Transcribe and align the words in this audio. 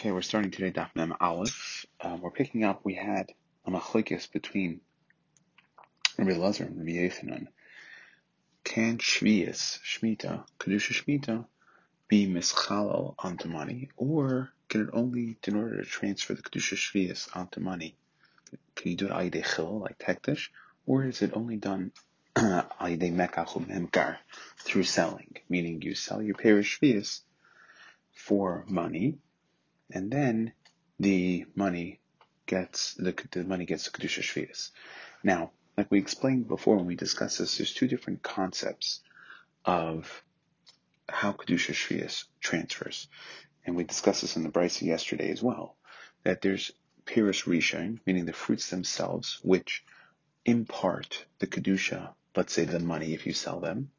Okay, 0.00 0.12
we're 0.12 0.22
starting 0.22 0.50
today 0.50 0.70
Daf 0.70 0.88
Mem 0.94 1.14
Aleph. 1.20 1.84
Um, 2.00 2.22
we're 2.22 2.30
picking 2.30 2.64
up. 2.64 2.80
We 2.84 2.94
had 2.94 3.34
a 3.66 3.70
machlekes 3.70 4.32
between 4.32 4.80
Rabbi 6.16 6.38
Lazar 6.38 6.64
and 6.64 6.78
Rabbi 6.78 6.92
Yechanan. 6.92 7.48
Can 8.64 8.96
shvius 8.96 9.78
shmita 9.80 10.46
kedusha 10.58 10.94
shmita 10.94 11.44
be 12.08 12.26
mischalal 12.26 13.14
onto 13.18 13.46
money, 13.48 13.90
or 13.98 14.48
can 14.70 14.80
it 14.80 14.88
only 14.94 15.36
in 15.46 15.54
order 15.54 15.84
to 15.84 15.84
transfer 15.84 16.32
the 16.32 16.40
kedusha 16.40 16.78
shvius 16.78 17.28
onto 17.36 17.60
money? 17.60 17.94
Can 18.76 18.92
you 18.92 18.96
do 18.96 19.08
it 19.08 19.12
ayde 19.12 19.44
chil 19.54 19.80
like 19.80 19.98
tektish, 19.98 20.48
or 20.86 21.04
is 21.04 21.20
it 21.20 21.32
only 21.34 21.58
done 21.58 21.92
ayde 22.36 23.12
mekach 23.12 24.16
through 24.60 24.84
selling, 24.84 25.36
meaning 25.50 25.82
you 25.82 25.94
sell 25.94 26.22
your 26.22 26.36
parish 26.36 26.80
shvius 26.80 27.20
for 28.14 28.64
money, 28.66 29.18
and 29.92 30.10
then 30.10 30.52
the 30.98 31.46
money 31.54 32.00
gets 32.46 32.94
the, 32.94 33.14
the 33.32 33.44
money 33.44 33.64
gets 33.64 33.88
the 33.88 33.90
kedusha 33.90 34.22
shvius. 34.22 34.70
Now, 35.22 35.52
like 35.76 35.90
we 35.90 35.98
explained 35.98 36.48
before 36.48 36.76
when 36.76 36.86
we 36.86 36.96
discussed 36.96 37.38
this, 37.38 37.56
there's 37.58 37.72
two 37.72 37.88
different 37.88 38.22
concepts 38.22 39.00
of 39.64 40.22
how 41.08 41.32
kedusha 41.32 41.72
shvius 41.72 42.24
transfers, 42.40 43.08
and 43.64 43.76
we 43.76 43.84
discussed 43.84 44.22
this 44.22 44.36
in 44.36 44.42
the 44.42 44.50
brisa 44.50 44.82
yesterday 44.82 45.30
as 45.30 45.42
well. 45.42 45.76
That 46.24 46.42
there's 46.42 46.70
pirish 47.06 47.44
rishon, 47.44 47.98
meaning 48.06 48.26
the 48.26 48.32
fruits 48.32 48.70
themselves, 48.70 49.40
which 49.42 49.84
impart 50.44 51.24
the 51.38 51.46
kedusha. 51.46 52.14
Let's 52.36 52.52
say 52.52 52.64
the 52.64 52.78
money 52.78 53.14
if 53.14 53.26
you 53.26 53.32
sell 53.32 53.60
them, 53.60 53.90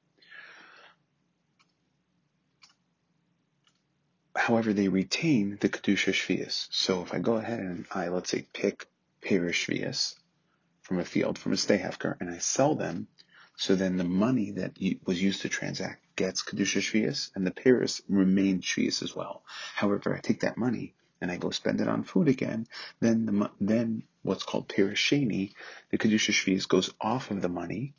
However, 4.36 4.74
they 4.74 4.88
retain 4.88 5.58
the 5.60 5.70
Kedusha 5.70 6.14
Shvias. 6.14 6.68
So 6.72 7.02
if 7.02 7.14
I 7.14 7.20
go 7.20 7.36
ahead 7.36 7.60
and 7.60 7.86
I, 7.92 8.08
let's 8.08 8.30
say, 8.30 8.48
pick 8.54 8.88
Perish 9.22 9.70
from 10.82 11.00
a 11.00 11.06
field, 11.06 11.38
from 11.38 11.54
a 11.54 11.56
Stehefker, 11.56 12.16
and 12.20 12.30
I 12.30 12.38
sell 12.40 12.76
them, 12.76 13.08
so 13.58 13.76
then 13.76 13.98
the 13.98 14.04
money 14.04 14.52
that 14.52 14.78
was 15.06 15.22
used 15.22 15.42
to 15.42 15.50
transact 15.50 16.16
gets 16.16 16.44
Kedusha 16.44 16.82
Shvias, 16.82 17.30
and 17.36 17.46
the 17.46 17.52
Paris 17.52 18.02
remain 18.08 18.62
Shvias 18.62 19.04
as 19.04 19.16
well. 19.16 19.44
However, 19.76 20.16
I 20.16 20.20
take 20.20 20.42
that 20.42 20.58
money 20.58 20.96
and 21.20 21.32
I 21.32 21.38
go 21.38 21.52
spend 21.52 21.82
it 21.82 21.88
on 21.88 22.04
food 22.04 22.28
again, 22.28 22.68
then 23.00 23.26
the, 23.26 23.52
then 23.60 24.04
what's 24.24 24.44
called 24.44 24.70
Perisheni, 24.70 25.54
the 25.92 25.98
Kedusha 25.98 26.32
Shvias 26.32 26.68
goes 26.68 26.92
off 27.00 27.30
of 27.30 27.42
the 27.42 27.50
money, 27.50 27.94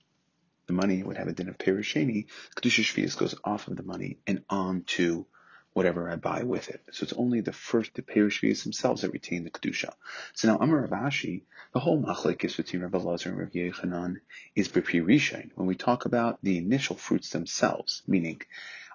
the 0.67 0.73
money 0.73 1.03
would 1.03 1.17
have 1.17 1.29
a 1.29 1.33
din 1.33 1.49
of 1.49 1.59
Perisheni, 1.59 2.27
Kedusha 2.57 2.83
Shvias 2.83 3.17
goes 3.17 3.35
off 3.45 3.69
of 3.69 3.77
the 3.77 3.83
money 3.83 4.19
and 4.27 4.43
on 4.51 4.83
to 4.89 5.27
whatever 5.73 6.11
I 6.11 6.17
buy 6.17 6.43
with 6.43 6.69
it. 6.69 6.83
So 6.93 7.05
it's 7.05 7.13
only 7.15 7.41
the 7.41 7.53
first, 7.53 7.95
the 7.95 8.03
Perishvias 8.03 8.63
themselves 8.63 9.03
that 9.03 9.13
retain 9.13 9.45
the 9.45 9.51
Kedusha. 9.51 9.93
So 10.35 10.49
now 10.49 10.59
Amar 10.59 10.81
Rav 10.81 10.91
Ashi, 10.91 11.43
the 11.73 11.81
whole 11.81 12.03
machlekes 12.03 12.57
between 12.57 12.83
Rabbi 12.83 12.99
Lazar 12.99 13.31
and 13.31 13.39
Rabbi 13.39 13.59
Yechanan 13.59 14.17
is 14.55 14.69
B'Pri 14.69 15.51
When 15.55 15.67
we 15.67 15.75
talk 15.75 16.05
about 16.05 16.39
the 16.43 16.59
initial 16.59 16.97
fruits 16.97 17.31
themselves, 17.31 18.03
meaning, 18.07 18.43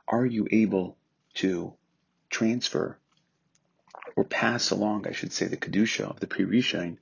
are 0.07 0.25
you 0.25 0.47
able 0.51 0.97
to 1.35 1.73
transfer 2.29 2.97
or 4.15 4.23
pass 4.23 4.69
along, 4.71 5.07
I 5.07 5.13
should 5.13 5.33
say, 5.33 5.47
the 5.47 5.57
Kedusha 5.57 6.09
of 6.09 6.19
the 6.19 6.27
Pri 6.27 6.45
Rishain 6.45 6.97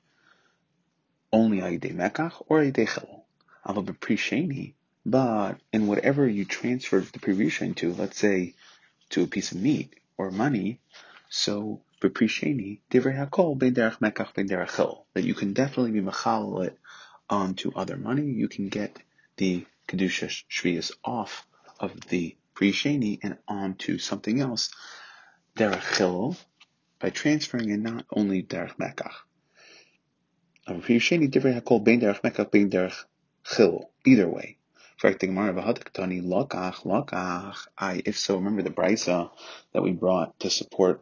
only 1.34 1.60
Ayidei 1.60 1.94
Mekach 1.94 2.44
or 2.48 2.62
Ayidei 2.62 2.88
Chel? 2.88 3.26
Ava 3.68 3.82
B'Pri 3.82 4.16
Sheni, 4.16 4.74
but 5.06 5.58
in 5.74 5.88
whatever 5.88 6.28
you 6.28 6.46
transferred 6.46 7.06
the 7.06 7.20
Pri 7.20 7.34
Rishain 7.34 7.76
to, 7.78 7.94
let's 7.94 8.18
say, 8.18 8.54
to 9.16 9.24
a 9.24 9.28
piece 9.28 9.54
of 9.54 9.62
meat 9.62 9.96
or 10.18 10.30
money. 10.30 10.82
So 11.30 11.82
ben 12.02 12.12
derech 13.74 13.98
mekach 14.00 15.04
that 15.14 15.24
you 15.24 15.34
can 15.34 15.54
definitely 15.54 15.92
be 15.92 16.02
machal 16.02 16.62
it 16.62 16.78
onto 17.30 17.72
other 17.74 17.96
money. 17.96 18.26
You 18.26 18.50
can 18.50 18.68
get 18.68 18.98
the 19.38 19.66
kedusha 19.88 20.28
shvius 20.52 20.92
off 21.02 21.48
of 21.80 21.92
the 22.10 22.36
prisheni 22.56 23.20
and 23.24 23.38
onto 23.48 23.98
something 24.00 24.42
else 24.42 24.70
derech 25.56 26.36
by 27.00 27.10
transferring 27.10 27.72
and 27.72 27.84
not 27.84 28.06
only 28.12 28.44
derech 28.44 28.76
mekach. 28.76 29.16
Either 34.06 34.28
way. 34.28 34.58
Correcting 35.02 35.36
Gemara, 35.36 35.54
V'hadaktani 35.54 36.24
lokach 36.24 36.84
lokach. 36.86 37.68
I, 37.78 38.02
if 38.06 38.18
so, 38.18 38.36
remember 38.36 38.62
the 38.62 38.70
brisa 38.70 39.30
that 39.74 39.82
we 39.84 39.92
brought 39.92 40.40
to 40.40 40.50
support 40.50 41.02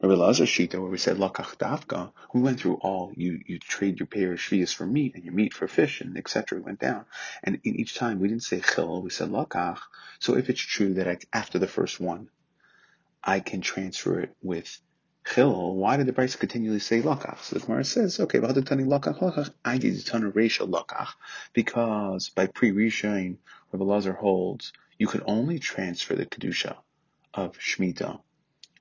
Rabbi 0.00 0.14
Lazar 0.14 0.44
Shita, 0.44 0.80
where 0.80 0.90
we 0.90 0.98
said 0.98 1.16
lokach 1.16 1.56
davka. 1.56 2.12
We 2.32 2.42
went 2.42 2.60
through 2.60 2.76
all. 2.76 3.12
You 3.16 3.40
you 3.46 3.58
trade 3.58 3.98
your 3.98 4.06
parish 4.06 4.46
fees 4.46 4.72
for 4.72 4.86
meat 4.86 5.14
and 5.14 5.24
your 5.24 5.34
meat 5.34 5.54
for 5.54 5.66
fish 5.66 6.00
and 6.00 6.16
etc. 6.16 6.58
We 6.58 6.64
went 6.64 6.80
down, 6.80 7.06
and 7.42 7.58
in 7.64 7.76
each 7.76 7.94
time 7.94 8.20
we 8.20 8.28
didn't 8.28 8.44
say 8.44 8.60
chil, 8.60 9.02
we 9.02 9.10
said 9.10 9.30
lokach. 9.30 9.80
So 10.20 10.36
if 10.36 10.48
it's 10.48 10.60
true 10.60 10.94
that 10.94 11.08
I, 11.08 11.18
after 11.32 11.58
the 11.58 11.66
first 11.66 11.98
one, 11.98 12.28
I 13.24 13.40
can 13.40 13.60
transfer 13.60 14.20
it 14.20 14.36
with 14.40 14.80
Chil, 15.34 15.74
why 15.74 15.96
did 15.96 16.06
the 16.06 16.12
brisa 16.12 16.38
continually 16.38 16.78
say 16.78 17.02
lakach? 17.02 17.40
So 17.42 17.58
the 17.58 17.66
Gemara 17.66 17.84
says, 17.84 18.20
okay, 18.20 18.38
v'hadutani 18.38 18.86
lakach 18.86 19.18
lakach, 19.18 19.50
I 19.64 19.76
did 19.76 20.06
ton 20.06 20.22
of 20.22 20.36
ratio 20.36 20.66
lakach, 20.68 21.08
because 21.52 22.28
by 22.28 22.46
pre-rishain, 22.46 23.38
Rabbi 23.72 23.84
Lazar 23.84 24.12
holds, 24.12 24.72
you 24.98 25.08
could 25.08 25.24
only 25.26 25.58
transfer 25.58 26.14
the 26.14 26.26
kedusha 26.26 26.76
of 27.34 27.58
shmita 27.58 28.20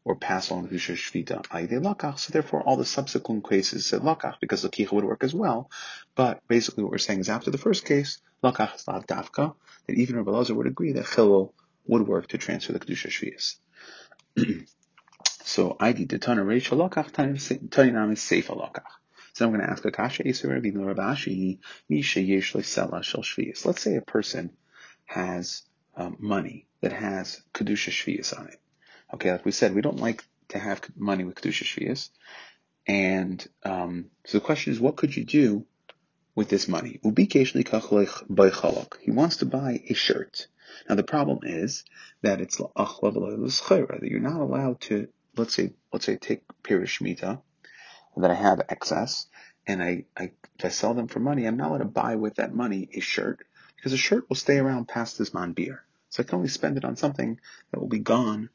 or 0.03 0.15
pass 0.15 0.51
on 0.51 0.63
the 0.63 0.69
kedusha 0.69 0.93
shmita 0.93 1.47
ayde 1.47 1.81
lakach. 1.81 2.19
So 2.19 2.31
therefore, 2.31 2.61
all 2.61 2.77
the 2.77 2.85
subsequent 2.85 3.49
cases 3.49 3.87
said 3.87 4.01
lakach 4.01 4.39
because 4.39 4.63
lakicha 4.63 4.91
would 4.91 5.03
work 5.03 5.23
as 5.23 5.33
well. 5.33 5.71
But 6.13 6.47
basically, 6.47 6.83
what 6.83 6.91
we're 6.91 6.99
saying 6.99 7.21
is 7.21 7.29
after 7.29 7.49
the 7.49 7.57
first 7.57 7.85
case, 7.85 8.19
lakach 8.43 8.75
is 8.75 8.87
lav 8.87 9.07
dafka, 9.07 9.55
that 9.87 9.97
even 9.97 10.17
Rabbi 10.17 10.29
Lazar 10.29 10.53
would 10.53 10.67
agree 10.67 10.91
that 10.91 11.07
chil 11.07 11.55
would 11.87 12.07
work 12.07 12.27
to 12.27 12.37
transfer 12.37 12.71
the 12.71 12.79
kedusha 12.79 13.09
shvias. 13.09 13.55
So 15.47 15.77
I 15.79 15.91
did 15.91 16.09
the 16.09 16.17
Tana 16.17 16.43
Reish 16.43 16.69
Halakach, 16.69 17.11
Tani 17.69 17.91
Nam 17.91 18.11
is 18.11 18.21
safe 18.21 18.47
Halakach. 18.47 18.81
So 19.33 19.45
I'm 19.45 19.51
going 19.51 19.61
to 19.61 19.69
ask 19.69 19.85
a 19.85 19.91
Kasha 19.91 20.23
Eser 20.23 20.49
Rabbi 20.49 20.69
Rabashi, 20.71 21.59
Misha 21.87 22.19
Yesh 22.19 22.53
Sela 22.53 23.03
Shel 23.03 23.21
Shvius. 23.21 23.63
Let's 23.63 23.83
say 23.83 23.95
a 23.95 24.01
person 24.01 24.57
has 25.05 25.61
um, 25.95 26.17
money 26.19 26.65
that 26.81 26.93
has 26.93 27.43
Kedusha 27.53 27.91
Shvius 27.91 28.35
on 28.37 28.47
it. 28.47 28.59
Okay, 29.13 29.31
like 29.31 29.45
we 29.45 29.51
said, 29.51 29.75
we 29.75 29.81
don't 29.81 29.99
like 29.99 30.23
to 30.49 30.57
have 30.57 30.81
money 30.95 31.23
with 31.23 31.35
Kedusha 31.35 31.63
Shvius. 31.63 32.09
And 32.87 33.47
um, 33.63 34.05
so 34.25 34.39
the 34.39 34.45
question 34.45 34.73
is, 34.73 34.79
what 34.79 34.95
could 34.95 35.15
you 35.15 35.25
do 35.25 35.67
with 36.33 36.49
this 36.49 36.67
money? 36.67 36.99
He 37.03 37.11
wants 39.11 39.37
to 39.37 39.45
buy 39.45 39.83
a 39.87 39.93
shirt. 39.93 40.47
Now 40.89 40.95
the 40.95 41.03
problem 41.03 41.39
is 41.43 41.83
that 42.23 42.41
it's 42.41 42.57
that 42.57 43.99
you're 44.01 44.19
not 44.19 44.41
allowed 44.41 44.81
to 44.81 45.07
let's 45.37 45.53
say 45.53 45.73
let's 45.91 46.05
say 46.05 46.13
I 46.13 46.17
take 46.17 46.43
Pirish 46.63 46.99
Shmita 46.99 47.41
that 48.17 48.31
I 48.31 48.35
have 48.35 48.61
excess 48.69 49.27
and 49.67 49.81
I, 49.81 50.05
I 50.17 50.31
I 50.63 50.69
sell 50.69 50.93
them 50.93 51.07
for 51.07 51.19
money, 51.19 51.45
I'm 51.45 51.57
not 51.57 51.69
allowed 51.69 51.77
to 51.79 51.85
buy 51.85 52.15
with 52.15 52.35
that 52.35 52.53
money 52.53 52.89
a 52.93 52.99
shirt 52.99 53.45
because 53.75 53.93
a 53.93 53.97
shirt 53.97 54.29
will 54.29 54.35
stay 54.35 54.57
around 54.57 54.87
past 54.87 55.17
this 55.17 55.33
man 55.33 55.51
beer. 55.53 55.83
So 56.09 56.23
I 56.23 56.25
can 56.25 56.37
only 56.37 56.49
spend 56.49 56.77
it 56.77 56.85
on 56.85 56.95
something 56.95 57.39
that 57.71 57.79
will 57.79 57.87
be 57.87 57.99
gone 57.99 58.49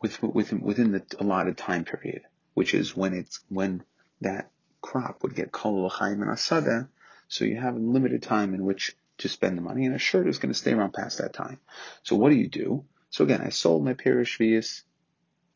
with, 0.00 0.22
within 0.22 0.60
within 0.60 0.92
the 0.92 1.02
allotted 1.18 1.56
time 1.56 1.84
period, 1.84 2.22
which 2.54 2.74
is 2.74 2.96
when 2.96 3.14
it's 3.14 3.40
when 3.48 3.82
that 4.20 4.50
crop 4.80 5.22
would 5.22 5.34
get 5.34 5.52
kol 5.52 5.84
l'chaim 5.84 6.22
and 6.22 6.30
asada. 6.30 6.88
So 7.28 7.44
you 7.44 7.56
have 7.56 7.74
a 7.74 7.78
limited 7.80 8.22
time 8.22 8.54
in 8.54 8.64
which 8.64 8.96
to 9.18 9.28
spend 9.28 9.58
the 9.58 9.62
money, 9.62 9.86
and 9.86 9.94
a 9.94 9.98
shirt 9.98 10.26
is 10.28 10.38
going 10.38 10.52
to 10.52 10.58
stay 10.58 10.72
around 10.72 10.94
past 10.94 11.18
that 11.18 11.32
time. 11.32 11.58
So 12.02 12.16
what 12.16 12.30
do 12.30 12.36
you 12.36 12.48
do? 12.48 12.84
So 13.10 13.24
again, 13.24 13.42
I 13.42 13.50
sold 13.50 13.84
my 13.84 13.94
Pirish 13.94 14.38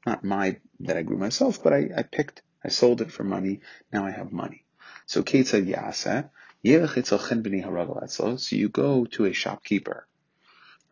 not 0.07 0.25
my 0.25 0.59
that 0.81 0.97
I 0.97 1.03
grew 1.03 1.17
myself, 1.17 1.62
but 1.62 1.73
I, 1.73 1.91
I 1.97 2.03
picked, 2.03 2.43
I 2.65 2.69
sold 2.69 3.01
it 3.01 3.11
for 3.12 3.25
money. 3.25 3.61
Now 3.93 4.06
I 4.06 4.11
have 4.11 4.33
money. 4.33 4.65
So 5.06 5.23
Yasa, 5.23 6.29
eh? 6.65 8.37
so 8.37 8.56
you 8.56 8.69
go 8.69 9.05
to 9.05 9.25
a 9.27 9.33
shopkeeper. 9.33 10.06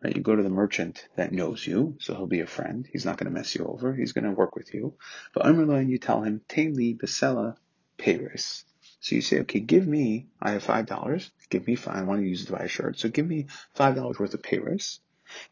Right? 0.03 0.15
You 0.15 0.21
go 0.21 0.35
to 0.35 0.43
the 0.43 0.49
merchant 0.49 1.07
that 1.15 1.31
knows 1.31 1.65
you, 1.65 1.95
so 1.99 2.13
he'll 2.13 2.27
be 2.27 2.41
a 2.41 2.47
friend. 2.47 2.87
He's 2.91 3.05
not 3.05 3.17
going 3.17 3.31
to 3.31 3.37
mess 3.37 3.55
you 3.55 3.65
over. 3.65 3.95
He's 3.95 4.11
going 4.11 4.25
to 4.25 4.31
work 4.31 4.55
with 4.55 4.73
you. 4.73 4.95
But 5.33 5.45
and 5.45 5.89
you 5.89 5.97
tell 5.97 6.21
him, 6.21 6.41
Tainli 6.49 6.99
Basela 6.99 7.55
Payris. 7.97 8.65
So 8.99 9.15
you 9.15 9.21
say, 9.21 9.39
okay, 9.41 9.59
give 9.59 9.87
me, 9.87 10.27
I 10.41 10.51
have 10.51 10.63
five 10.63 10.85
dollars. 10.85 11.31
Give 11.49 11.65
me 11.67 11.75
five, 11.75 11.97
I 11.97 12.03
want 12.03 12.21
to 12.21 12.27
use 12.27 12.43
it 12.43 12.45
to 12.47 12.53
buy 12.53 12.63
a 12.63 12.67
shirt. 12.67 12.99
So 12.99 13.09
give 13.09 13.27
me 13.27 13.47
five 13.73 13.95
dollars 13.95 14.17
worth 14.19 14.33
of 14.33 14.41
payris. 14.41 14.99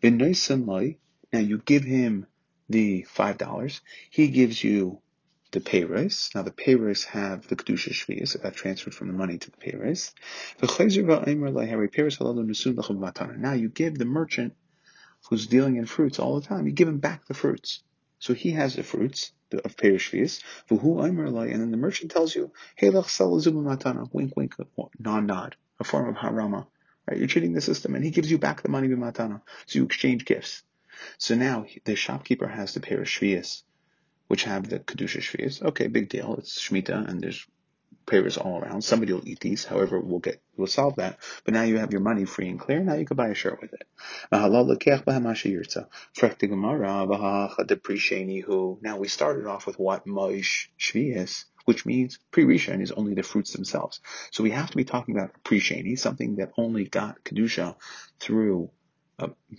Now 0.01 1.39
you 1.39 1.57
give 1.57 1.83
him 1.83 2.27
the 2.71 3.03
five 3.03 3.37
dollars. 3.37 3.81
He 4.09 4.29
gives 4.29 4.63
you 4.63 5.01
the 5.51 5.59
pay 5.59 5.83
raise. 5.83 6.29
Now 6.33 6.43
the 6.43 6.51
pay 6.51 6.75
raise 6.75 7.03
have 7.05 7.47
the 7.47 7.55
kedusha 7.55 7.91
shviyah, 7.91 8.27
so 8.27 8.39
that 8.39 8.55
transferred 8.55 8.95
from 8.95 9.07
the 9.07 9.13
money 9.13 9.37
to 9.37 9.51
the 9.51 9.57
pay 9.57 9.75
raise. 9.77 10.13
Now 13.39 13.53
you 13.53 13.69
give 13.69 13.97
the 13.97 14.05
merchant 14.05 14.53
who's 15.29 15.47
dealing 15.47 15.75
in 15.75 15.85
fruits 15.85 16.19
all 16.19 16.39
the 16.39 16.47
time. 16.47 16.65
You 16.67 16.73
give 16.73 16.87
him 16.87 16.99
back 16.99 17.27
the 17.27 17.33
fruits. 17.33 17.83
So 18.19 18.33
he 18.33 18.51
has 18.51 18.75
the 18.75 18.83
fruits 18.83 19.31
of 19.51 19.75
Perishvius. 19.75 20.41
And 20.69 21.61
then 21.61 21.71
the 21.71 21.77
merchant 21.77 22.11
tells 22.11 22.35
you, 22.35 22.51
Hey, 22.75 22.89
matana, 22.89 24.07
wink, 24.13 24.33
wink, 24.35 24.55
nod, 24.99 25.25
nod, 25.25 25.55
a 25.79 25.83
form 25.83 26.09
of 26.09 26.15
harama. 26.15 26.67
Right? 27.07 27.17
You're 27.17 27.27
cheating 27.27 27.53
the 27.53 27.61
system, 27.61 27.95
and 27.95 28.03
he 28.05 28.11
gives 28.11 28.29
you 28.29 28.37
back 28.37 28.61
the 28.61 28.69
money 28.69 28.87
matana. 28.87 29.41
So 29.65 29.79
you 29.79 29.85
exchange 29.85 30.25
gifts. 30.25 30.63
So 31.17 31.35
now 31.35 31.65
the 31.85 31.95
shopkeeper 31.95 32.47
has 32.47 32.73
the 32.73 32.79
Perishvius, 32.79 33.63
which 34.27 34.43
have 34.43 34.69
the 34.69 34.79
Kedusha 34.79 35.21
Shvius. 35.21 35.61
Okay, 35.61 35.87
big 35.87 36.09
deal. 36.09 36.35
It's 36.37 36.59
Shemitah, 36.59 37.07
and 37.07 37.21
there's 37.21 37.45
payers 38.05 38.37
all 38.37 38.59
around. 38.59 38.81
Somebody 38.83 39.13
will 39.13 39.27
eat 39.27 39.39
these. 39.39 39.63
However, 39.65 39.99
we'll 39.99 40.19
get 40.19 40.41
we'll 40.57 40.67
solve 40.67 40.95
that. 40.97 41.17
But 41.43 41.53
now 41.53 41.63
you 41.63 41.77
have 41.77 41.91
your 41.91 42.01
money 42.01 42.25
free 42.25 42.49
and 42.49 42.59
clear. 42.59 42.79
Now 42.81 42.95
you 42.95 43.05
can 43.05 43.17
buy 43.17 43.29
a 43.29 43.33
shirt 43.33 43.59
with 43.61 43.73
it. 43.73 43.87
Now 44.31 44.49
we 48.97 49.07
started 49.07 49.47
off 49.47 49.65
with 49.67 49.79
what 49.79 50.05
moish 50.05 50.67
shvius, 50.79 51.45
which 51.65 51.85
means 51.85 52.19
pre-rishon 52.31 52.81
is 52.81 52.91
only 52.91 53.13
the 53.13 53.23
fruits 53.23 53.53
themselves. 53.53 54.01
So 54.31 54.43
we 54.43 54.51
have 54.51 54.71
to 54.71 54.77
be 54.77 54.83
talking 54.83 55.15
about 55.15 55.43
pre-sheni, 55.43 55.97
something 55.97 56.35
that 56.37 56.51
only 56.57 56.85
got 56.85 57.23
kedusha 57.23 57.75
through, 58.19 58.69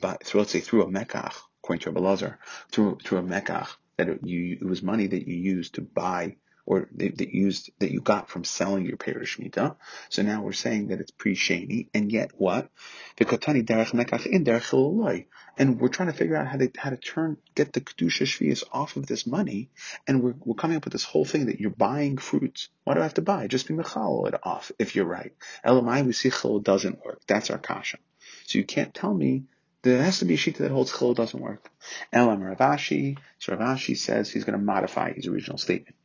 by, 0.01 0.17
through 0.25 0.41
let's 0.41 0.53
say 0.53 0.61
through 0.61 0.83
a 0.83 0.87
mekach, 0.87 1.35
according 1.63 1.83
to 1.83 1.91
Rabbi 1.91 2.35
through 2.71 2.99
through 3.05 3.19
a 3.19 3.23
mekach 3.23 3.69
that 3.97 4.09
it, 4.09 4.21
you, 4.25 4.59
it 4.61 4.65
was 4.65 4.83
money 4.83 5.07
that 5.07 5.29
you 5.29 5.37
used 5.37 5.75
to 5.75 5.83
buy 5.83 6.37
or 6.65 6.89
that, 6.95 7.19
that 7.19 7.35
used 7.35 7.71
that 7.81 7.91
you 7.91 8.01
got 8.01 8.29
from 8.29 8.45
selling 8.45 8.87
your 8.87 8.97
Perish 8.97 9.39
Mita. 9.39 9.77
So 10.11 10.23
now 10.23 10.43
we're 10.43 10.53
saying 10.53 10.89
that 10.89 11.01
it's 11.01 11.11
pre-Sheni, 11.11 11.89
and 11.93 12.11
yet 12.13 12.31
what? 12.37 12.71
The 13.17 13.25
Kotani 13.25 13.65
Derech 13.65 13.93
Mekach 13.93 14.27
in 14.27 14.45
Derech 14.45 15.25
And 15.59 15.81
we're 15.81 15.89
trying 15.89 16.11
to 16.11 16.17
figure 16.17 16.37
out 16.37 16.47
how 16.47 16.59
to 16.59 16.71
how 16.77 16.91
to 16.91 16.97
turn 16.97 17.37
get 17.55 17.73
the 17.73 17.81
Kedusha 17.81 18.27
Shvias 18.27 18.63
off 18.73 18.97
of 18.97 19.07
this 19.07 19.27
money, 19.27 19.71
and 20.07 20.23
we're, 20.23 20.35
we're 20.45 20.55
coming 20.55 20.77
up 20.77 20.85
with 20.85 20.93
this 20.93 21.05
whole 21.05 21.25
thing 21.25 21.47
that 21.47 21.61
you're 21.61 21.71
buying 21.71 22.17
fruits. 22.17 22.69
Why 22.85 22.95
do 22.95 23.01
I 23.01 23.05
have 23.05 23.15
to 23.15 23.23
buy? 23.23 23.49
Just 23.49 23.67
be 23.67 23.75
Mechal 23.75 24.29
it 24.29 24.35
off 24.43 24.71
if 24.79 24.95
you're 24.95 25.05
right. 25.05 25.35
Elamai 25.65 26.63
doesn't 26.63 27.05
work. 27.05 27.23
That's 27.27 27.51
our 27.51 27.59
kasha. 27.59 27.99
So 28.47 28.59
you 28.59 28.65
can't 28.65 28.95
tell 28.95 29.13
me 29.13 29.45
there 29.83 30.03
has 30.03 30.21
to 30.21 30.25
be 30.25 30.35
a 30.35 30.37
shita 30.37 30.59
that 30.59 30.71
holds 30.71 30.97
chil 30.97 31.15
doesn't 31.15 31.41
work. 31.41 31.71
Elam 32.13 32.43
Rav 32.43 32.59
Ashi, 32.59 33.19
so 33.39 33.55
Rav 33.55 33.77
Ashi 33.77 33.97
says 33.97 34.31
he's 34.31 34.45
going 34.45 34.59
to 34.59 34.65
modify 34.65 35.13
his 35.13 35.27
original 35.27 35.59
statement. 35.59 35.97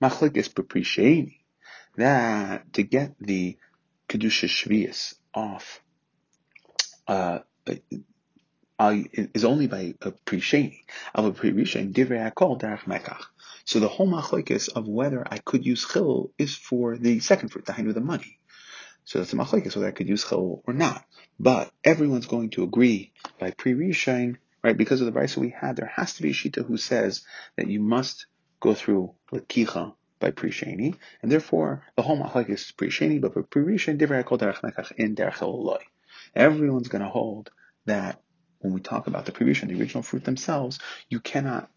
Machlekes 0.00 0.48
b'prisheni. 0.48 1.38
That 1.96 2.72
to 2.74 2.82
get 2.82 3.14
the 3.20 3.56
kedusha 4.08 4.48
shvius 4.48 5.14
off 5.32 5.80
uh, 7.06 7.40
uh, 8.78 8.96
is 9.10 9.44
only 9.44 9.66
by 9.66 9.94
a 10.02 10.12
prisheni. 10.12 10.84
Of 11.14 11.24
a 11.26 11.32
pre-rishon, 11.32 11.92
divrei 11.92 12.32
akol 12.32 12.60
derech 12.60 12.84
mekach. 12.84 13.22
So 13.64 13.80
the 13.80 13.88
whole 13.88 14.08
machlekes 14.08 14.68
of 14.68 14.86
whether 14.86 15.24
I 15.28 15.38
could 15.38 15.64
use 15.64 15.86
chil 15.90 16.32
is 16.38 16.54
for 16.54 16.96
the 16.96 17.20
second 17.20 17.50
fruit, 17.50 17.66
the 17.66 17.72
hind 17.72 17.86
with 17.86 17.96
the 17.96 18.02
money. 18.02 18.38
So 19.04 19.20
it's 19.20 19.32
a 19.32 19.36
machlekes 19.36 19.76
whether 19.76 19.88
I 19.88 19.92
could 19.92 20.08
use 20.08 20.26
chil 20.28 20.62
or 20.66 20.74
not. 20.74 21.04
But 21.38 21.70
everyone's 21.82 22.26
going 22.26 22.50
to 22.50 22.62
agree 22.62 23.12
by 23.38 23.50
pre-rishon, 23.50 24.36
right? 24.62 24.76
Because 24.76 25.00
of 25.00 25.12
the 25.12 25.18
brisa 25.18 25.36
we 25.38 25.50
had, 25.50 25.76
there 25.76 25.92
has 25.94 26.14
to 26.14 26.22
be 26.22 26.30
a 26.30 26.34
shita 26.34 26.64
who 26.64 26.76
says 26.76 27.24
that 27.56 27.68
you 27.68 27.80
must 27.80 28.26
go 28.60 28.74
through 28.74 29.14
Lakicha 29.30 29.94
by 30.20 30.30
Prisheni, 30.30 30.96
and 31.20 31.30
therefore 31.30 31.82
the 31.96 32.02
whole 32.02 32.16
Machlek 32.18 32.48
is 32.48 32.72
Prisheni, 32.76 33.20
but 33.20 33.34
for 33.34 33.42
Prisheni, 33.42 33.98
Divrei 33.98 34.24
Kol 34.24 34.38
Derech 34.38 34.92
in 34.92 35.14
Derech 35.14 35.42
Eloi. 35.42 35.82
Everyone's 36.34 36.88
going 36.88 37.02
to 37.02 37.08
hold 37.08 37.50
that 37.84 38.22
when 38.60 38.72
we 38.72 38.80
talk 38.80 39.06
about 39.06 39.26
the 39.26 39.32
Prisheni, 39.32 39.68
the 39.68 39.80
original 39.80 40.02
fruit 40.02 40.24
themselves, 40.24 40.78
you 41.10 41.20
cannot 41.20 41.70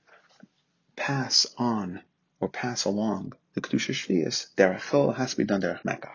pass 0.95 1.45
on 1.57 2.01
or 2.39 2.47
pass 2.47 2.85
along 2.85 3.33
the 3.57 3.67
Kedusha 3.67 3.91
Shvias, 3.91 4.53
Derech 4.55 5.15
has 5.15 5.31
to 5.31 5.37
be 5.37 5.43
done 5.43 5.61
Derech 5.61 5.81
Mekach. 5.81 6.13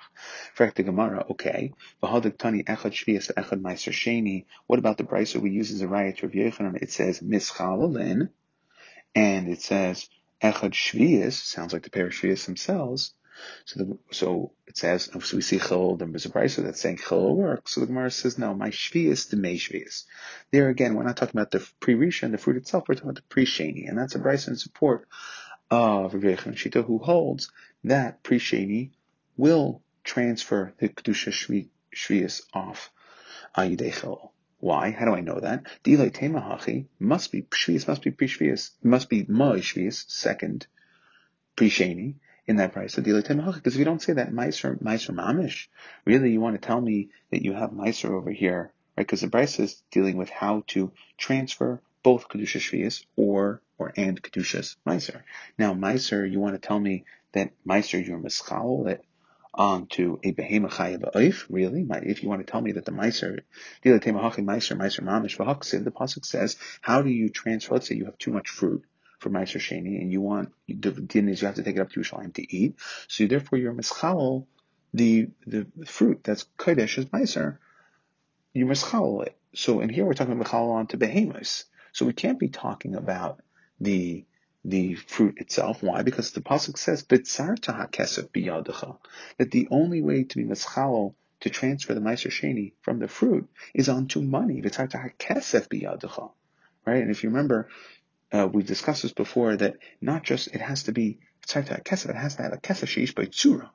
Fact 0.55 0.77
the 0.77 0.85
Gemara, 0.85 1.27
okay. 1.31 1.73
V'hadik 2.01 2.39
Tani 2.39 2.63
Echad 2.63 2.93
Shvias 2.93 3.33
Echad 3.35 3.61
Meiser 3.61 3.93
Sheni. 3.93 4.45
What 4.69 4.79
about 4.79 4.97
the 4.97 5.03
Brisa 5.03 5.41
we 5.41 5.51
use 5.51 5.73
as 5.73 5.83
a 5.83 5.89
riot 5.89 6.19
to 6.19 6.29
Rav 6.29 6.35
Yochanan? 6.35 6.81
It 6.81 6.93
says 6.93 7.19
Mischalolin, 7.19 8.29
and 9.17 9.49
it 9.49 9.61
says 9.61 10.09
Echad 10.41 10.71
Shvius 10.71 11.33
sounds 11.33 11.73
like 11.73 11.83
the 11.83 11.91
pair 11.91 12.07
of 12.07 12.13
Shvius 12.13 12.47
themselves. 12.47 13.13
So 13.65 13.81
the, 13.81 13.99
so 14.13 14.53
it 14.69 14.77
says, 14.77 15.11
oh, 15.13 15.19
so 15.19 15.37
we 15.37 15.43
see 15.43 15.59
Chol, 15.59 15.99
then 15.99 16.13
there's 16.13 16.27
a 16.27 16.31
brisa 16.31 16.63
that's 16.63 16.81
saying 16.81 16.99
Chol 16.99 17.35
works. 17.35 17.75
So 17.75 17.81
the 17.81 17.87
Gemara 17.87 18.13
says, 18.13 18.39
no, 18.39 18.55
my 18.55 18.69
Shvius, 18.69 19.31
the 19.31 19.37
May 19.37 19.57
Shvius. 19.57 20.05
There 20.53 20.69
again, 20.69 20.95
we're 20.95 21.03
not 21.03 21.17
talking 21.17 21.41
about 21.41 21.51
the 21.51 21.67
pre-Risha 21.81 22.23
and 22.23 22.35
the 22.35 22.39
fruit 22.39 22.59
itself, 22.59 22.85
we're 22.87 22.95
talking 22.95 23.11
about 23.11 23.17
the 23.17 23.29
pre-Sheni. 23.29 23.89
And 23.89 23.99
that's 23.99 24.15
a 24.15 24.21
brisa 24.21 24.49
in 24.49 24.57
support 24.57 25.09
of 25.73 26.13
Rav 26.13 26.23
Shita 26.23 26.85
who 26.85 26.99
holds 26.99 27.51
that 27.85 28.23
pre-Sheni 28.23 28.91
will 29.39 29.81
transfer 30.05 30.75
the 30.79 30.91
Kedusha 30.91 31.33
Shvius 31.95 32.43
off 32.53 32.91
Ayidei 33.57 33.93
Chol. 33.93 34.31
Why? 34.61 34.91
How 34.91 35.07
do 35.07 35.15
I 35.15 35.23
know 35.23 35.41
that? 35.41 35.65
Delay 35.83 36.11
temahachi 36.11 36.87
must 37.01 37.33
be 37.33 37.43
shvius, 37.43 37.89
must 37.89 38.03
be 38.03 38.11
pre-shvius, 38.11 38.71
must 38.83 39.09
be 39.09 39.25
shvius, 39.25 40.05
second 40.09 40.67
pre-sheni 41.57 42.17
in 42.47 42.57
that 42.57 42.75
price. 42.75 42.93
So 42.93 43.03
temahachi, 43.03 43.55
because 43.55 43.75
if 43.75 43.79
you 43.79 43.87
don't 43.87 44.03
say 44.03 44.13
that 44.13 44.31
meiser, 44.31 44.79
meiser 44.79 45.15
mamish, 45.15 45.69
really 46.05 46.33
you 46.33 46.41
want 46.43 46.61
to 46.61 46.67
tell 46.67 46.81
me 46.81 47.09
that 47.31 47.43
you 47.43 47.55
have 47.55 47.71
meiser 47.71 48.11
over 48.11 48.31
here, 48.31 48.73
right? 48.97 49.07
Because 49.07 49.23
the 49.23 49.29
price 49.29 49.59
is 49.59 49.83
dealing 49.91 50.19
with 50.19 50.29
how 50.29 50.65
to 50.69 50.93
transfer 51.17 51.81
both 52.03 52.29
kedusha 52.29 52.61
shvius 52.61 53.05
or 53.17 53.63
or 53.79 53.93
and 53.97 54.23
kedushas 54.23 54.77
meiser. 54.87 55.23
Now 55.59 55.75
meiser, 55.75 56.31
you 56.31 56.41
want 56.41 56.61
to 56.61 56.67
tell 56.67 56.79
me 56.79 57.05
that 57.33 57.53
meiser 57.67 58.05
you're 58.05 58.19
mischal 58.19 58.87
that 58.87 59.03
onto 59.55 60.19
a 60.23 60.33
behema 60.33 60.71
chayav 60.71 61.45
Really, 61.51 61.87
if 62.09 62.23
you 62.23 62.29
want 62.29 62.47
to 62.47 62.51
tell 62.51 62.61
me 62.61 62.73
that 62.73 62.85
the 62.85 62.93
meiser, 62.93 63.41
the 63.83 63.91
meiser, 63.91 64.77
meiser 64.77 65.05
mamish 65.05 65.37
v'haksiv, 65.37 65.85
the 65.85 65.91
pasuk 65.91 66.25
says, 66.25 66.57
how 66.81 67.03
do 67.03 67.11
you 67.11 67.29
transfer? 67.29 67.75
Let's 67.75 67.89
say 67.89 67.97
you 67.97 68.07
have 68.07 68.19
too 68.19 68.33
much 68.33 68.49
fruit 68.49 68.85
for 69.19 69.31
meiser 69.31 69.61
sheni, 69.61 70.01
and 70.01 70.11
you 70.11 70.21
want 70.21 70.53
the 70.69 70.91
din 70.91 71.29
is 71.29 71.43
you 71.43 71.47
have 71.47 71.57
to 71.57 71.63
take 71.63 71.77
it 71.77 71.81
up 71.81 71.91
to 71.91 72.01
Yerushalayim 72.01 72.35
to 72.35 72.57
eat. 72.57 72.77
So 73.09 73.27
therefore, 73.27 73.59
you're 73.59 73.75
mischal 73.75 74.47
the 74.95 75.29
the 75.47 75.67
fruit 75.87 76.23
that's 76.25 76.47
kodesh 76.59 76.99
is 76.99 77.07
meiser. 77.07 77.59
You 78.53 78.67
mischal 78.67 79.27
it. 79.27 79.37
So 79.55 79.81
and 79.81 79.91
here 79.91 80.05
we're 80.05 80.15
talking 80.15 80.33
about 80.33 80.47
mischal 80.47 80.73
onto 80.73 80.97
behemoths. 80.97 81.65
So 81.93 82.07
we 82.07 82.13
can't 82.13 82.39
be 82.39 82.49
talking 82.49 82.95
about 82.95 83.41
the 83.81 84.25
the 84.65 84.95
fruit 84.95 85.39
itself. 85.39 85.83
Why? 85.83 86.03
Because 86.03 86.31
the 86.31 86.41
pasuk 86.41 86.79
says 86.79 87.03
"Bitzarta 87.03 87.91
hakesef 87.91 88.29
biyadecha," 88.29 88.97
that 89.39 89.51
the 89.51 89.69
only 89.71 90.01
way 90.01 90.25
to 90.25 90.37
be 90.37 90.45
mischalo 90.45 91.15
to 91.41 91.51
transfer 91.51 91.95
the 91.95 92.01
meiser 92.01 92.31
sheni 92.31 92.73
from 92.81 93.01
the 93.01 93.09
fruit 93.09 93.49
is 93.75 93.89
onto 93.89 94.23
money. 94.23 94.63
Biyadecha, 94.63 96.31
right? 96.87 97.03
And 97.03 97.11
if 97.11 97.25
you 97.25 97.31
remember, 97.31 97.69
uh, 98.33 98.49
we 98.51 98.63
discussed 98.63 99.03
this 99.03 99.13
before 99.13 99.57
that 99.57 99.77
not 100.01 100.23
just 100.23 100.47
it 100.49 100.61
has 100.61 100.85
to 100.85 100.93
be 100.93 101.19
hakesef, 101.47 102.09
it 102.09 102.17
has 102.17 102.37
to 102.37 102.43
have 102.43 102.53
a 102.53 102.59
kesef 102.59 102.87
sheish 102.87 103.15
by 103.15 103.27
tzura. 103.27 103.69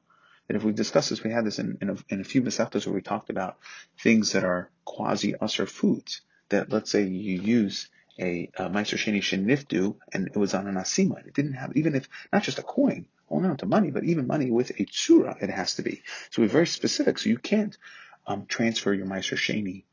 That 0.48 0.56
if 0.56 0.64
we 0.64 0.72
discussed 0.72 1.10
this, 1.10 1.24
we 1.24 1.32
had 1.32 1.46
this 1.46 1.60
in, 1.60 1.78
in, 1.82 1.90
a, 1.90 1.98
in 2.08 2.22
a 2.22 2.24
few 2.24 2.42
mesachtos 2.42 2.86
where 2.88 2.96
we 2.96 3.02
talked 3.02 3.30
about 3.30 3.58
things 4.00 4.32
that 4.32 4.46
are 4.46 4.72
quasi 4.86 5.36
usher 5.36 5.66
foods. 5.66 6.22
That 6.50 6.72
let's 6.72 6.90
say 6.90 7.04
you 7.04 7.42
use 7.42 7.90
a, 8.20 8.50
a 8.58 8.70
Meister 8.70 8.98
Sheni 8.98 9.20
Shenifdu, 9.20 9.96
and 10.14 10.28
it 10.28 10.38
was 10.38 10.54
on 10.54 10.68
an 10.68 10.76
asima. 10.76 11.26
It 11.26 11.34
didn't 11.34 11.54
have, 11.54 11.76
even 11.76 11.96
if, 11.96 12.10
not 12.32 12.44
just 12.44 12.60
a 12.60 12.64
coin, 12.64 13.06
only 13.30 13.48
not 13.48 13.60
to 13.60 13.66
money, 13.66 13.92
but 13.92 14.04
even 14.04 14.28
money 14.28 14.52
with 14.52 14.72
a 14.72 14.86
tsura, 14.86 15.42
it 15.42 15.50
has 15.50 15.76
to 15.76 15.82
be. 15.82 16.02
So 16.32 16.42
we're 16.42 16.48
very 16.48 16.68
specific. 16.68 17.18
So 17.20 17.30
you 17.30 17.38
can't 17.38 17.78
um, 18.26 18.46
transfer 18.48 18.94
your 18.94 19.06
Meister 19.06 19.36
Sheni 19.36 19.84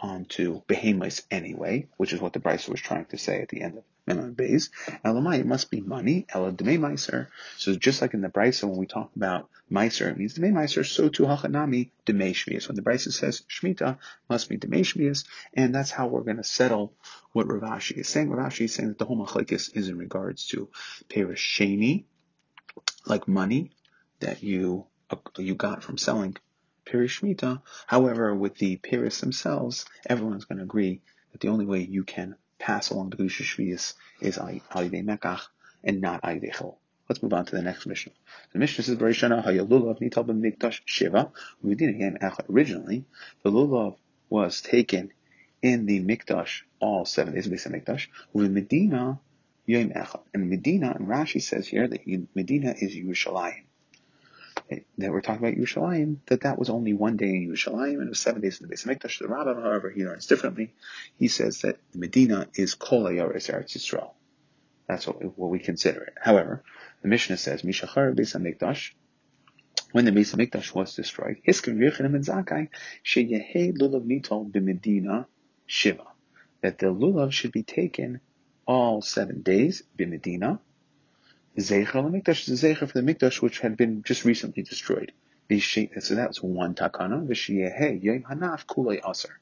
onto 0.00 0.62
behemoths 0.66 1.22
anyway, 1.30 1.86
which 1.96 2.12
is 2.12 2.20
what 2.20 2.32
the 2.32 2.40
Brisa 2.40 2.68
was 2.68 2.80
trying 2.80 3.04
to 3.06 3.18
say 3.18 3.42
at 3.42 3.48
the 3.48 3.60
end 3.60 3.78
of 3.78 3.84
Memon 4.06 4.32
Bays. 4.32 4.70
Elamai, 5.04 5.40
it 5.40 5.46
must 5.46 5.70
be 5.70 5.80
money, 5.80 6.26
Ela 6.32 6.52
Deme 6.52 6.80
Meiser. 6.80 7.28
So 7.58 7.74
just 7.74 8.00
like 8.00 8.14
in 8.14 8.22
the 8.22 8.28
Brisa, 8.28 8.64
when 8.64 8.78
we 8.78 8.86
talk 8.86 9.10
about 9.14 9.48
Meiser, 9.70 10.10
it 10.10 10.16
means 10.16 10.34
Deme 10.34 10.54
Meiser, 10.54 10.86
so 10.86 11.08
to 11.10 11.24
Hachanami, 11.24 11.90
Deme 12.06 12.32
Shmias. 12.32 12.66
When 12.66 12.76
the 12.76 12.82
Brisa 12.82 13.12
says 13.12 13.42
Shmita, 13.42 13.98
must 14.28 14.48
be 14.48 14.56
Deme 14.56 14.82
Shmias, 14.82 15.24
and 15.54 15.74
that's 15.74 15.90
how 15.90 16.06
we're 16.06 16.22
going 16.22 16.38
to 16.38 16.44
settle 16.44 16.94
what 17.32 17.46
Rav 17.46 17.62
Ashi 17.62 17.98
is 17.98 18.08
saying. 18.08 18.30
Rav 18.30 18.52
Ashi 18.52 18.64
is 18.64 18.74
saying 18.74 18.88
that 18.88 18.98
the 18.98 19.04
whole 19.04 19.24
Machlekes 19.24 19.76
is 19.76 19.88
in 19.88 19.98
regards 19.98 20.46
to 20.48 20.68
Perisheni, 21.08 22.04
like 23.06 23.28
money 23.28 23.70
that 24.20 24.42
you, 24.42 24.86
uh, 25.10 25.16
you 25.38 25.54
got 25.54 25.82
from 25.82 25.98
selling 25.98 26.36
However, 27.86 28.34
with 28.34 28.56
the 28.56 28.76
Piris 28.76 29.20
themselves, 29.20 29.86
everyone's 30.06 30.44
going 30.44 30.58
to 30.58 30.64
agree 30.64 31.00
that 31.32 31.40
the 31.40 31.48
only 31.48 31.64
way 31.64 31.80
you 31.80 32.04
can 32.04 32.34
pass 32.58 32.90
along 32.90 33.10
the 33.10 33.16
Gusha 33.16 33.42
Shvius 33.42 33.94
is 34.20 34.38
Alidei 34.38 35.04
Mekach 35.04 35.42
and 35.84 36.00
not 36.00 36.22
Alidei. 36.22 36.76
Let's 37.08 37.22
move 37.22 37.32
on 37.32 37.44
to 37.46 37.56
the 37.56 37.62
next 37.62 37.86
mission. 37.86 38.12
The 38.52 38.58
mission 38.60 38.84
says, 38.84 38.96
Barishana 38.96 39.44
Hayalulav 39.44 40.00
Nital 40.00 40.24
Mikdash 40.26 40.80
Shiva. 40.84 41.32
We 41.62 41.74
did 41.74 41.90
again 41.90 42.18
uh, 42.20 42.30
originally. 42.48 43.04
The 43.42 43.50
lulav 43.50 43.96
was 44.28 44.60
taken 44.60 45.12
in 45.62 45.86
the 45.86 46.00
Mikdash 46.00 46.62
all 46.78 47.04
seven 47.04 47.34
days 47.34 47.46
of 47.46 47.52
the 47.52 47.58
Mikdash. 47.58 48.06
With 48.32 48.52
Medina 48.52 49.18
Yom 49.66 49.90
Echad. 49.90 50.20
And 50.34 50.50
Medina, 50.50 50.92
and 50.96 51.06
Rashi 51.08 51.42
says 51.42 51.66
here 51.66 51.86
that 51.86 52.06
Medina 52.34 52.74
is 52.78 52.94
Yerushalayim. 52.94 53.64
That 54.98 55.10
we're 55.10 55.20
talking 55.20 55.44
about 55.44 55.58
Yerushalayim, 55.58 56.18
that 56.26 56.42
that 56.42 56.58
was 56.58 56.70
only 56.70 56.92
one 56.92 57.16
day 57.16 57.30
in 57.30 57.48
Yerushalayim, 57.50 57.94
and 57.94 58.04
it 58.04 58.08
was 58.10 58.20
seven 58.20 58.40
days 58.40 58.60
in 58.60 58.68
the 58.68 58.74
Beis 58.74 58.86
Hamikdash. 58.86 59.18
The 59.18 59.26
Rambam, 59.26 59.60
however, 59.60 59.90
he 59.90 60.04
learns 60.04 60.26
differently. 60.26 60.74
He 61.18 61.26
says 61.26 61.62
that 61.62 61.78
Medina 61.92 62.46
is 62.54 62.74
Kol 62.74 63.04
Eretz 63.04 63.50
Yisrael. 63.50 64.12
That's 64.86 65.08
what, 65.08 65.36
what 65.36 65.50
we 65.50 65.58
consider 65.58 66.02
it. 66.02 66.14
However, 66.20 66.62
the 67.02 67.08
Mishnah 67.08 67.36
says, 67.36 67.62
Mishachar 67.62 68.14
Beis 68.14 68.36
Hamikdash, 68.36 68.92
when 69.90 70.04
the 70.04 70.12
Beis 70.12 70.34
Hamikdash 70.34 70.72
was 70.72 70.94
destroyed, 70.94 71.38
Hiskim 71.46 71.78
Yechanim 71.78 72.14
and 72.14 72.24
Zakai, 72.24 72.68
Sheyehe 73.04 73.76
Lulav 73.76 74.06
Nitol 74.06 74.52
B'Medina 74.52 75.26
Shiva. 75.66 76.06
That 76.60 76.78
the 76.78 76.86
Lulav 76.86 77.32
should 77.32 77.52
be 77.52 77.64
taken 77.64 78.20
all 78.66 79.02
seven 79.02 79.42
days, 79.42 79.82
B'Medina. 79.98 80.60
Zecher 81.60 82.10
Mikdash 82.10 82.48
is 82.48 82.60
the 82.60 82.68
Zecher 82.68 82.88
for 82.88 83.00
the 83.00 83.02
Mikdash, 83.02 83.40
which 83.40 83.60
had 83.60 83.76
been 83.76 84.02
just 84.02 84.24
recently 84.24 84.62
destroyed. 84.62 85.12
So 85.50 86.14
that 86.14 86.28
was 86.28 86.40
one 86.40 86.74
takana, 86.74 87.26
Hanaf 87.26 88.66
Kulei 88.66 89.00
Aser. 89.08 89.40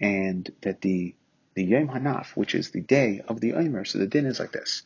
And 0.00 0.50
that 0.62 0.80
the 0.80 1.14
the 1.54 1.64
Yom 1.64 1.88
Hanaf, 1.88 2.36
which 2.36 2.54
is 2.54 2.70
the 2.70 2.80
day 2.80 3.22
of 3.26 3.40
the 3.40 3.54
Omer. 3.54 3.84
So 3.84 3.98
the 3.98 4.06
din 4.06 4.26
is 4.26 4.40
like 4.40 4.52
this 4.52 4.82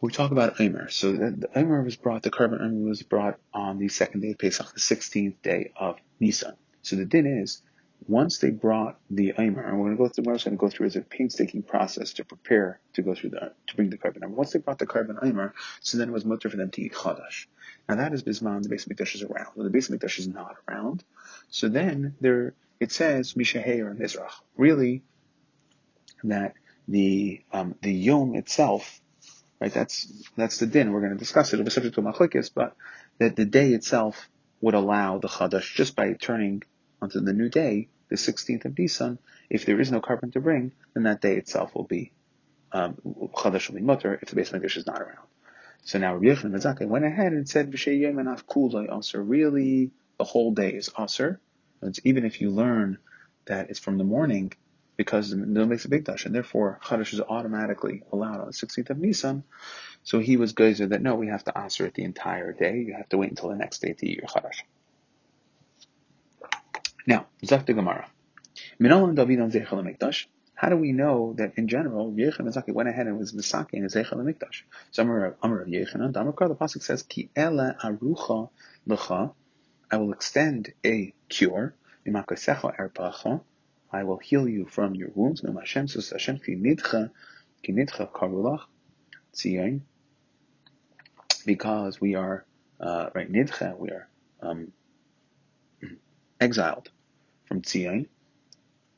we 0.00 0.10
talk 0.10 0.30
about 0.30 0.60
Omer. 0.60 0.88
So 0.88 1.12
the, 1.12 1.30
the 1.30 1.58
Omer 1.58 1.82
was 1.82 1.96
brought, 1.96 2.22
the 2.22 2.30
korban 2.30 2.60
Omer 2.60 2.88
was 2.88 3.02
brought 3.02 3.38
on 3.52 3.78
the 3.78 3.88
second 3.88 4.20
day 4.20 4.30
of 4.30 4.38
Pesach, 4.38 4.72
the 4.72 4.80
16th 4.80 5.34
day 5.42 5.72
of 5.76 5.96
Nisan. 6.18 6.54
So 6.82 6.96
the 6.96 7.04
din 7.04 7.26
is, 7.26 7.60
once 8.06 8.38
they 8.38 8.50
brought 8.50 8.98
the 9.10 9.34
Omer, 9.36 9.62
and 9.62 9.78
we're 9.78 9.86
going 9.86 9.96
to 9.96 10.02
go 10.02 10.08
through, 10.08 10.24
what 10.24 10.32
I 10.32 10.34
was 10.34 10.44
going 10.44 10.56
to 10.56 10.60
go 10.60 10.68
through 10.68 10.86
is 10.86 10.96
a 10.96 11.00
painstaking 11.00 11.62
process 11.62 12.14
to 12.14 12.24
prepare 12.24 12.80
to 12.94 13.02
go 13.02 13.14
through 13.14 13.30
the, 13.30 13.52
to 13.68 13.76
bring 13.76 13.90
the 13.90 13.98
korban 13.98 14.24
Omer. 14.24 14.34
Once 14.34 14.52
they 14.52 14.58
brought 14.58 14.78
the 14.78 14.86
korban 14.86 15.22
Omer, 15.22 15.54
so 15.80 15.98
then 15.98 16.08
it 16.08 16.12
was 16.12 16.24
mutter 16.24 16.48
for 16.48 16.56
them 16.56 16.70
to 16.70 16.82
eat 16.82 16.92
Chadash. 16.92 17.46
Now 17.88 17.96
that 17.96 18.12
is 18.12 18.22
Bisman, 18.22 18.62
the 18.62 18.68
base 18.68 18.86
Mikdash 18.86 19.14
is 19.14 19.22
around. 19.22 19.48
Well, 19.54 19.64
the 19.64 19.70
base 19.70 19.88
Mikdash 19.88 20.18
is 20.18 20.28
not 20.28 20.56
around. 20.68 21.04
So 21.50 21.68
then 21.68 22.16
there, 22.20 22.54
it 22.78 22.92
says, 22.92 23.34
Mishahay 23.34 23.80
or 23.80 23.94
Mizrach. 23.94 24.32
Really, 24.56 25.02
that 26.24 26.54
the, 26.88 27.42
um, 27.52 27.74
the 27.82 27.92
Yom 27.92 28.34
itself, 28.34 29.00
Right? 29.60 29.72
That's 29.72 30.10
that's 30.38 30.56
the 30.56 30.66
din. 30.66 30.90
We're 30.90 31.00
going 31.00 31.12
to 31.12 31.18
discuss 31.18 31.52
it. 31.52 31.56
It'll 31.56 31.64
be 31.64 31.70
subject 31.70 31.94
to 31.96 32.02
machlekes, 32.02 32.50
but 32.52 32.74
that 33.18 33.36
the 33.36 33.44
day 33.44 33.74
itself 33.74 34.30
would 34.62 34.72
allow 34.72 35.18
the 35.18 35.28
chadash 35.28 35.74
just 35.74 35.94
by 35.94 36.14
turning 36.14 36.62
onto 37.02 37.20
the 37.20 37.32
new 37.32 37.48
day, 37.48 37.88
the 38.08 38.16
16th 38.16 38.64
of 38.64 38.78
Nisan. 38.78 39.18
If 39.48 39.66
there 39.66 39.80
is 39.80 39.90
no 39.90 40.00
korban 40.00 40.32
to 40.32 40.40
bring, 40.40 40.72
then 40.94 41.04
that 41.04 41.20
day 41.20 41.36
itself 41.36 41.74
will 41.74 41.84
be 41.84 42.12
um, 42.72 42.96
chadash 43.34 43.68
will 43.68 43.76
be 43.76 43.82
mutter 43.82 44.18
if 44.22 44.28
the 44.28 44.36
base 44.36 44.50
Mikdash 44.50 44.76
is 44.76 44.86
not 44.86 45.00
around. 45.00 45.26
So 45.82 45.98
now 45.98 46.14
Rabbi 46.14 46.26
Yochanan 46.26 46.62
Zakai 46.62 46.86
went 46.86 47.04
ahead 47.04 47.32
and 47.32 47.48
said 47.48 47.70
v'shei 47.70 48.00
yemanav 48.00 48.44
kulay 48.44 48.96
aser. 48.96 49.22
Really, 49.22 49.90
the 50.18 50.24
whole 50.24 50.52
day 50.52 50.70
is 50.70 50.90
aser. 50.98 51.40
Even 52.04 52.24
if 52.24 52.40
you 52.40 52.50
learn 52.50 52.98
that 53.46 53.70
it's 53.70 53.78
from 53.78 53.96
the 53.96 54.04
morning, 54.04 54.52
because 54.96 55.32
no 55.32 55.64
makes 55.64 55.86
a 55.86 55.88
big 55.88 56.04
dash, 56.04 56.26
and 56.26 56.34
therefore 56.34 56.78
Chadash 56.84 57.14
is 57.14 57.20
automatically 57.20 58.02
allowed 58.12 58.40
on 58.40 58.46
the 58.46 58.52
16th 58.52 58.90
of 58.90 58.98
Nisan. 58.98 59.44
So 60.02 60.18
he 60.18 60.36
was 60.36 60.52
geyser 60.52 60.88
that 60.88 61.00
no, 61.00 61.14
we 61.14 61.28
have 61.28 61.44
to 61.44 61.56
answer 61.56 61.86
it 61.86 61.94
the 61.94 62.04
entire 62.04 62.52
day. 62.52 62.78
You 62.80 62.94
have 62.94 63.08
to 63.08 63.18
wait 63.18 63.30
until 63.30 63.48
the 63.48 63.56
next 63.56 63.80
day 63.80 63.94
to 63.94 64.06
eat 64.06 64.18
your 64.18 64.26
Chadash. 64.28 64.62
Now, 67.10 67.26
Zak 67.44 67.66
the 67.66 67.74
Gemara. 67.74 68.08
Minolam 68.80 69.16
David 69.16 69.40
on 69.40 69.50
Zeichel 69.50 69.82
Mikdash. 69.82 70.26
How 70.54 70.68
do 70.68 70.76
we 70.76 70.92
know 70.92 71.34
that 71.38 71.54
in 71.56 71.66
general 71.66 72.12
Yechon 72.12 72.52
Zaki 72.52 72.70
went 72.70 72.88
ahead 72.88 73.08
and 73.08 73.18
was 73.18 73.32
Misaki 73.32 73.74
in 73.74 73.84
Zeichel 73.86 74.18
Mikdash? 74.18 74.62
So 74.92 75.02
Amar 75.02 75.62
of 75.62 75.66
Yechanan, 75.66 76.12
Damakar 76.12 76.46
the 76.46 76.54
pasuk 76.54 76.84
says 76.84 77.02
Ki 77.02 77.28
Ela 77.34 77.74
Arucha 77.82 78.50
Lecha. 78.88 79.34
I 79.90 79.96
will 79.96 80.12
extend 80.12 80.72
a 80.86 81.12
cure. 81.28 81.74
Imakasecha 82.06 82.76
Erpacha 82.78 83.40
I 83.92 84.04
will 84.04 84.18
heal 84.18 84.48
you 84.48 84.66
from 84.66 84.94
your 84.94 85.10
wounds. 85.12 85.42
No 85.42 85.58
Hashem 85.58 85.88
says 85.88 86.10
Hashem 86.10 86.38
ki 86.38 86.54
nidcha 86.54 87.10
ki 87.64 87.72
nidcha 87.72 88.12
karulach 88.12 88.66
tzion 89.34 89.80
because 91.44 92.00
we 92.00 92.14
are 92.14 92.46
uh, 92.78 93.10
right 93.14 93.30
nidcha 93.30 93.76
we 93.76 93.90
are 93.90 94.08
um, 94.40 94.72
exiled 96.40 96.90
from 97.50 97.62
tzion. 97.62 98.06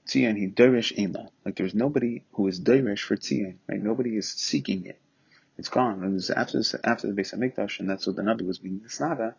Tzion 0.06 0.36
he 0.36 0.46
derish 0.46 0.92
ela 0.98 1.30
like 1.44 1.56
there's 1.56 1.74
nobody 1.74 2.24
who 2.32 2.46
is 2.48 2.60
derish 2.60 3.00
for 3.00 3.16
tzion 3.16 3.56
right 3.66 3.82
nobody 3.82 4.16
is 4.16 4.30
seeking 4.30 4.84
it. 4.84 5.00
It's 5.56 5.70
gone. 5.70 6.04
It 6.04 6.10
was 6.10 6.30
after 6.30 6.60
after 6.84 7.06
the 7.06 7.14
base 7.14 7.32
of 7.32 7.38
Mikdash, 7.38 7.80
and 7.80 7.88
that's 7.88 8.06
what 8.06 8.16
the 8.16 8.22
Nabi 8.22 8.46
was 8.46 8.58
being 8.58 8.80
disnada, 8.80 9.34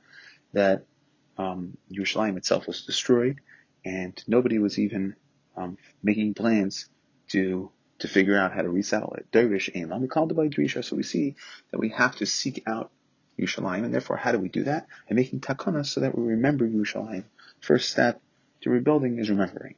that 0.54 0.86
um, 1.38 1.78
Yerushalayim 1.92 2.38
itself 2.38 2.66
was 2.66 2.86
destroyed, 2.86 3.40
and 3.86 4.22
nobody 4.28 4.58
was 4.58 4.80
even 4.80 5.16
um, 5.58 5.78
making 6.02 6.34
plans 6.34 6.88
to 7.30 7.72
to 8.00 8.08
figure 8.08 8.38
out 8.38 8.54
how 8.54 8.64
to 8.64 8.70
resettle 8.70 9.14
it. 9.14 9.28
Dervish 9.32 9.70
Ein 9.76 10.02
we 10.02 10.08
called 10.08 10.32
it 10.32 10.36
by 10.36 10.48
Drisha, 10.48 10.84
so 10.84 10.96
we 10.96 11.04
see 11.04 11.36
that 11.72 11.80
we 11.80 11.90
have 11.90 12.16
to 12.18 12.26
seek 12.26 12.64
out 12.66 12.92
Yerushalayim, 13.40 13.84
and 13.84 13.94
therefore, 13.94 14.18
how 14.18 14.32
do 14.32 14.40
we 14.40 14.50
do 14.50 14.64
that? 14.64 14.88
By 15.08 15.16
making 15.16 15.42
takana 15.42 15.86
so 15.86 16.02
that 16.02 16.18
we 16.18 16.24
remember 16.24 16.68
Yerushalayim. 16.68 17.26
First 17.60 17.90
step 17.92 18.22
to 18.64 18.70
rebuilding 18.70 19.20
is 19.20 19.30
remembering. 19.30 19.76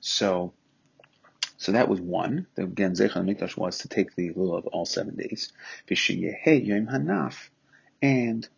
So, 0.00 0.52
so 1.56 1.72
that 1.72 1.88
was 1.88 2.00
one. 2.00 2.46
The, 2.54 2.64
again, 2.64 2.94
Zechon 2.94 3.24
Mikdash 3.24 3.56
was 3.56 3.78
to 3.78 3.88
take 3.88 4.14
the 4.14 4.32
lulav 4.32 4.68
all 4.72 4.84
seven 4.84 5.16
days. 5.16 5.52
Yom 5.88 6.86
Hanaf, 6.86 7.48
and 8.02 8.48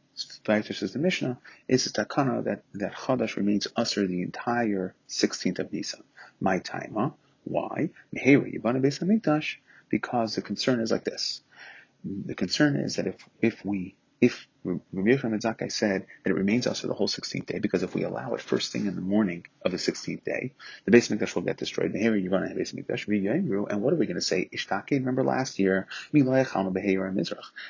Vayter 0.45 0.75
says 0.75 0.93
the 0.93 0.99
Mishnah, 0.99 1.39
is 1.69 1.87
a 1.87 1.93
takana 1.93 2.45
that, 2.45 2.65
that 2.75 2.95
Chadash 2.95 3.37
remains 3.37 3.69
usher 3.77 4.07
the 4.07 4.23
entire 4.23 4.95
16th 5.09 5.59
of 5.61 5.73
Nisan 5.73 6.03
my 6.41 6.59
time. 6.59 6.95
Huh? 6.97 7.11
Why? 7.45 7.91
Because 9.91 10.35
the 10.35 10.43
concern 10.43 10.81
is 10.81 10.91
like 10.91 11.05
this. 11.05 11.43
The 12.05 12.35
concern 12.35 12.77
is 12.77 12.97
that 12.97 13.07
if, 13.07 13.17
if 13.41 13.65
we, 13.65 13.97
if 14.21 14.49
Rabbi 14.65 14.81
Yochanan 14.93 15.41
Zakai 15.41 15.71
said 15.71 16.07
that 16.23 16.31
it 16.31 16.35
remains 16.35 16.67
us 16.67 16.81
for 16.81 16.89
the 16.89 16.95
whole 16.95 17.09
16th 17.09 17.47
day, 17.47 17.59
because 17.59 17.83
if 17.83 17.95
we 17.95 18.03
allow 18.03 18.35
it 18.35 18.41
first 18.41 18.73
thing 18.73 18.87
in 18.87 18.95
the 18.97 19.01
morning 19.01 19.47
of 19.63 19.71
the 19.71 19.79
16th 19.79 20.25
day, 20.25 20.53
the 20.85 20.91
base 20.91 21.09
Mikdash 21.09 21.35
will 21.35 21.43
get 21.43 21.57
destroyed. 21.57 21.93
And 21.93 22.03
here 22.03 22.17
you're 22.17 22.31
going 22.31 22.43
run 22.43 22.53
a 22.53 22.55
base 22.55 22.73
Mikdash, 22.73 23.07
and 23.71 23.83
what 23.83 23.93
are 23.93 23.97
we 23.97 24.07
going 24.07 24.17
to 24.17 24.21
say? 24.21 24.49
Ishtake, 24.53 24.91
remember 24.91 25.23
last 25.23 25.59
year, 25.59 25.87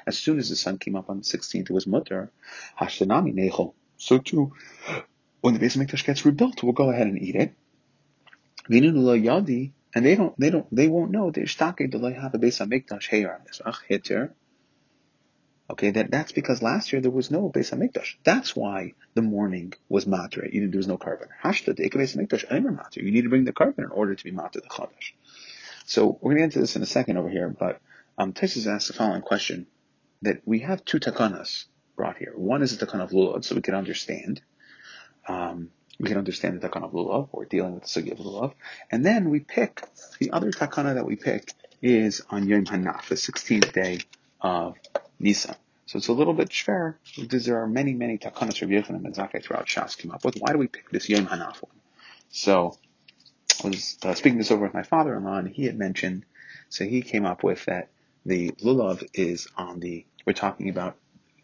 as 0.06 0.18
soon 0.18 0.38
as 0.38 0.48
the 0.48 0.56
sun 0.56 0.78
came 0.78 0.96
up 0.96 1.10
on 1.10 1.18
the 1.18 1.24
16th, 1.24 1.70
it 1.70 1.70
was 1.70 1.86
mutter. 1.86 2.30
So 4.00 4.18
too, 4.18 4.52
when 5.40 5.54
the 5.54 5.60
base 5.60 5.76
Mikdash 5.76 6.04
gets 6.04 6.24
rebuilt, 6.24 6.62
we'll 6.62 6.72
go 6.72 6.90
ahead 6.90 7.06
and 7.06 7.20
eat 7.20 7.36
it 7.36 7.54
and 9.94 10.04
they 10.04 10.14
don't, 10.14 10.38
they 10.38 10.50
don't, 10.50 10.66
they 10.70 10.88
won't 10.88 11.10
know. 11.10 11.30
They're 11.30 11.44
shtake 11.44 11.90
the 11.90 12.12
have 12.12 12.34
a 12.34 12.38
base 12.38 12.58
hamikdash 12.58 13.08
heyar. 13.08 14.30
Okay, 15.70 15.90
that, 15.90 16.10
that's 16.10 16.32
because 16.32 16.62
last 16.62 16.92
year 16.92 17.02
there 17.02 17.10
was 17.10 17.30
no 17.30 17.50
Beis 17.50 17.76
Hamikdash. 17.76 18.14
That's 18.24 18.56
why 18.56 18.94
the 19.14 19.22
morning 19.22 19.74
was 19.88 20.06
matre. 20.06 20.48
There 20.50 20.70
was 20.74 20.88
no 20.88 20.96
korban. 20.96 21.28
Hashta 21.42 21.78
Beis 21.78 22.16
Hamikdash 22.16 22.48
Eimer 22.48 22.74
matre. 22.74 23.02
You 23.02 23.10
need 23.10 23.22
to 23.22 23.28
bring 23.28 23.44
the 23.44 23.52
korban 23.52 23.80
in 23.80 23.90
order 23.90 24.14
to 24.14 24.24
be 24.24 24.30
matre 24.30 24.62
the 24.62 24.68
Chadash. 24.68 25.12
So 25.84 26.18
we're 26.20 26.34
going 26.34 26.36
to 26.36 26.40
get 26.40 26.44
into 26.44 26.58
this 26.60 26.76
in 26.76 26.82
a 26.82 26.86
second 26.86 27.18
over 27.18 27.28
here, 27.28 27.48
but 27.48 27.80
um, 28.16 28.32
Tosfos 28.32 28.66
asked 28.66 28.88
the 28.88 28.94
following 28.94 29.22
question: 29.22 29.66
that 30.22 30.42
we 30.44 30.60
have 30.60 30.84
two 30.84 30.98
takanas 30.98 31.66
brought 31.96 32.16
here. 32.16 32.32
One 32.34 32.62
is 32.62 32.76
the 32.76 32.86
takan 32.86 33.00
of 33.00 33.10
lulav, 33.10 33.44
so 33.44 33.54
we 33.54 33.62
can 33.62 33.74
understand. 33.74 34.40
Um, 35.26 35.70
we 36.00 36.08
can 36.08 36.18
understand 36.18 36.60
the 36.60 36.68
takana 36.68 36.84
of 36.84 36.92
lulav, 36.92 37.28
or 37.32 37.44
dealing 37.44 37.74
with 37.74 37.82
the 37.82 37.88
sugi 37.88 38.12
of 38.12 38.18
lulav. 38.18 38.54
And 38.90 39.04
then 39.04 39.30
we 39.30 39.40
pick, 39.40 39.82
the 40.18 40.30
other 40.30 40.50
takana 40.50 40.94
that 40.94 41.04
we 41.04 41.16
pick 41.16 41.52
is 41.82 42.22
on 42.30 42.48
Yom 42.48 42.64
Hanaf, 42.66 43.08
the 43.08 43.14
16th 43.14 43.72
day 43.72 44.00
of 44.40 44.76
Nisan. 45.18 45.56
So 45.86 45.96
it's 45.96 46.08
a 46.08 46.12
little 46.12 46.34
bit 46.34 46.50
schwer, 46.50 46.96
because 47.16 47.46
there 47.46 47.62
are 47.62 47.66
many, 47.66 47.94
many 47.94 48.18
takanas 48.18 48.60
Rabbi 48.60 48.74
Yochanan 48.74 49.06
and 49.06 49.14
Zakkai 49.14 49.42
throughout 49.42 49.66
Shas 49.66 49.96
came 49.96 50.10
up 50.10 50.24
with. 50.24 50.36
Why 50.38 50.52
do 50.52 50.58
we 50.58 50.68
pick 50.68 50.90
this 50.90 51.08
Yom 51.08 51.26
Hanaf 51.26 51.62
one? 51.62 51.72
So, 52.30 52.76
I 53.64 53.68
was 53.68 53.96
uh, 54.02 54.14
speaking 54.14 54.38
this 54.38 54.50
over 54.50 54.64
with 54.64 54.74
my 54.74 54.82
father-in-law, 54.82 55.38
and 55.38 55.48
he 55.48 55.64
had 55.64 55.78
mentioned, 55.78 56.26
so 56.68 56.84
he 56.84 57.00
came 57.00 57.24
up 57.24 57.42
with 57.42 57.64
that 57.64 57.88
the 58.26 58.50
lulav 58.62 59.02
is 59.14 59.48
on 59.56 59.80
the, 59.80 60.04
we're 60.26 60.34
talking 60.34 60.68
about 60.68 60.96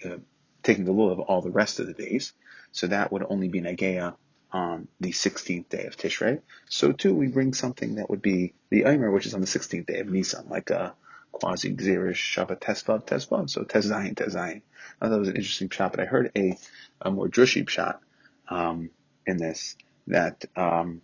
uh, 0.04 0.18
taking 0.62 0.84
the 0.84 0.92
lulav 0.92 1.24
all 1.26 1.40
the 1.40 1.50
rest 1.50 1.80
of 1.80 1.86
the 1.86 1.94
days, 1.94 2.34
so 2.72 2.86
that 2.86 3.10
would 3.12 3.24
only 3.28 3.48
be 3.48 3.62
Nageya 3.62 4.14
on 4.52 4.88
the 5.00 5.10
16th 5.10 5.68
day 5.68 5.86
of 5.86 5.96
Tishrei. 5.96 6.40
So 6.68 6.92
too, 6.92 7.14
we 7.14 7.28
bring 7.28 7.54
something 7.54 7.96
that 7.96 8.10
would 8.10 8.22
be 8.22 8.52
the 8.70 8.84
Omer, 8.84 9.10
which 9.10 9.26
is 9.26 9.34
on 9.34 9.40
the 9.40 9.46
16th 9.46 9.86
day 9.86 10.00
of 10.00 10.08
Nisan, 10.08 10.48
like 10.48 10.70
a 10.70 10.94
quasi 11.34 11.74
Xerish 11.74 12.22
Shabbat 12.34 12.60
Tesvav 12.60 13.06
Tesvav. 13.06 13.50
So 13.50 13.62
Tezayin 13.62 14.14
Tezayin. 14.14 14.62
I 15.00 15.04
thought 15.04 15.10
that 15.10 15.18
was 15.18 15.28
an 15.28 15.36
interesting 15.36 15.70
shot, 15.70 15.92
but 15.92 16.00
I 16.00 16.06
heard 16.06 16.30
a, 16.36 16.56
a 17.00 17.10
more 17.10 17.28
drushy 17.28 17.68
shot 17.68 18.00
um, 18.48 18.90
in 19.26 19.36
this 19.38 19.76
that 20.06 20.44
um, 20.56 21.00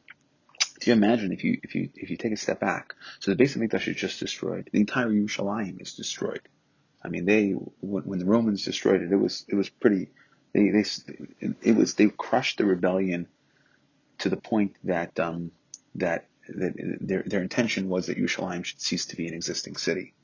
Do 0.80 0.90
you 0.90 0.94
imagine 0.94 1.32
if 1.32 1.44
you 1.44 1.60
if 1.62 1.75
you 1.75 1.90
if 1.94 2.10
you 2.10 2.16
take 2.16 2.32
a 2.32 2.37
step 2.37 2.60
back? 2.60 2.94
So 3.20 3.30
the 3.30 3.37
base 3.37 3.54
of 3.54 3.62
Mikdash 3.62 3.87
is 3.88 3.96
just 3.96 4.18
destroyed. 4.18 4.70
The 4.72 4.80
entire 4.80 5.10
Yerushalayim 5.10 5.80
is 5.80 5.94
destroyed. 5.94 6.40
I 7.04 7.08
mean, 7.08 7.26
they 7.26 7.50
when, 7.52 8.18
the 8.18 8.25
Romans 8.25 8.64
destroyed 8.64 9.02
it, 9.02 9.12
it 9.12 9.16
was 9.16 9.44
it 9.49 9.54
was 9.54 9.68
pretty. 9.68 10.08
They 10.54 10.70
they 10.70 10.84
it 11.62 11.76
was 11.76 11.94
they 11.94 12.08
crushed 12.08 12.58
the 12.58 12.64
rebellion 12.64 13.28
to 14.18 14.28
the 14.30 14.37
point 14.38 14.76
that 14.84 15.20
um, 15.20 15.50
that 15.96 16.26
that 16.49 16.72
their 17.00 17.22
their 17.25 17.42
intention 17.42 17.88
was 17.88 18.06
that 18.06 18.18
Yerushalayim 18.18 18.64
should 18.64 18.80
cease 18.80 19.06
to 19.06 19.16
be 19.16 19.28
an 19.28 19.34
existing 19.34 19.76
city. 19.76 20.14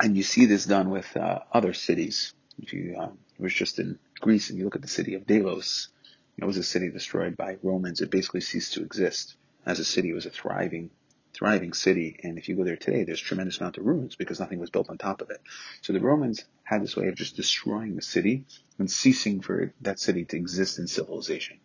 And 0.00 0.16
you 0.16 0.22
see 0.22 0.44
this 0.44 0.66
done 0.66 0.90
with 0.90 1.16
uh, 1.16 1.40
other 1.52 1.72
cities. 1.72 2.34
If 2.58 2.72
you 2.72 2.96
um, 2.98 3.18
was 3.38 3.54
just 3.54 3.78
in 3.78 3.98
Greece 4.20 4.50
and 4.50 4.58
you 4.58 4.64
look 4.64 4.76
at 4.76 4.82
the 4.82 4.88
city 4.88 5.14
of 5.14 5.26
Delos, 5.26 5.88
it 6.36 6.44
was 6.44 6.58
a 6.58 6.62
city 6.62 6.90
destroyed 6.90 7.36
by 7.36 7.56
Romans. 7.62 8.00
It 8.00 8.10
basically 8.10 8.42
ceased 8.42 8.74
to 8.74 8.82
exist 8.82 9.36
as 9.64 9.78
a 9.78 9.84
city. 9.84 10.10
It 10.10 10.14
was 10.14 10.26
a 10.26 10.30
thriving, 10.30 10.90
thriving 11.32 11.72
city. 11.72 12.20
And 12.22 12.36
if 12.36 12.48
you 12.48 12.56
go 12.56 12.64
there 12.64 12.76
today, 12.76 13.04
there's 13.04 13.20
tremendous 13.20 13.58
amount 13.58 13.78
of 13.78 13.86
ruins 13.86 14.16
because 14.16 14.38
nothing 14.38 14.58
was 14.58 14.70
built 14.70 14.90
on 14.90 14.98
top 14.98 15.22
of 15.22 15.30
it. 15.30 15.40
So 15.80 15.94
the 15.94 16.00
Romans 16.00 16.44
had 16.62 16.82
this 16.82 16.96
way 16.96 17.08
of 17.08 17.14
just 17.14 17.36
destroying 17.36 17.96
the 17.96 18.02
city 18.02 18.44
and 18.78 18.90
ceasing 18.90 19.40
for 19.40 19.72
that 19.80 19.98
city 19.98 20.26
to 20.26 20.36
exist 20.36 20.78
in 20.78 20.88
civilization. 20.88 21.58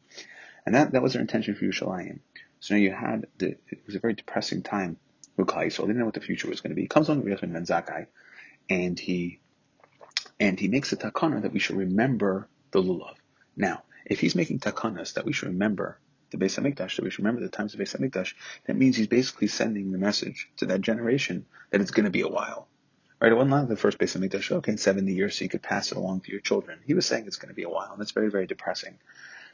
And 0.66 0.76
that, 0.76 0.94
that 0.94 1.02
was 1.02 1.14
their 1.14 1.22
intention 1.22 1.56
for 1.56 1.66
Yerushalayim. 1.66 2.20
So 2.62 2.76
now 2.76 2.80
you 2.80 2.92
had 2.92 3.26
the, 3.40 3.58
it 3.68 3.82
was 3.86 3.96
a 3.96 4.00
very 4.00 4.14
depressing 4.14 4.62
time 4.62 4.98
So 5.38 5.44
They 5.44 5.88
didn't 5.88 5.98
know 5.98 6.06
what 6.06 6.14
the 6.14 6.22
future 6.22 6.48
was 6.48 6.62
going 6.62 6.72
to 6.72 6.76
be. 6.76 6.84
He 6.84 6.88
comes 6.88 7.10
on 7.10 7.24
Rabbi 7.24 7.46
Ben 7.48 7.66
Zakkai 7.66 8.08
and 8.70 9.00
he, 9.00 9.40
and 10.40 10.60
he 10.60 10.68
makes 10.68 10.92
a 10.92 10.98
takana 10.98 11.42
that 11.42 11.54
we 11.54 11.60
should 11.60 11.78
remember 11.78 12.48
the 12.72 12.82
lulav. 12.82 13.16
Now, 13.56 13.84
if 14.06 14.20
he's 14.20 14.36
making 14.36 14.60
takanas 14.60 15.14
that 15.14 15.26
we 15.26 15.34
should 15.34 15.50
remember 15.50 16.00
the 16.32 16.38
Beis 16.38 16.60
Hamikdash, 16.60 16.96
that 16.96 17.04
we 17.04 17.10
should 17.10 17.20
remember 17.20 17.42
the 17.42 17.50
times 17.50 17.74
of 17.74 17.80
Beis 17.80 17.96
Hamikdash, 17.96 18.34
that 18.66 18.76
means 18.76 18.96
he's 18.96 19.08
basically 19.08 19.48
sending 19.48 19.92
the 19.92 19.98
message 19.98 20.50
to 20.58 20.66
that 20.68 20.82
generation 20.82 21.46
that 21.70 21.82
it's 21.82 21.92
going 21.92 22.06
to 22.06 22.12
be 22.12 22.22
a 22.22 22.28
while. 22.28 22.68
Right? 23.20 23.32
It 23.32 23.36
wasn't 23.36 23.70
the 23.70 23.76
first 23.76 24.00
Beis 24.00 24.18
Hamikdash, 24.18 24.52
okay, 24.52 24.72
in 24.72 24.78
70 24.78 25.14
years 25.14 25.38
so 25.38 25.44
you 25.44 25.50
could 25.50 25.62
pass 25.62 25.92
it 25.92 25.98
along 25.98 26.22
to 26.22 26.32
your 26.32 26.42
children. 26.42 26.80
He 26.86 26.94
was 26.94 27.06
saying 27.06 27.28
it's 27.28 27.36
going 27.38 27.50
to 27.50 27.56
be 27.56 27.64
a 27.64 27.70
while, 27.70 27.92
and 27.92 28.00
that's 28.00 28.12
very, 28.12 28.32
very 28.32 28.48
depressing. 28.48 28.98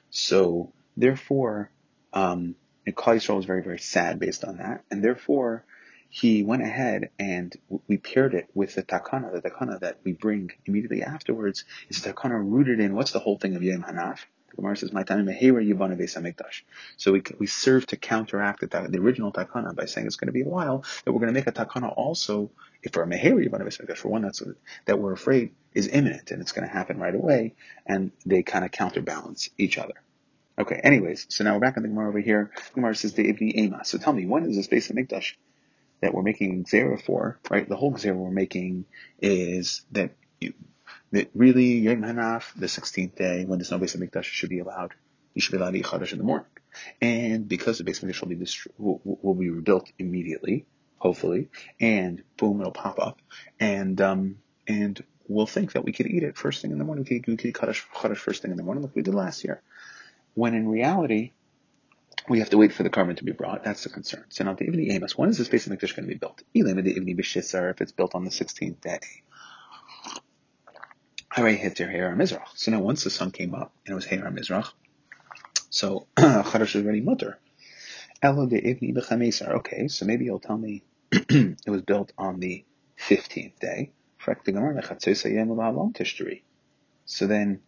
So, 0.10 0.72
therefore, 0.96 1.70
um, 2.14 2.56
and 2.88 2.96
Yisrael 2.96 3.36
was 3.36 3.46
very, 3.46 3.62
very 3.62 3.80
sad 3.80 4.18
based 4.18 4.46
on 4.46 4.58
that, 4.58 4.86
and 4.90 5.04
therefore, 5.04 5.66
he 6.10 6.42
went 6.42 6.64
ahead 6.64 7.10
and 7.20 7.54
we 7.88 7.98
paired 7.98 8.34
it 8.34 8.48
with 8.54 8.76
the 8.76 8.84
takana. 8.84 9.30
The 9.34 9.50
takana 9.50 9.82
that 9.82 10.00
we 10.06 10.14
bring 10.14 10.52
immediately 10.66 11.04
afterwards 11.04 11.66
is 11.90 12.02
the 12.02 12.14
takana 12.14 12.40
rooted 12.42 12.80
in 12.80 12.96
what's 12.96 13.12
the 13.12 13.20
whole 13.20 13.38
thing 13.38 13.58
of 13.58 13.64
Yom 13.64 13.84
Hanaf? 13.84 14.20
The 14.52 14.56
Gemara 14.56 14.78
says, 14.78 14.94
"My 14.94 15.04
time 15.04 15.26
yibana 15.26 15.98
Hamikdash." 15.98 16.62
So 16.96 17.12
we 17.12 17.24
we 17.40 17.48
serve 17.48 17.86
to 17.88 17.98
counteract 17.98 18.62
the, 18.62 18.88
the 18.90 19.00
original 19.00 19.34
takana 19.34 19.76
by 19.76 19.84
saying 19.84 20.08
it's 20.08 20.16
going 20.16 20.28
to 20.28 20.34
be 20.34 20.44
a 20.44 20.48
while. 20.48 20.86
That 21.04 21.12
we're 21.12 21.20
going 21.20 21.34
to 21.34 21.38
make 21.38 21.48
a 21.48 21.52
takana 21.52 21.94
also 21.94 22.52
if 22.82 22.94
for 22.94 23.04
a 23.04 23.06
mehera 23.06 23.46
yibana 23.46 23.98
for 23.98 24.08
one 24.08 24.22
that's 24.22 24.42
that 24.86 24.98
we're 24.98 25.12
afraid 25.12 25.52
is 25.74 25.90
imminent 25.90 26.32
and 26.32 26.42
it's 26.42 26.54
going 26.54 26.66
to 26.66 26.74
happen 26.74 27.00
right 27.00 27.14
away, 27.14 27.56
and 27.86 28.12
they 28.26 28.44
kind 28.44 28.64
of 28.64 28.72
counterbalance 28.72 29.50
each 29.58 29.78
other. 29.78 29.96
Okay. 30.60 30.80
Anyways, 30.84 31.28
so 31.30 31.44
now 31.44 31.54
we're 31.54 31.60
back 31.60 31.78
on 31.78 31.84
the 31.84 31.90
Gemara 31.90 32.10
over 32.10 32.20
here. 32.20 32.52
Gemara 32.74 32.96
says 32.96 33.14
the 33.14 33.32
Ibni 33.32 33.56
Ema. 33.56 33.86
So 33.86 33.98
tell 33.98 34.14
me, 34.14 34.26
when 34.26 34.44
is 34.44 34.56
this 34.56 34.68
Beis 34.68 34.92
Hamikdash 34.92 35.34
that 36.02 36.14
we're 36.14 36.24
making 36.24 36.66
Xera 36.66 37.02
for? 37.02 37.40
Right. 37.50 37.68
The 37.68 37.76
whole 37.76 37.94
Xera 37.94 38.16
we're 38.16 38.32
making 38.32 38.86
is 39.22 39.84
that 39.92 40.12
you, 40.42 40.54
that 41.12 41.30
really 41.36 41.78
Yom 41.80 42.02
Hanaf, 42.02 42.54
the 42.56 42.66
16th 42.66 43.16
day, 43.16 43.46
when 43.46 43.60
there's 43.60 43.72
no 43.72 43.80
Beis 43.80 43.96
Hamikdash, 43.96 44.24
should 44.24 44.50
be 44.50 44.60
allowed. 44.60 44.94
You 45.34 45.42
should 45.42 45.52
be 45.52 45.58
allowed 45.60 45.72
to 45.72 45.78
eat 45.78 45.86
Chadash 45.86 46.12
in 46.14 46.18
the 46.18 46.24
morning. 46.24 46.48
And 47.02 47.48
because 47.48 47.78
the 47.78 47.84
Beis 47.84 48.04
Hamikdash 48.04 48.22
will 48.22 48.30
be, 48.30 48.48
will, 48.80 49.20
will 49.22 49.36
be 49.36 49.50
rebuilt 49.50 49.92
immediately, 50.00 50.66
hopefully, 50.98 51.50
and 51.80 52.24
boom, 52.38 52.60
it'll 52.60 52.72
pop 52.72 52.98
up, 53.00 53.20
and 53.60 54.02
um, 54.02 54.40
and 54.68 55.04
we'll 55.28 55.46
think 55.46 55.74
that 55.74 55.84
we 55.84 55.92
could 55.92 56.08
eat 56.08 56.24
it 56.24 56.38
first 56.38 56.62
thing 56.62 56.72
in 56.72 56.78
the 56.80 56.84
morning. 56.84 57.06
We 57.08 57.20
could, 57.20 57.28
we 57.28 57.38
could 57.38 57.50
eat 57.50 57.56
Chadash 57.56 58.18
first 58.18 58.42
thing 58.42 58.52
in 58.52 58.58
the 58.58 58.64
morning, 58.64 58.84
like 58.84 58.96
we 58.96 59.04
did 59.04 59.14
last 59.14 59.44
year. 59.44 59.62
When 60.38 60.54
in 60.54 60.68
reality, 60.68 61.32
we 62.30 62.38
have 62.42 62.52
to 62.52 62.58
wait 62.58 62.72
for 62.72 62.84
the 62.84 62.92
korban 62.92 63.18
to 63.18 63.24
be 63.24 63.32
brought. 63.32 63.64
That's 63.64 63.84
the 63.84 63.90
concern. 63.90 64.24
So 64.30 64.44
now 64.44 64.54
the 64.54 64.66
Ivni 64.66 64.92
Amos, 64.92 65.18
when 65.18 65.32
is 65.32 65.40
this 65.40 65.50
Beis 65.50 65.68
Hamikdash 65.68 65.96
going 65.96 66.08
to 66.08 66.14
be 66.14 66.20
built? 66.20 66.44
Elim 66.54 66.76
the 66.84 66.94
Ivni 66.94 67.18
B'Shisar, 67.18 67.72
if 67.72 67.82
it's 67.82 67.92
built 67.92 68.14
on 68.14 68.24
the 68.24 68.30
16th 68.30 68.80
day. 68.80 69.00
Hare 71.30 71.58
Heter 71.58 72.16
Mizrach. 72.16 72.50
So 72.54 72.70
now 72.70 72.82
once 72.82 73.04
the 73.04 73.10
sun 73.10 73.32
came 73.32 73.56
up 73.56 73.74
and 73.84 73.94
it 73.94 73.96
was 73.96 74.06
Hera 74.06 74.32
Mizrach, 74.32 74.72
so 75.72 76.06
Chadash 76.16 76.76
is 76.76 76.84
already 76.84 77.02
mutter. 77.02 77.40
Elo 78.22 78.46
de. 78.46 78.78
Okay, 79.42 79.88
so 79.88 80.06
maybe 80.06 80.26
you'll 80.26 80.40
tell 80.40 80.58
me 80.60 80.84
it 81.12 81.70
was 81.70 81.82
built 81.82 82.14
on 82.16 82.40
the 82.40 82.64
15th 83.00 83.58
day. 83.58 83.92
So 87.06 87.26
then, 87.26 87.62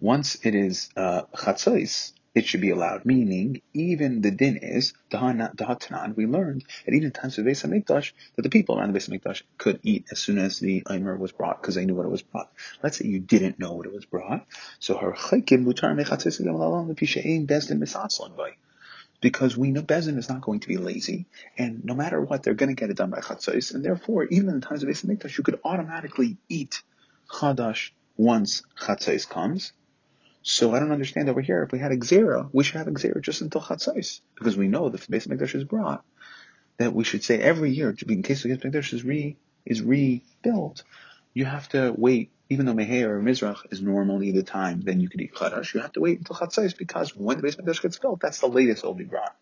once 0.00 0.36
it 0.44 0.54
is 0.54 0.88
uh, 0.96 1.22
chatzos, 1.34 2.12
it 2.34 2.46
should 2.46 2.60
be 2.60 2.70
allowed. 2.70 3.04
Meaning, 3.04 3.60
even 3.74 4.20
the 4.20 4.30
din 4.30 4.56
is, 4.56 4.94
Dahatanan, 5.10 6.16
we 6.16 6.26
learned 6.26 6.64
that 6.86 6.94
even 6.94 7.10
times 7.10 7.38
of 7.38 7.44
Beis 7.44 7.66
HaMikdash, 7.66 8.12
that 8.36 8.42
the 8.42 8.50
people 8.50 8.78
around 8.78 8.92
the 8.92 8.98
Beis 8.98 9.08
HaMikdash 9.08 9.42
could 9.58 9.80
eat 9.82 10.06
as 10.10 10.18
soon 10.18 10.38
as 10.38 10.58
the 10.58 10.82
Eimer 10.82 11.18
was 11.18 11.32
brought, 11.32 11.60
because 11.60 11.74
they 11.74 11.84
knew 11.84 11.94
what 11.94 12.06
it 12.06 12.10
was 12.10 12.22
brought. 12.22 12.50
Let's 12.82 12.98
say 12.98 13.06
you 13.06 13.18
didn't 13.18 13.58
know 13.58 13.72
what 13.72 13.86
it 13.86 13.92
was 13.92 14.04
brought. 14.04 14.46
So, 14.78 14.96
her 14.96 15.12
chaykim 15.12 15.64
mutar 15.64 15.94
mechatzis 15.94 16.40
because 19.20 19.56
we 19.56 19.70
know 19.70 19.82
Bezin 19.82 20.16
is 20.16 20.28
not 20.28 20.40
going 20.40 20.60
to 20.60 20.68
be 20.68 20.78
lazy, 20.78 21.26
and 21.58 21.84
no 21.84 21.94
matter 21.94 22.20
what, 22.20 22.42
they're 22.42 22.54
going 22.54 22.70
to 22.70 22.74
get 22.74 22.90
it 22.90 22.96
done 22.96 23.10
by 23.10 23.20
Chatzos, 23.20 23.74
and 23.74 23.84
therefore, 23.84 24.24
even 24.24 24.48
in 24.48 24.60
the 24.60 24.66
times 24.66 24.82
of 24.82 24.88
Beis 24.88 25.04
Hamikdash, 25.04 25.36
you 25.36 25.44
could 25.44 25.60
automatically 25.62 26.38
eat 26.48 26.82
Chadash 27.30 27.90
once 28.16 28.62
Chatzos 28.80 29.28
comes, 29.28 29.72
so 30.42 30.74
I 30.74 30.80
don't 30.80 30.92
understand 30.92 31.28
over 31.28 31.40
here. 31.40 31.62
If 31.62 31.72
we 31.72 31.78
had 31.78 31.92
Xera, 31.92 32.48
we 32.52 32.64
should 32.64 32.76
have 32.76 32.88
a 32.88 32.92
Xera 32.92 33.20
just 33.20 33.42
until 33.42 33.60
Chatzos, 33.60 34.20
because 34.34 34.56
we 34.56 34.68
know 34.68 34.88
the 34.88 34.98
Beis 34.98 35.28
Hamikdash 35.28 35.54
is 35.54 35.64
brought. 35.64 36.04
That 36.78 36.94
we 36.94 37.04
should 37.04 37.22
say 37.22 37.38
every 37.38 37.70
year, 37.72 37.94
in 38.08 38.22
case 38.22 38.42
the 38.42 38.48
Beis 38.48 38.62
Hamikdash 38.62 38.94
is 38.94 39.04
re 39.04 39.36
is 39.66 39.82
rebuilt, 39.82 40.82
you 41.34 41.44
have 41.44 41.68
to 41.70 41.94
wait. 41.96 42.30
Even 42.48 42.66
though 42.66 42.74
Meher 42.74 43.10
or 43.10 43.22
Mizrach 43.22 43.58
is 43.70 43.80
normally 43.80 44.32
the 44.32 44.42
time, 44.42 44.80
then 44.80 44.98
you 44.98 45.08
could 45.08 45.20
eat 45.20 45.34
Chadash. 45.34 45.72
You 45.72 45.80
have 45.82 45.92
to 45.92 46.00
wait 46.00 46.18
until 46.18 46.34
Chatzos 46.34 46.76
because 46.76 47.14
when 47.14 47.40
the 47.40 47.46
Beis 47.46 47.56
Hamikdash 47.56 47.82
gets 47.82 47.98
built, 47.98 48.20
that's 48.20 48.40
the 48.40 48.48
latest 48.48 48.82
it'll 48.82 48.94
be 48.94 49.04
brought. 49.04 49.36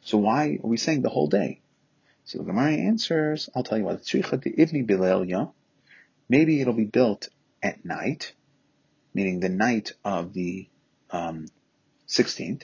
So 0.00 0.18
why 0.18 0.58
are 0.62 0.66
we 0.66 0.76
saying 0.76 1.02
the 1.02 1.08
whole 1.08 1.28
day? 1.28 1.60
So 2.24 2.38
the 2.38 2.44
Gemara 2.44 2.72
answers, 2.72 3.48
I'll 3.54 3.62
tell 3.62 3.78
you 3.78 3.84
what. 3.84 4.02
Maybe 6.28 6.60
it'll 6.60 6.72
be 6.72 6.84
built 6.84 7.28
at 7.62 7.84
night 7.84 8.32
meaning 9.14 9.40
the 9.40 9.48
night 9.48 9.92
of 10.04 10.32
the 10.32 10.68
um, 11.10 11.46
16th, 12.08 12.62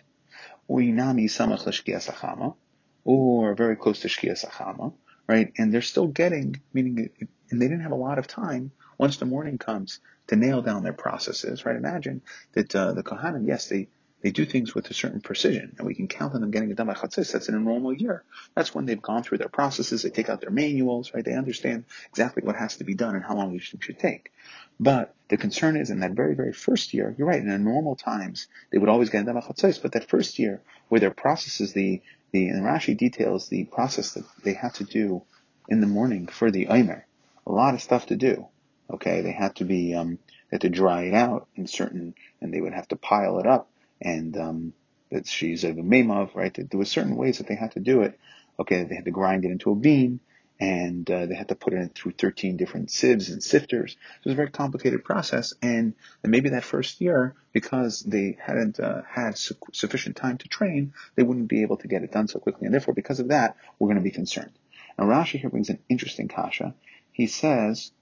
or 3.04 3.54
very 3.54 3.76
close 3.76 4.00
to 4.00 4.08
Shkia 4.08 4.44
Sachama, 4.44 4.92
right? 5.26 5.52
And 5.56 5.72
they're 5.72 5.82
still 5.82 6.08
getting, 6.08 6.61
meaning, 6.72 7.11
and 7.50 7.62
they 7.62 7.66
didn't 7.66 7.82
have 7.82 7.92
a 7.92 7.96
lot 7.96 8.18
of 8.18 8.26
time 8.26 8.72
once 8.98 9.16
the 9.16 9.24
morning 9.24 9.58
comes 9.58 10.00
to 10.26 10.37
nail 10.37 10.61
down 10.62 10.82
their 10.82 10.92
processes, 10.92 11.64
right? 11.64 11.76
Imagine 11.76 12.22
that 12.52 12.74
uh, 12.74 12.92
the 12.92 13.02
Kohanim, 13.02 13.46
yes, 13.46 13.68
they 13.68 13.88
they 14.20 14.31
do 14.31 14.44
things 14.44 14.74
with 14.74 14.90
a 14.90 14.94
certain 14.94 15.20
precision, 15.20 15.76
and 15.78 15.87
we 15.87 15.94
can 15.94 16.09
count 16.09 16.35
on 16.35 16.40
them 16.40 16.50
getting 16.50 16.70
it 16.70 16.76
done 16.76 16.88
by 16.88 16.94
Chatzis. 16.94 17.33
That's 17.33 17.48
in 17.48 17.54
a 17.54 17.61
normal 17.61 17.92
year. 17.92 18.24
That's 18.54 18.74
when 18.74 18.85
they've 18.85 19.00
gone 19.00 19.22
through 19.22 19.38
their 19.38 19.48
processes. 19.48 20.02
They 20.02 20.11
take 20.11 20.28
out 20.28 20.40
their 20.40 20.50
manuals, 20.50 21.14
right? 21.14 21.24
They 21.24 21.35
understand 21.35 21.85
exactly 22.09 22.42
what 22.42 22.57
has 22.57 22.78
to 22.78 22.85
be 22.85 22.94
done 22.94 23.14
and 23.14 23.24
how 23.24 23.37
long 23.37 23.54
each 23.54 23.70
thing 23.70 23.81
should 23.81 23.98
take. 23.98 24.33
But 24.81 25.14
the 25.28 25.37
concern 25.37 25.76
is 25.76 25.90
in 25.90 26.00
that 26.00 26.12
very, 26.12 26.35
very 26.35 26.52
first 26.52 26.94
year, 26.94 27.14
you're 27.16 27.28
right, 27.28 27.40
in 27.40 27.64
normal 27.64 27.96
times, 27.96 28.48
they 28.70 28.78
would 28.78 28.88
always 28.88 29.11
get 29.11 29.24
Dama 29.24 29.42
Chatzos, 29.42 29.81
but 29.81 29.92
that 29.92 30.09
first 30.09 30.38
year, 30.38 30.62
where 30.88 31.00
their 31.00 31.11
processes, 31.11 31.72
the, 31.72 32.00
the, 32.33 32.48
and 32.48 32.64
Rashi 32.64 32.96
details 32.96 33.48
the 33.48 33.64
process 33.64 34.12
that 34.14 34.24
they 34.42 34.54
had 34.54 34.74
to 34.74 34.85
do 34.85 35.22
in 35.68 35.81
the 35.81 35.87
morning 35.87 36.26
for 36.26 36.50
the 36.50 36.68
Omer. 36.68 37.07
A 37.46 37.52
lot 37.52 37.74
of 37.74 37.83
stuff 37.83 38.07
to 38.07 38.16
do. 38.16 38.46
Okay, 38.90 39.20
they 39.20 39.33
had 39.33 39.57
to 39.57 39.64
be, 39.64 39.94
um, 39.94 40.18
they 40.50 40.54
had 40.57 40.61
to 40.62 40.70
dry 40.70 41.02
it 41.04 41.14
out 41.14 41.46
in 41.57 41.66
certain, 41.66 42.14
and 42.40 42.52
they 42.52 42.61
would 42.61 42.72
have 42.72 42.88
to 42.88 42.96
pile 42.96 43.38
it 43.38 43.46
up, 43.46 43.68
and, 44.00 44.37
um, 44.37 44.72
that 45.11 45.26
she's 45.26 45.64
a 45.64 45.72
memav, 45.72 46.34
right? 46.34 46.54
There 46.54 46.78
were 46.78 46.84
certain 46.84 47.16
ways 47.16 47.38
that 47.38 47.46
they 47.46 47.54
had 47.54 47.72
to 47.72 47.80
do 47.80 48.02
it. 48.02 48.18
Okay, 48.61 48.84
they 48.84 48.94
had 48.94 49.04
to 49.04 49.11
grind 49.11 49.44
it 49.44 49.50
into 49.50 49.70
a 49.70 49.74
bean, 49.74 50.20
and 50.61 51.08
uh, 51.11 51.26
they 51.26 51.34
had 51.34 51.48
to 51.48 51.54
put 51.54 51.72
it 51.72 51.94
through 51.94 52.12
13 52.12 52.56
different 52.56 52.90
sieves 52.90 53.30
and 53.30 53.42
sifters. 53.42 53.92
It 53.92 54.24
was 54.24 54.32
a 54.32 54.37
very 54.37 54.50
complicated 54.50 55.04
process, 55.04 55.54
and 55.62 55.94
maybe 56.24 56.50
that 56.50 56.64
first 56.64 57.00
year, 57.00 57.37
because 57.52 58.00
they 58.00 58.37
hadn't 58.40 58.80
uh, 58.80 59.02
had 59.08 59.38
su- 59.38 59.54
sufficient 59.72 60.16
time 60.16 60.38
to 60.38 60.48
train, 60.48 60.92
they 61.14 61.22
wouldn't 61.22 61.48
be 61.48 61.62
able 61.62 61.76
to 61.78 61.88
get 61.88 62.02
it 62.02 62.12
done 62.12 62.28
so 62.28 62.40
quickly, 62.40 62.66
and 62.66 62.74
therefore, 62.74 62.94
because 62.94 63.20
of 63.20 63.28
that, 63.28 63.56
we're 63.78 63.88
going 63.88 63.98
to 63.98 64.02
be 64.02 64.11
concerned. 64.11 64.52
Now, 64.98 65.04
Rashi 65.04 65.38
here 65.38 65.50
brings 65.50 65.70
an 65.70 65.78
interesting 65.88 66.26
kasha. 66.26 66.74
He 67.12 67.28
says, 67.28 67.92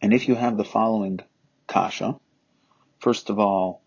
and 0.00 0.14
if 0.14 0.28
you 0.28 0.36
have 0.36 0.56
the 0.56 0.64
following 0.64 1.20
kasha, 1.66 2.16
first 3.00 3.30
of 3.30 3.40
all, 3.40 3.81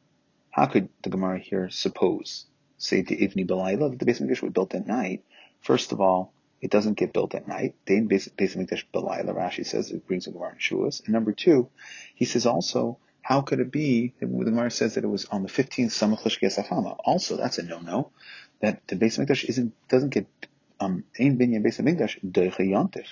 How 0.56 0.68
could 0.68 0.88
the 1.04 1.10
Gemara 1.10 1.38
here 1.38 1.70
suppose, 1.70 2.46
say 2.78 3.02
the 3.02 3.18
Ivni 3.18 3.46
Belayla, 3.46 3.90
that 3.90 4.00
the 4.00 4.06
Beis 4.06 4.22
Hamikdash 4.22 4.42
was 4.42 4.54
built 4.54 4.74
at 4.74 4.88
night? 4.88 5.26
First 5.60 5.92
of 5.92 6.00
all, 6.00 6.32
it 6.62 6.72
doesn't 6.72 6.94
get 6.94 7.12
built 7.12 7.36
at 7.36 7.46
night. 7.46 7.76
Dein 7.86 8.08
Beis 8.08 8.30
Hamikdash 8.38 8.86
Belayla, 8.94 9.36
Rashi 9.36 9.66
says, 9.66 9.92
it 9.92 10.08
brings 10.08 10.24
the 10.24 10.32
Gemara 10.32 10.54
in 10.54 10.60
Shevuos. 10.60 11.04
And 11.04 11.10
number 11.10 11.34
two, 11.34 11.68
he 12.16 12.24
says 12.24 12.46
also, 12.46 13.00
how 13.22 13.42
could 13.42 13.60
it 13.60 13.70
be 13.70 14.14
that 14.22 14.28
the 14.28 14.46
Gemara 14.46 14.72
says 14.72 14.96
that 14.96 15.04
it 15.04 15.08
was 15.08 15.26
on 15.26 15.44
the 15.44 15.50
15th 15.50 15.88
Samach 15.88 16.22
Lishkei 16.22 16.96
Also, 17.04 17.36
that's 17.36 17.58
a 17.58 17.64
no-no. 17.64 18.12
That 18.62 18.88
the 18.88 18.96
Beis 18.96 19.20
Hamikdash 19.20 19.44
isn't, 19.44 19.74
doesn't 19.90 20.12
get, 20.12 20.28
um, 20.80 21.04
Ein 21.20 21.38
Binyan 21.38 21.66
Beis 21.66 21.82
Hamikdash 21.82 22.24
Deicha 22.24 22.62
Yontif. 22.62 23.08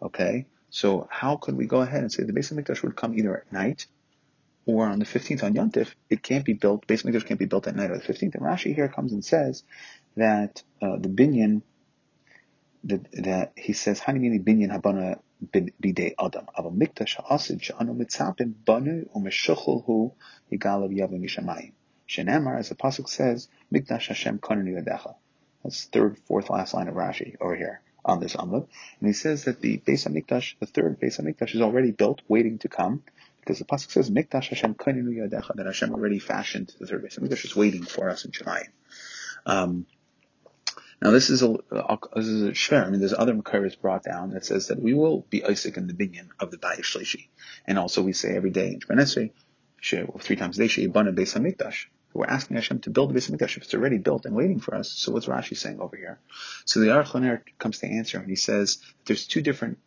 Okay? 0.00 0.46
So 0.68 1.08
how 1.10 1.34
could 1.38 1.56
we 1.56 1.66
go 1.66 1.80
ahead 1.80 2.02
and 2.02 2.12
say 2.12 2.22
the 2.22 2.32
Beis 2.32 2.52
Hamikdash 2.52 2.84
would 2.84 2.94
come 2.94 3.18
either 3.18 3.36
at 3.36 3.52
night 3.52 3.88
or 4.66 4.86
on 4.86 4.98
the 4.98 5.04
15th 5.04 5.42
on 5.42 5.54
Yontif, 5.54 5.94
it 6.08 6.22
can't 6.22 6.44
be 6.44 6.52
built, 6.52 6.86
Beis 6.86 7.02
Hamikdash 7.02 7.26
can't 7.26 7.40
be 7.40 7.46
built 7.46 7.66
at 7.66 7.74
night 7.74 7.90
or 7.90 7.98
the 7.98 8.04
15th. 8.04 8.34
And 8.34 8.42
Rashi 8.42 8.74
here 8.74 8.88
comes 8.88 9.12
and 9.12 9.24
says 9.24 9.64
that 10.16 10.62
uh, 10.82 10.96
the 10.96 11.08
binyan, 11.08 11.62
that, 12.84 13.10
that 13.12 13.52
he 13.56 13.72
says, 13.72 14.00
Hanimini 14.00 14.42
binyan 14.42 14.70
habana 14.70 15.18
bide 15.42 16.14
adam, 16.18 16.46
aber 16.56 16.70
mikdash 16.70 17.16
ha'asid 17.16 17.60
sha'anu 17.62 17.96
mitzapim 17.96 18.52
banu 18.64 19.06
u'meshuchul 19.16 20.12
yigalav 20.52 20.94
yavim 20.94 21.24
mishamayim. 21.24 21.72
Shenamar, 22.08 22.58
as 22.58 22.68
the 22.68 22.74
pasuk 22.74 23.08
says, 23.08 23.48
mikdash 23.72 24.08
Hashem 24.08 24.38
kananu 24.38 24.82
yadecha. 24.82 25.14
That's 25.62 25.84
third, 25.84 26.18
fourth, 26.26 26.50
last 26.50 26.74
line 26.74 26.88
of 26.88 26.94
Rashi 26.94 27.36
over 27.40 27.54
here 27.54 27.80
on 28.04 28.20
this 28.20 28.34
Amud. 28.34 28.66
And 29.00 29.08
he 29.08 29.12
says 29.12 29.44
that 29.44 29.60
the 29.60 29.78
Beis 29.78 30.08
Hamikdash, 30.08 30.54
the 30.58 30.66
third 30.66 30.98
Beis 30.98 31.20
Hamikdash, 31.20 31.54
is 31.54 31.60
already 31.60 31.90
built, 31.90 32.22
waiting 32.28 32.58
to 32.58 32.68
come, 32.68 33.02
because 33.40 33.58
the 33.58 33.64
pasuk 33.64 33.90
says, 33.90 34.10
"Mikdash 34.10 34.48
Hashem 34.48 34.74
kaininu 34.74 35.10
yadecha," 35.10 35.54
that 35.56 35.66
Hashem 35.66 35.92
already 35.92 36.18
fashioned 36.18 36.74
the 36.78 36.86
third 36.86 37.04
Beis 37.04 37.18
Hamikdash, 37.18 37.44
is 37.44 37.56
waiting 37.56 37.82
for 37.82 38.08
us 38.10 38.24
in 38.24 38.30
Shemayim. 38.30 38.68
Um, 39.46 39.86
now 41.02 41.10
this 41.10 41.30
is 41.30 41.42
a 41.42 41.56
this 42.14 42.26
is 42.26 42.42
a 42.42 42.50
shver. 42.52 42.86
I 42.86 42.90
mean, 42.90 43.00
there's 43.00 43.14
other 43.14 43.34
makaris 43.34 43.80
brought 43.80 44.04
down 44.04 44.30
that 44.30 44.44
says 44.44 44.68
that 44.68 44.80
we 44.80 44.92
will 44.92 45.26
be 45.30 45.44
Isaac 45.44 45.76
in 45.76 45.86
the 45.86 45.94
binyan 45.94 46.28
of 46.38 46.50
the 46.50 46.58
Bayis 46.58 46.82
Shlishi, 46.82 47.28
and 47.66 47.78
also 47.78 48.02
we 48.02 48.12
say 48.12 48.36
every 48.36 48.50
day 48.50 48.72
in 48.74 48.80
Shemon 48.80 49.30
three 50.20 50.36
times 50.36 50.58
a 50.58 50.62
day, 50.62 50.68
Sheibana 50.68 51.14
Beis 51.14 51.34
Hamikdash. 51.34 51.86
We're 52.12 52.26
asking 52.26 52.56
Hashem 52.56 52.80
to 52.80 52.90
build 52.90 53.14
the 53.14 53.18
Beis 53.18 53.30
Hamikdash. 53.30 53.56
If 53.56 53.62
it's 53.62 53.74
already 53.74 53.98
built 53.98 54.26
and 54.26 54.34
waiting 54.34 54.60
for 54.60 54.74
us, 54.74 54.90
so 54.90 55.12
what's 55.12 55.26
Rashi 55.26 55.56
saying 55.56 55.80
over 55.80 55.96
here? 55.96 56.18
So 56.66 56.80
the 56.80 56.88
Aruch 56.88 57.40
comes 57.58 57.78
to 57.78 57.86
answer, 57.86 58.18
and 58.18 58.28
he 58.28 58.36
says 58.36 58.78
there's 59.06 59.26
two 59.26 59.40
different 59.40 59.78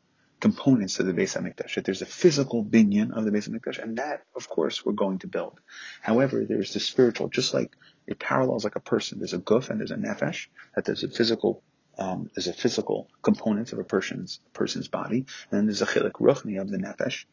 components 0.43 0.99
of 0.99 1.05
the 1.05 1.13
Beis 1.13 1.37
Hamikdash. 1.37 1.75
That 1.75 1.85
there's 1.85 2.01
a 2.01 2.05
physical 2.05 2.65
binyan 2.65 3.15
of 3.15 3.23
the 3.23 3.31
Beis 3.31 3.47
Hamikdash, 3.47 3.81
and 3.81 3.97
that, 3.97 4.23
of 4.35 4.49
course, 4.49 4.85
we're 4.85 4.91
going 5.05 5.19
to 5.19 5.27
build. 5.27 5.61
However, 6.01 6.43
there's 6.43 6.73
the 6.73 6.81
spiritual, 6.81 7.29
just 7.29 7.53
like 7.53 7.71
it 8.07 8.19
parallels 8.19 8.65
like 8.65 8.75
a 8.75 8.81
person. 8.81 9.19
There's 9.19 9.31
a 9.33 9.39
guf 9.39 9.69
and 9.69 9.79
there's 9.79 9.91
a 9.91 9.95
nefesh. 9.95 10.47
That 10.75 10.83
there's 10.83 11.05
a 11.05 11.07
physical, 11.07 11.63
um, 11.97 12.29
there's 12.35 12.47
a 12.47 12.53
physical 12.53 13.07
component 13.21 13.71
of 13.71 13.79
a 13.79 13.85
person's 13.85 14.41
person's 14.51 14.89
body, 14.89 15.19
and 15.49 15.51
then 15.51 15.65
there's 15.65 15.81
a 15.81 15.85
chilik 15.85 16.19
ruchni 16.19 16.59
of 16.59 16.69
the 16.69 16.77
nefesh 16.77 17.23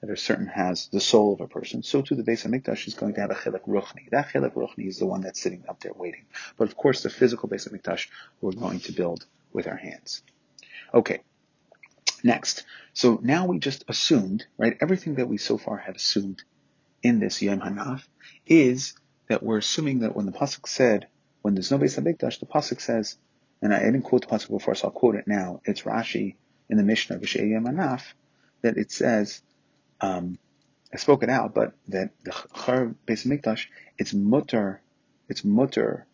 that 0.00 0.10
a 0.10 0.16
certain 0.16 0.48
has 0.48 0.88
the 0.88 1.00
soul 1.00 1.34
of 1.34 1.40
a 1.40 1.46
person, 1.46 1.84
so 1.84 2.02
too 2.02 2.16
the 2.16 2.24
Beis 2.24 2.44
Hamikdash 2.44 2.88
is 2.88 2.94
going 2.94 3.14
to 3.14 3.20
have 3.20 3.30
a 3.30 3.34
chilek 3.34 3.68
ruchni. 3.68 4.10
That 4.10 4.30
chilek 4.30 4.54
ruchni 4.54 4.88
is 4.88 4.98
the 4.98 5.06
one 5.06 5.20
that's 5.20 5.40
sitting 5.40 5.62
up 5.68 5.78
there 5.78 5.92
waiting. 5.94 6.24
But 6.56 6.66
of 6.66 6.76
course, 6.76 7.04
the 7.04 7.10
physical 7.10 7.48
Beis 7.48 7.68
Hamikdash 7.68 8.08
we're 8.40 8.50
going 8.50 8.80
to 8.80 8.92
build 8.92 9.26
with 9.52 9.68
our 9.68 9.76
hands. 9.76 10.24
Okay. 10.92 11.20
Next. 12.24 12.64
So 12.92 13.18
now 13.22 13.46
we 13.46 13.58
just 13.58 13.84
assumed, 13.88 14.46
right? 14.56 14.76
Everything 14.80 15.16
that 15.16 15.28
we 15.28 15.38
so 15.38 15.58
far 15.58 15.76
have 15.78 15.96
assumed 15.96 16.42
in 17.02 17.20
this 17.20 17.40
Yom 17.42 17.60
Hanaf 17.60 18.02
is 18.46 18.94
that 19.28 19.42
we're 19.42 19.58
assuming 19.58 20.00
that 20.00 20.16
when 20.16 20.26
the 20.26 20.32
pasuk 20.32 20.66
said, 20.66 21.06
when 21.42 21.54
there's 21.54 21.70
no 21.70 21.78
Beis 21.78 21.98
Hamikdash, 21.98 22.40
the 22.40 22.46
pasuk 22.46 22.80
says, 22.80 23.16
and 23.62 23.72
I 23.72 23.80
didn't 23.80 24.02
quote 24.02 24.22
the 24.22 24.28
pasuk 24.28 24.50
before, 24.50 24.74
so 24.74 24.88
I'll 24.88 24.92
quote 24.92 25.14
it 25.14 25.28
now. 25.28 25.60
It's 25.64 25.82
Rashi 25.82 26.34
in 26.68 26.76
the 26.76 26.82
Mishnah 26.82 27.18
V'Shei 27.18 27.50
Yom 27.50 27.64
Hanaf 27.64 28.02
that 28.62 28.76
it 28.76 28.90
says 28.90 29.42
um, 30.00 30.38
I 30.92 30.96
spoke 30.96 31.22
it 31.22 31.28
out, 31.28 31.54
but 31.54 31.74
that 31.88 32.10
the 32.24 32.30
Char 32.30 32.94
Beis 33.06 33.26
Mikdash, 33.26 33.66
it's 33.98 34.14
mutter, 34.14 34.80
it's 35.28 35.44
mutter 35.44 36.06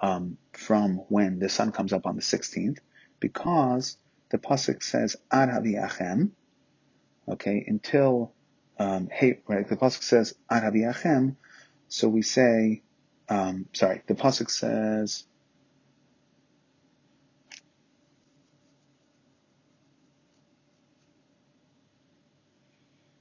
um, 0.00 0.36
from 0.52 0.96
when 1.08 1.38
the 1.38 1.48
sun 1.48 1.72
comes 1.72 1.92
up 1.92 2.06
on 2.06 2.16
the 2.16 2.22
16th, 2.22 2.78
because 3.20 3.96
the 4.30 4.38
pasuk 4.38 4.82
says 4.82 5.16
Ad 5.30 5.48
Haviyachem, 5.48 6.30
okay, 7.28 7.64
until 7.66 8.32
um, 8.78 9.08
hey, 9.10 9.40
right? 9.46 9.66
The 9.66 9.76
pasuk 9.76 10.02
says 10.02 10.34
Ad 10.50 10.62
Haviyachem, 10.62 11.36
so 11.88 12.08
we 12.08 12.22
say, 12.22 12.82
um, 13.28 13.66
sorry, 13.72 14.02
the 14.06 14.14
pasuk 14.14 14.50
says 14.50 15.24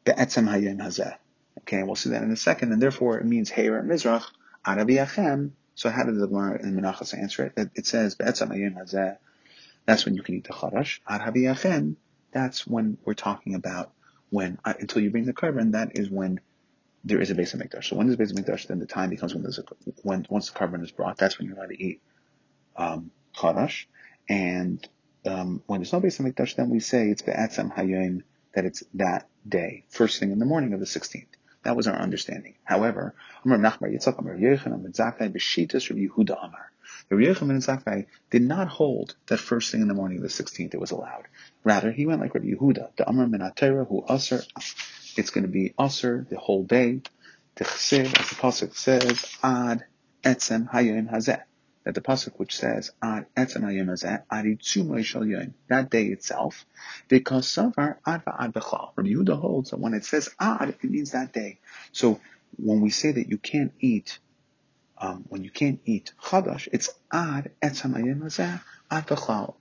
Be'etzem 0.03 0.47
hayom 0.47 0.77
hazeh. 0.77 1.15
Okay, 1.61 1.81
we'll 1.83 1.95
see 1.95 2.11
that 2.11 2.21
in 2.21 2.31
a 2.31 2.37
second, 2.37 2.71
and 2.71 2.81
therefore 2.81 3.17
it 3.17 3.25
means 3.25 3.51
Heir 3.55 3.81
Mizrach, 3.81 4.25
Arabiyachem. 4.65 5.51
So 5.73 5.89
how 5.89 6.03
did 6.03 6.17
the 6.17 6.27
Gemara 6.27 6.61
in 6.61 6.75
Menachos 6.75 7.17
answer 7.17 7.51
it? 7.55 7.69
It 7.75 7.87
says 7.87 8.15
Be'etzem 8.15 8.49
hayom 8.49 8.77
hazeh. 8.77 9.17
That's 9.85 10.05
when 10.05 10.15
you 10.15 10.23
can 10.23 10.35
eat 10.35 10.45
the 10.45 10.53
charash. 10.53 10.99
Arabiyachem. 11.09 11.95
That's 12.31 12.67
when 12.67 12.97
we're 13.05 13.13
talking 13.13 13.55
about 13.55 13.91
when 14.29 14.59
uh, 14.65 14.73
until 14.79 15.01
you 15.01 15.11
bring 15.11 15.25
the 15.25 15.33
korban. 15.33 15.71
That 15.71 15.97
is 15.97 16.09
when 16.09 16.39
there 17.03 17.21
is 17.21 17.31
a 17.31 17.35
Beis 17.35 17.55
Hamikdash. 17.55 17.85
So 17.85 17.95
when 17.95 18.07
there's 18.07 18.19
a 18.19 18.33
Beis 18.33 18.37
Hamikdash, 18.37 18.67
then 18.67 18.79
the 18.79 18.87
time 18.87 19.09
becomes 19.09 19.33
when 19.33 19.43
there's 19.43 19.59
a 19.59 19.63
when 20.03 20.25
once 20.29 20.49
the 20.49 20.57
korban 20.57 20.83
is 20.83 20.91
brought. 20.91 21.17
That's 21.17 21.37
when 21.37 21.47
you're 21.47 21.57
allowed 21.57 21.69
to 21.69 21.83
eat 21.83 22.01
um, 22.75 23.11
charash. 23.35 23.85
And 24.27 24.85
um, 25.25 25.61
when 25.67 25.79
there's 25.79 25.93
no 25.93 26.01
Beis 26.01 26.19
Hamikdash, 26.19 26.55
then 26.55 26.69
we 26.69 26.79
say 26.79 27.09
it's 27.09 27.21
Be'etzem 27.21 27.73
hayom 27.73 28.23
that 28.53 28.65
it's 28.65 28.83
that 28.95 29.27
day, 29.47 29.83
first 29.89 30.19
thing 30.19 30.31
in 30.31 30.39
the 30.39 30.45
morning 30.45 30.73
of 30.73 30.79
the 30.79 30.85
16th. 30.85 31.27
That 31.63 31.75
was 31.75 31.87
our 31.87 31.95
understanding. 31.95 32.55
However, 32.63 33.15
Amar 33.43 33.57
Nachbar 33.57 33.93
Yitzchak 33.93 34.17
Amar 34.17 34.35
Yechanan 34.35 34.85
Zakai 34.95 35.31
B'Shitas 35.31 35.89
Rabbi 35.89 36.07
Yehuda 36.07 36.37
Amar. 36.37 36.71
The 37.09 37.17
and 37.17 37.61
Zakai 37.61 38.07
did 38.31 38.41
not 38.41 38.67
hold 38.67 39.15
that 39.27 39.39
first 39.39 39.71
thing 39.71 39.81
in 39.81 39.87
the 39.87 39.93
morning 39.93 40.17
of 40.17 40.23
the 40.23 40.29
16th 40.29 40.73
it 40.73 40.79
was 40.79 40.91
allowed. 40.91 41.25
Rather, 41.63 41.91
he 41.91 42.05
went 42.05 42.21
like 42.21 42.33
Rabbi 42.33 42.47
Yehuda, 42.47 42.95
the 42.95 43.07
Amar 43.07 43.27
Minatera 43.27 43.87
who 43.87 44.03
Aser. 44.09 44.41
It's 45.17 45.29
going 45.29 45.43
to 45.45 45.51
be 45.51 45.73
Aser 45.79 46.25
the 46.29 46.39
whole 46.39 46.63
day. 46.63 47.01
The 47.55 47.63
as 47.63 47.89
the 47.91 48.35
pasuk 48.35 48.75
says, 48.75 49.25
Ad 49.43 49.85
Etzem 50.23 50.69
Hayom 50.71 51.11
Hazeh 51.11 51.43
that 51.85 51.93
the 51.93 52.01
pasuk 52.01 52.33
which 52.37 52.57
says 52.57 52.91
ad 53.01 53.27
etzem 53.37 53.61
hayoim 53.61 53.89
hazeh 53.89 54.23
aditzumay 54.31 55.05
shel 55.05 55.21
yoim 55.21 55.53
that 55.69 55.89
day 55.89 56.07
itself, 56.07 56.65
because 57.07 57.47
savar 57.47 57.97
ad 58.05 58.25
va'ad 58.25 58.53
b'chal. 58.53 58.89
Rabbi 58.95 59.09
Yehuda 59.09 59.39
holds 59.39 59.69
that 59.69 59.79
when 59.79 59.93
it 59.93 60.03
says 60.03 60.29
ad, 60.39 60.69
it 60.69 60.83
means 60.83 61.11
that 61.11 61.31
day. 61.31 61.59
So 61.91 62.19
when 62.57 62.81
we 62.81 62.89
say 62.89 63.11
that 63.11 63.29
you 63.29 63.37
can't 63.37 63.71
eat, 63.79 64.19
um, 64.97 65.25
when 65.29 65.43
you 65.43 65.49
can't 65.49 65.79
eat 65.85 66.13
chadash, 66.23 66.67
it's 66.71 66.89
ad 67.11 67.51
etzem 67.61 67.93
ayim 67.93 68.21
hazeh 68.21 68.61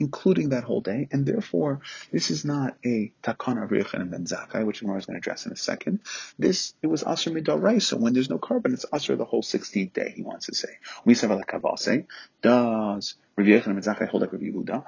including 0.01 0.51
that 0.51 0.64
whole 0.64 0.81
day, 0.81 1.09
and 1.11 1.25
therefore 1.27 1.81
this 2.12 2.31
is 2.31 2.44
not 2.44 2.77
a 2.85 3.11
takana 3.23 3.68
Rechon 3.68 4.11
ben 4.11 4.27
Zakkai, 4.27 4.66
which 4.66 4.81
Gemara 4.81 4.99
is 4.99 5.07
going 5.07 5.14
to 5.14 5.18
address 5.18 5.47
in 5.47 5.53
a 5.53 5.57
second. 5.57 6.01
This 6.38 6.75
it 6.83 6.88
was 6.88 7.03
Asr 7.03 7.83
so 7.83 7.97
When 7.97 8.12
there's 8.12 8.29
no 8.31 8.38
korban, 8.38 8.75
it's 8.75 8.85
Asr 8.85 9.16
the 9.16 9.25
whole 9.25 9.42
16th 9.42 9.92
day. 9.92 10.12
He 10.14 10.23
wants 10.23 10.47
to 10.47 10.55
say. 10.55 10.68
We 11.05 11.14
say. 11.14 11.27
Does 11.27 13.14
Rabbi 13.37 13.51
Yechon 13.51 13.64
ben 13.64 13.83
Zakkai 13.83 14.09
hold 14.09 14.23
like 14.23 14.33
Rabbi 14.33 14.44
Yehuda? 14.44 14.85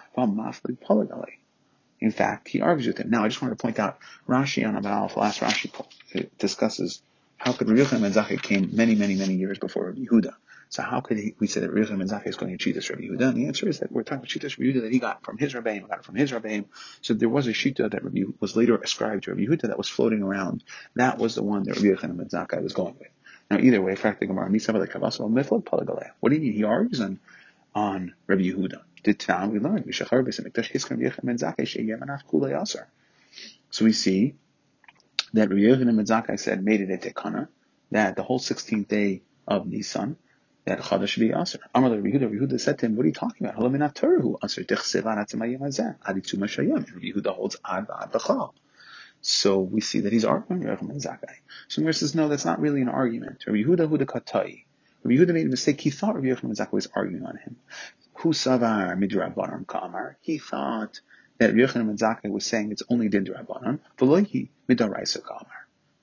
In 1.99 2.13
fact, 2.13 2.49
he 2.49 2.61
argues 2.61 2.87
with 2.89 2.99
him. 2.99 3.09
Now, 3.09 3.25
I 3.25 3.29
just 3.29 3.41
wanted 3.41 3.57
to 3.57 3.63
point 3.63 3.79
out 3.79 3.99
Rashi 4.29 4.69
on 4.69 4.81
Abal, 4.83 5.17
last 5.17 5.41
Rashi 5.41 6.29
discusses 6.39 7.01
how 7.37 7.53
could 7.53 7.67
Yechon 7.69 8.01
ben 8.01 8.13
Zakkai 8.13 8.41
came 8.43 8.71
many, 8.73 8.95
many, 8.95 9.15
many 9.15 9.35
years 9.35 9.59
before 9.59 9.87
Rabbi 9.87 10.01
Yehuda. 10.01 10.35
So 10.69 10.83
how 10.83 11.01
could 11.01 11.19
he, 11.19 11.35
we 11.39 11.47
say 11.47 11.61
that 11.61 11.73
Rabbi 11.73 11.95
Ben 11.95 12.09
Zakkai 12.09 12.27
is 12.29 12.37
going 12.37 12.51
to 12.53 12.59
cheat 12.59 12.75
this 12.75 12.91
Rabbi 12.91 13.03
Yehuda? 13.03 13.29
And 13.29 13.37
the 13.37 13.47
answer 13.47 13.69
is 13.69 13.81
that 13.81 13.93
we're 13.93 14.03
talking 14.03 14.19
about 14.19 14.29
Shitas 14.29 14.59
Rabbi 14.59 14.71
Yehuda 14.71 14.83
that 14.83 14.93
he 14.93 14.99
got 14.99 15.25
from 15.25 15.39
his 15.39 15.55
Rabbeim, 15.55 15.89
got 15.89 15.99
it 15.99 16.05
from 16.05 16.17
his 16.17 16.33
Rabbeim. 16.33 16.65
So 17.03 17.15
there 17.15 17.29
was 17.29 17.47
a 17.47 17.53
Shita 17.53 17.91
that 17.91 18.03
Rabbi, 18.03 18.23
was 18.41 18.57
later 18.57 18.77
ascribed 18.77 19.25
to 19.25 19.31
Rabbi 19.33 19.45
Yehuda 19.45 19.69
that 19.69 19.79
was 19.79 19.89
floating 19.89 20.23
around. 20.23 20.65
That 20.95 21.19
was 21.19 21.35
the 21.35 21.43
one 21.43 21.65
that 21.65 21.77
Rabbi 21.77 22.07
Ben 22.07 22.27
Zakkai 22.27 22.63
was 22.63 22.73
going 22.73 22.97
with. 22.99 23.09
Now 23.51 23.59
either 23.59 23.81
way, 23.81 23.95
the 23.95 24.27
Gemara, 24.27 24.51
What 26.21 26.29
do 26.31 26.35
you 26.35 26.41
mean? 26.41 26.53
He 26.53 26.65
argues 26.65 27.01
on, 27.01 27.21
on 27.75 28.15
Rabbi 28.27 28.43
Yehuda. 28.43 28.81
Did 29.05 29.21
Tam 29.21 29.53
we 29.53 29.61
learned, 29.61 29.85
So 33.71 33.85
we 33.85 33.93
see 33.93 34.35
that 35.33 35.49
Rabbi 35.51 35.61
Yochanan 35.63 36.27
Ben 36.27 36.39
said, 36.39 36.65
made 36.65 36.81
it 36.81 36.91
a 36.91 37.11
tekana, 37.11 37.49
that 37.91 38.17
the 38.17 38.23
whole 38.23 38.39
16th 38.39 38.89
day 38.89 39.23
of 39.47 39.67
Nisan, 39.67 40.17
that 40.65 40.81
Chadash 40.81 41.09
should 41.09 41.21
be 41.21 41.33
Aser. 41.33 41.61
Amar 41.75 41.91
Rabbi 41.91 42.09
Yehuda, 42.09 42.23
Rabbi 42.23 42.35
Yehuda 42.35 42.61
said 42.61 42.79
to 42.81 42.87
him, 42.87 42.97
what 42.97 43.05
are 43.05 43.07
you 43.07 43.15
talking 43.15 43.47
about? 43.47 43.61
Halaminat 43.61 43.95
Torah 43.95 44.21
Aser, 44.45 44.65
Dechsev 44.65 45.03
Anatzim 45.03 45.41
Hayim 45.41 45.61
Hazeh, 45.61 45.97
Aditzum 46.01 46.41
Hashayim. 46.41 46.93
Rabbi 46.93 47.07
Yehuda 47.07 47.35
holds 47.35 47.57
Ad 47.65 47.87
Ad 48.03 48.13
B'chal. 48.13 48.53
So 49.21 49.61
we 49.61 49.81
see 49.81 50.01
that 50.01 50.13
he's 50.13 50.25
arguing 50.25 50.65
Rabbi 50.65 50.83
Yochanan 50.83 51.05
Zakkai. 51.05 51.37
So 51.69 51.81
Gemara 51.83 51.95
says, 51.95 52.15
no, 52.15 52.29
that's 52.29 52.45
not 52.45 52.61
really 52.61 52.83
an 52.83 52.89
argument. 52.89 53.45
Rabbi 53.47 53.59
Yehuda 53.59 53.89
Huda 53.89 54.07
Katai. 54.07 54.65
Yehuda 55.05 55.33
made 55.33 55.47
a 55.47 55.51
mistake. 55.51 55.81
He 55.81 55.91
thought 55.91 56.17
Rabbi 56.17 56.27
Yochanan 56.27 56.57
Zakkai 56.57 56.73
was 56.73 56.89
arguing 56.95 57.25
on 57.25 57.37
him. 57.37 57.57
Hu 58.15 58.31
savar 58.31 58.97
midrabanan 58.99 59.67
ka'amar. 59.67 60.17
He 60.21 60.39
thought 60.39 61.01
that 61.39 61.55
Rabbi 61.55 61.61
Yochanan 61.61 61.97
Zakkai 61.97 62.31
was 62.31 62.45
saying 62.45 62.73
it's 62.73 62.83
only 62.91 63.09
din 63.09 63.25
drabanan. 63.25 63.79
V'lohi 63.99 64.49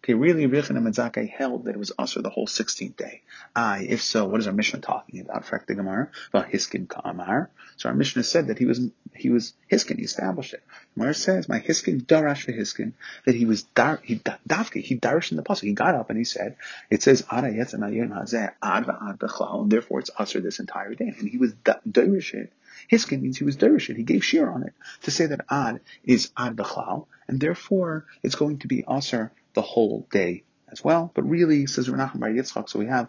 Okay, 0.03 0.15
really, 0.15 0.45
Richan 0.47 0.75
and 0.75 0.85
Zakkai 0.87 1.29
held 1.29 1.63
that 1.63 1.75
it 1.75 1.79
was 1.79 1.93
usher 1.97 2.21
the 2.21 2.29
whole 2.29 2.45
16th 2.45 2.97
day. 2.97 3.21
I, 3.55 3.85
if 3.87 4.01
so, 4.01 4.25
what 4.25 4.41
is 4.41 4.47
our 4.47 4.53
Mishnah 4.53 4.81
talking 4.81 5.21
about? 5.21 5.45
Frak 5.45 5.65
the 5.65 5.75
Gemara, 5.75 6.09
Hiskin 6.33 6.89
Ka'amar. 6.89 7.49
So 7.77 7.87
our 7.87 7.95
Mishnah 7.95 8.23
said 8.23 8.47
that 8.47 8.59
he 8.59 8.65
was, 8.65 8.81
he 9.15 9.29
was 9.29 9.53
Hiskin, 9.71 9.99
he 9.99 10.03
established 10.03 10.53
it. 10.53 10.61
Gemara 10.95 11.13
says, 11.13 11.47
my 11.47 11.61
Hiskin 11.61 12.05
Darash 12.05 12.43
for 12.43 12.51
Hiskin, 12.51 12.91
that 13.25 13.33
he 13.33 13.45
was 13.45 13.63
dar, 13.63 14.01
he 14.03 14.19
davke, 14.19 14.81
he 14.81 14.99
darish 14.99 15.31
in 15.31 15.37
the 15.37 15.43
puzzle. 15.43 15.67
He 15.67 15.73
got 15.73 15.95
up 15.95 16.09
and 16.09 16.17
he 16.17 16.25
said, 16.25 16.57
it 16.89 17.01
says, 17.01 17.25
Ad 17.31 17.45
and 17.45 19.71
therefore 19.71 19.99
it's 19.99 20.11
usher 20.17 20.41
this 20.41 20.59
entire 20.59 20.95
day. 20.95 21.13
And 21.17 21.29
he 21.29 21.37
was 21.37 21.53
darish 21.53 22.33
it. 22.33 22.51
Hiskin 22.91 23.21
means 23.21 23.37
he 23.37 23.43
was 23.43 23.57
darish 23.57 23.89
it. 23.89 23.97
He 23.97 24.03
gave 24.03 24.23
shear 24.23 24.49
on 24.49 24.63
it 24.63 24.73
to 25.03 25.11
say 25.11 25.25
that 25.27 25.45
Ad 25.49 25.81
is 26.03 26.31
Ad 26.37 26.55
Bechlau, 26.55 27.07
and 27.27 27.39
therefore 27.39 28.05
it's 28.21 28.35
going 28.35 28.59
to 28.59 28.67
be 28.67 28.83
usher 28.87 29.31
the 29.53 29.61
whole 29.61 30.07
day 30.11 30.43
as 30.71 30.83
well. 30.83 31.11
But 31.13 31.23
really, 31.23 31.67
says 31.67 31.87
Renachim 31.87 32.19
Bar 32.19 32.29
Yitzchak, 32.29 32.69
so 32.69 32.79
we 32.79 32.87
have 32.87 33.07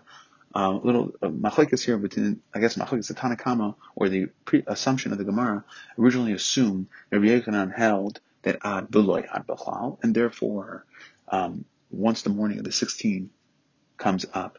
a 0.54 0.70
little 0.70 1.12
uh, 1.20 1.64
here 1.76 1.98
between, 1.98 2.40
I 2.54 2.60
guess, 2.60 2.76
machlekes 2.76 3.08
the 3.08 3.14
Tanakama, 3.14 3.74
or 3.96 4.08
the 4.08 4.26
pre- 4.44 4.62
assumption 4.66 5.12
of 5.12 5.18
the 5.18 5.24
Gemara, 5.24 5.64
originally 5.98 6.32
assumed 6.32 6.86
that 7.10 7.20
Rabbi 7.20 7.70
held 7.76 8.20
that 8.42 8.58
ad 8.62 8.90
beloy 8.90 9.26
ad 9.32 9.46
b'chlal, 9.46 9.98
and 10.02 10.14
therefore, 10.14 10.84
um, 11.28 11.64
once 11.90 12.22
the 12.22 12.30
morning 12.30 12.58
of 12.58 12.64
the 12.64 12.70
16th 12.70 13.28
comes 13.96 14.26
up, 14.32 14.58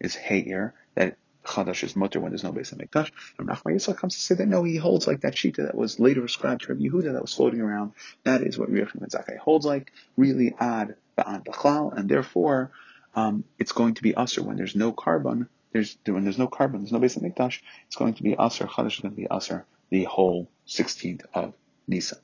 is 0.00 0.18
Heir, 0.22 0.74
that 0.94 1.16
Chadash 1.44 1.84
is 1.84 1.96
mutter 1.96 2.20
when 2.20 2.32
there's 2.32 2.44
no 2.44 2.52
base 2.52 2.72
of 2.72 2.78
Mikdash. 2.78 3.10
And 3.38 3.48
Nachman 3.48 3.74
Yitzchak 3.74 3.96
comes 3.96 4.14
to 4.14 4.20
say 4.20 4.34
that 4.36 4.46
no, 4.46 4.62
he 4.62 4.76
holds 4.76 5.06
like 5.06 5.20
that 5.22 5.34
shita 5.34 5.66
that 5.66 5.74
was 5.74 5.98
later 5.98 6.24
ascribed 6.24 6.62
to 6.62 6.72
Rabbi 6.72 6.84
Yehuda 6.84 7.12
that 7.12 7.22
was 7.22 7.34
floating 7.34 7.60
around. 7.60 7.92
That 8.24 8.42
is 8.42 8.58
what 8.58 8.70
Rabbi 8.70 8.90
Zakai 9.06 9.38
holds 9.38 9.64
like, 9.64 9.92
really 10.16 10.54
ad 10.58 10.96
ba'ad 11.16 11.44
b'chlal, 11.44 11.96
and 11.96 12.08
therefore, 12.08 12.72
um, 13.14 13.44
it's 13.58 13.72
going 13.72 13.94
to 13.94 14.02
be 14.02 14.14
usher 14.14 14.42
when 14.42 14.56
there's 14.56 14.76
no 14.76 14.92
korban. 14.92 15.48
There's 15.72 15.96
when 16.04 16.24
there's 16.24 16.38
no 16.38 16.48
korban, 16.48 16.78
there's 16.78 16.92
no 16.92 16.98
base 16.98 17.16
of 17.16 17.22
Mikdash. 17.22 17.60
It's 17.86 17.96
going 17.96 18.14
to 18.14 18.22
be 18.22 18.36
usher. 18.36 18.66
Chadash 18.66 18.94
is 18.94 19.00
going 19.00 19.14
to 19.14 19.20
be 19.20 19.28
usher 19.28 19.64
the 19.90 20.04
whole 20.04 20.48
16th 20.66 21.24
of 21.34 21.54
Nisan. 21.86 22.18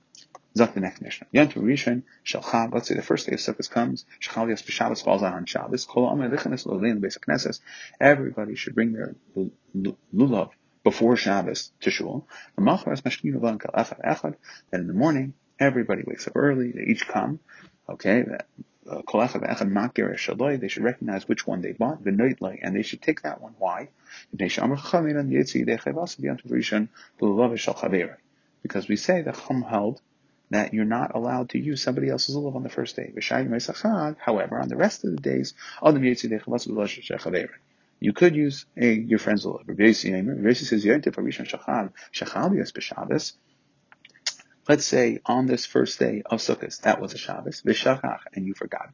Zak 0.56 0.72
the 0.72 0.80
next 0.80 1.02
Mishnah. 1.02 1.26
Yom 1.32 1.48
Rishon 1.48 2.02
Shalchav, 2.24 2.72
Let's 2.72 2.88
say 2.88 2.94
the 2.94 3.02
first 3.02 3.26
day 3.26 3.34
of 3.34 3.40
Sukkot 3.40 3.70
comes. 3.70 4.06
Shalchav 4.20 4.48
Yos 4.48 4.62
B'Shabbos 4.62 5.04
falls 5.04 5.22
out 5.22 5.34
on 5.34 5.44
Shabbos. 5.44 5.84
Kol 5.84 6.08
Amar 6.08 6.30
Lichanis 6.30 6.66
Lolein 6.66 7.00
Beis. 7.00 7.60
Everybody 8.00 8.54
should 8.54 8.74
bring 8.74 8.92
their 8.92 9.14
lulav 10.14 10.50
before 10.82 11.16
Shabbos 11.16 11.72
to 11.80 11.90
shul. 11.90 12.26
Then 12.56 12.66
in 14.72 14.86
the 14.86 14.94
morning, 14.94 15.34
everybody 15.58 16.04
wakes 16.06 16.26
up 16.26 16.36
early. 16.36 16.72
They 16.72 16.84
each 16.84 17.06
come. 17.06 17.40
Okay, 17.88 18.24
uh, 18.88 19.02
they 20.58 20.68
should 20.68 20.84
recognize 20.84 21.28
which 21.28 21.46
one 21.46 21.60
they 21.60 21.72
bought, 21.72 22.02
the 22.02 22.12
nightlight, 22.12 22.60
and 22.62 22.74
they 22.74 22.82
should 22.82 23.02
take 23.02 23.22
that 23.22 23.40
one. 23.40 23.54
Why? 23.58 23.88
Because 24.30 24.58
we 28.88 28.96
say 28.96 29.22
the 29.22 29.32
Chum 29.32 29.62
held 29.62 30.00
that 30.50 30.72
you're 30.72 30.84
not 30.84 31.14
allowed 31.14 31.50
to 31.50 31.58
use 31.58 31.82
somebody 31.82 32.08
else's 32.08 32.36
lulav 32.36 32.54
on 32.54 32.62
the 32.62 32.68
first 32.68 32.96
day. 32.96 33.12
However, 34.18 34.60
on 34.60 34.68
the 34.68 34.76
rest 34.76 35.04
of 35.04 35.10
the 35.10 35.16
days, 35.16 35.54
you 37.98 38.12
could 38.12 38.36
use 38.36 38.66
a, 38.76 38.92
your 38.92 39.18
friend's 39.18 39.44
lulav. 39.44 39.66
Rabbi 39.66 39.92
says, 39.92 40.86
Let's 44.68 44.84
say 44.84 45.20
on 45.24 45.46
this 45.46 45.64
first 45.64 45.98
day 46.00 46.22
of 46.26 46.40
Sukkot, 46.40 46.80
that 46.80 47.00
was 47.00 47.14
a 47.14 47.18
Shabbos, 47.18 47.62
and 48.34 48.46
you 48.46 48.54
forgot. 48.54 48.90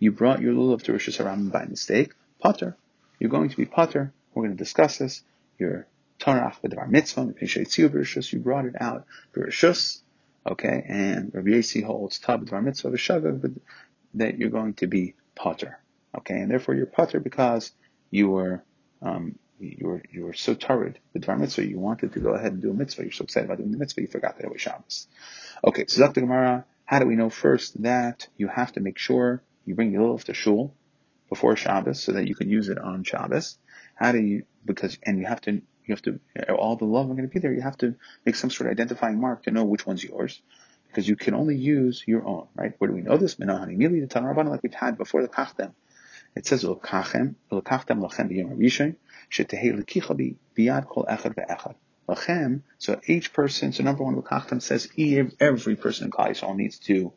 You 0.00 0.12
brought 0.12 0.40
your 0.40 0.54
lulav 0.54 0.82
to 0.82 0.92
Rosh 0.92 1.08
Hashanah 1.08 1.52
by 1.52 1.66
mistake. 1.66 2.12
Potter. 2.40 2.76
You're 3.20 3.30
going 3.30 3.50
to 3.50 3.56
be 3.56 3.64
potter. 3.64 4.12
We're 4.34 4.42
going 4.42 4.56
to 4.56 4.58
discuss 4.58 4.98
this. 4.98 5.22
You're 5.58 5.86
Tarach 6.22 6.78
our 6.78 6.86
Mitzvah, 6.86 7.34
you 7.40 8.38
brought 8.38 8.64
it 8.66 8.74
out 8.80 9.06
Bereshus, 9.34 10.02
okay, 10.46 10.84
and 10.88 11.32
Rabbi 11.34 11.50
Yasi 11.50 11.82
holds 11.82 12.20
Tab 12.20 12.46
B'Dvar 12.46 12.62
Mitzvah 12.62 12.90
V'Shagag, 12.90 13.58
that 14.14 14.38
you're 14.38 14.50
going 14.50 14.74
to 14.74 14.86
be 14.86 15.14
Potter, 15.34 15.80
okay, 16.16 16.34
and 16.34 16.48
therefore 16.48 16.76
you're 16.76 16.86
Potter 16.86 17.18
because 17.18 17.72
you 18.10 18.30
were, 18.30 18.62
um, 19.00 19.36
you 19.58 19.86
were, 19.86 20.02
you 20.12 20.24
were 20.24 20.32
so 20.32 20.54
torrid 20.54 21.00
with 21.12 21.24
Dvar 21.24 21.40
Mitzvah, 21.40 21.66
you 21.66 21.80
wanted 21.80 22.12
to 22.12 22.20
go 22.20 22.34
ahead 22.34 22.52
and 22.52 22.62
do 22.62 22.70
a 22.70 22.74
Mitzvah, 22.74 23.02
you're 23.02 23.10
so 23.10 23.24
excited 23.24 23.46
about 23.46 23.58
doing 23.58 23.72
the 23.72 23.78
Mitzvah, 23.78 24.02
you 24.02 24.06
forgot 24.06 24.36
that 24.36 24.44
it 24.44 24.52
was 24.52 24.60
Shabbos. 24.60 25.08
Okay, 25.64 25.86
so 25.88 26.06
Dr. 26.06 26.20
Gemara, 26.20 26.64
how 26.84 27.00
do 27.00 27.06
we 27.06 27.16
know 27.16 27.30
first 27.30 27.82
that 27.82 28.28
you 28.36 28.46
have 28.46 28.72
to 28.72 28.80
make 28.80 28.98
sure 28.98 29.42
you 29.64 29.74
bring 29.74 29.90
your 29.90 30.02
lulav 30.02 30.24
to 30.24 30.34
shul 30.34 30.72
before 31.28 31.56
Shabbos 31.56 32.00
so 32.00 32.12
that 32.12 32.28
you 32.28 32.36
can 32.36 32.48
use 32.48 32.68
it 32.68 32.78
on 32.78 33.02
Shabbos? 33.02 33.58
How 33.96 34.12
do 34.12 34.18
you, 34.18 34.44
because, 34.64 34.98
and 35.04 35.18
you 35.18 35.26
have 35.26 35.40
to 35.42 35.62
you 35.92 36.12
have 36.34 36.46
to, 36.46 36.52
all 36.54 36.76
the 36.76 36.84
love 36.84 37.06
I'm 37.06 37.16
going 37.16 37.28
to 37.28 37.32
be 37.32 37.40
there. 37.40 37.52
You 37.52 37.60
have 37.62 37.78
to 37.78 37.94
make 38.24 38.36
some 38.36 38.50
sort 38.50 38.68
of 38.68 38.72
identifying 38.72 39.20
mark 39.20 39.44
to 39.44 39.50
know 39.50 39.64
which 39.64 39.86
one's 39.86 40.02
yours. 40.02 40.40
Because 40.88 41.08
you 41.08 41.16
can 41.16 41.34
only 41.34 41.56
use 41.56 42.02
your 42.06 42.26
own, 42.26 42.48
right? 42.54 42.74
Where 42.78 42.88
do 42.88 42.94
we 42.94 43.00
know 43.00 43.16
this? 43.16 43.36
The 43.36 43.46
like 43.46 44.62
we've 44.62 44.74
had 44.74 44.98
before 44.98 45.22
the 45.22 45.28
Kachdem. 45.28 45.72
It 46.34 46.46
says, 46.46 46.64
L'kachem, 46.64 47.34
L'kachdem 47.50 48.00
lachem 48.00 48.30
b'yom 48.30 48.56
rishon, 48.58 48.96
shetehei 49.30 49.74
l'kicha 49.74 50.36
biyad 50.56 50.86
kol 50.86 51.04
echad 51.04 51.34
ve'echad. 51.34 51.74
Lachem, 52.08 52.62
so 52.78 53.00
each 53.06 53.32
person, 53.32 53.72
so 53.72 53.82
number 53.82 54.04
one, 54.04 54.16
L'kachdem 54.18 54.60
says 54.60 54.88
every 55.40 55.76
person 55.76 56.06
in 56.06 56.10
Klal 56.10 56.56
needs 56.56 56.78
to, 56.80 57.12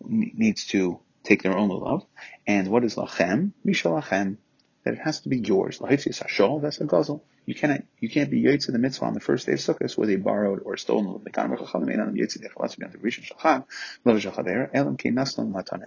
needs 0.00 0.66
to 0.66 1.00
take 1.22 1.42
their 1.42 1.56
own 1.56 1.68
love. 1.68 2.04
And 2.46 2.68
what 2.68 2.84
is 2.84 2.94
lachem? 2.94 3.52
Misha 3.64 3.88
lachem. 3.88 4.36
That 4.84 4.94
it 4.94 5.00
has 5.00 5.20
to 5.22 5.28
be 5.28 5.38
yours. 5.38 5.78
Lahitzis 5.78 6.22
hashol, 6.22 6.62
that's 6.62 6.80
a 6.80 6.84
guzzle. 6.84 7.24
You 7.46 7.54
cannot, 7.54 7.82
you 8.00 8.08
can't 8.08 8.28
be 8.30 8.44
in 8.44 8.58
the 8.58 8.78
mitzvah 8.78 9.04
on 9.04 9.14
the 9.14 9.20
first 9.20 9.46
day 9.46 9.52
of 9.52 9.60
Sukkot 9.60 9.96
where 9.96 10.08
they 10.08 10.16
borrowed 10.16 10.62
or 10.64 10.76
stolen. 10.76 11.22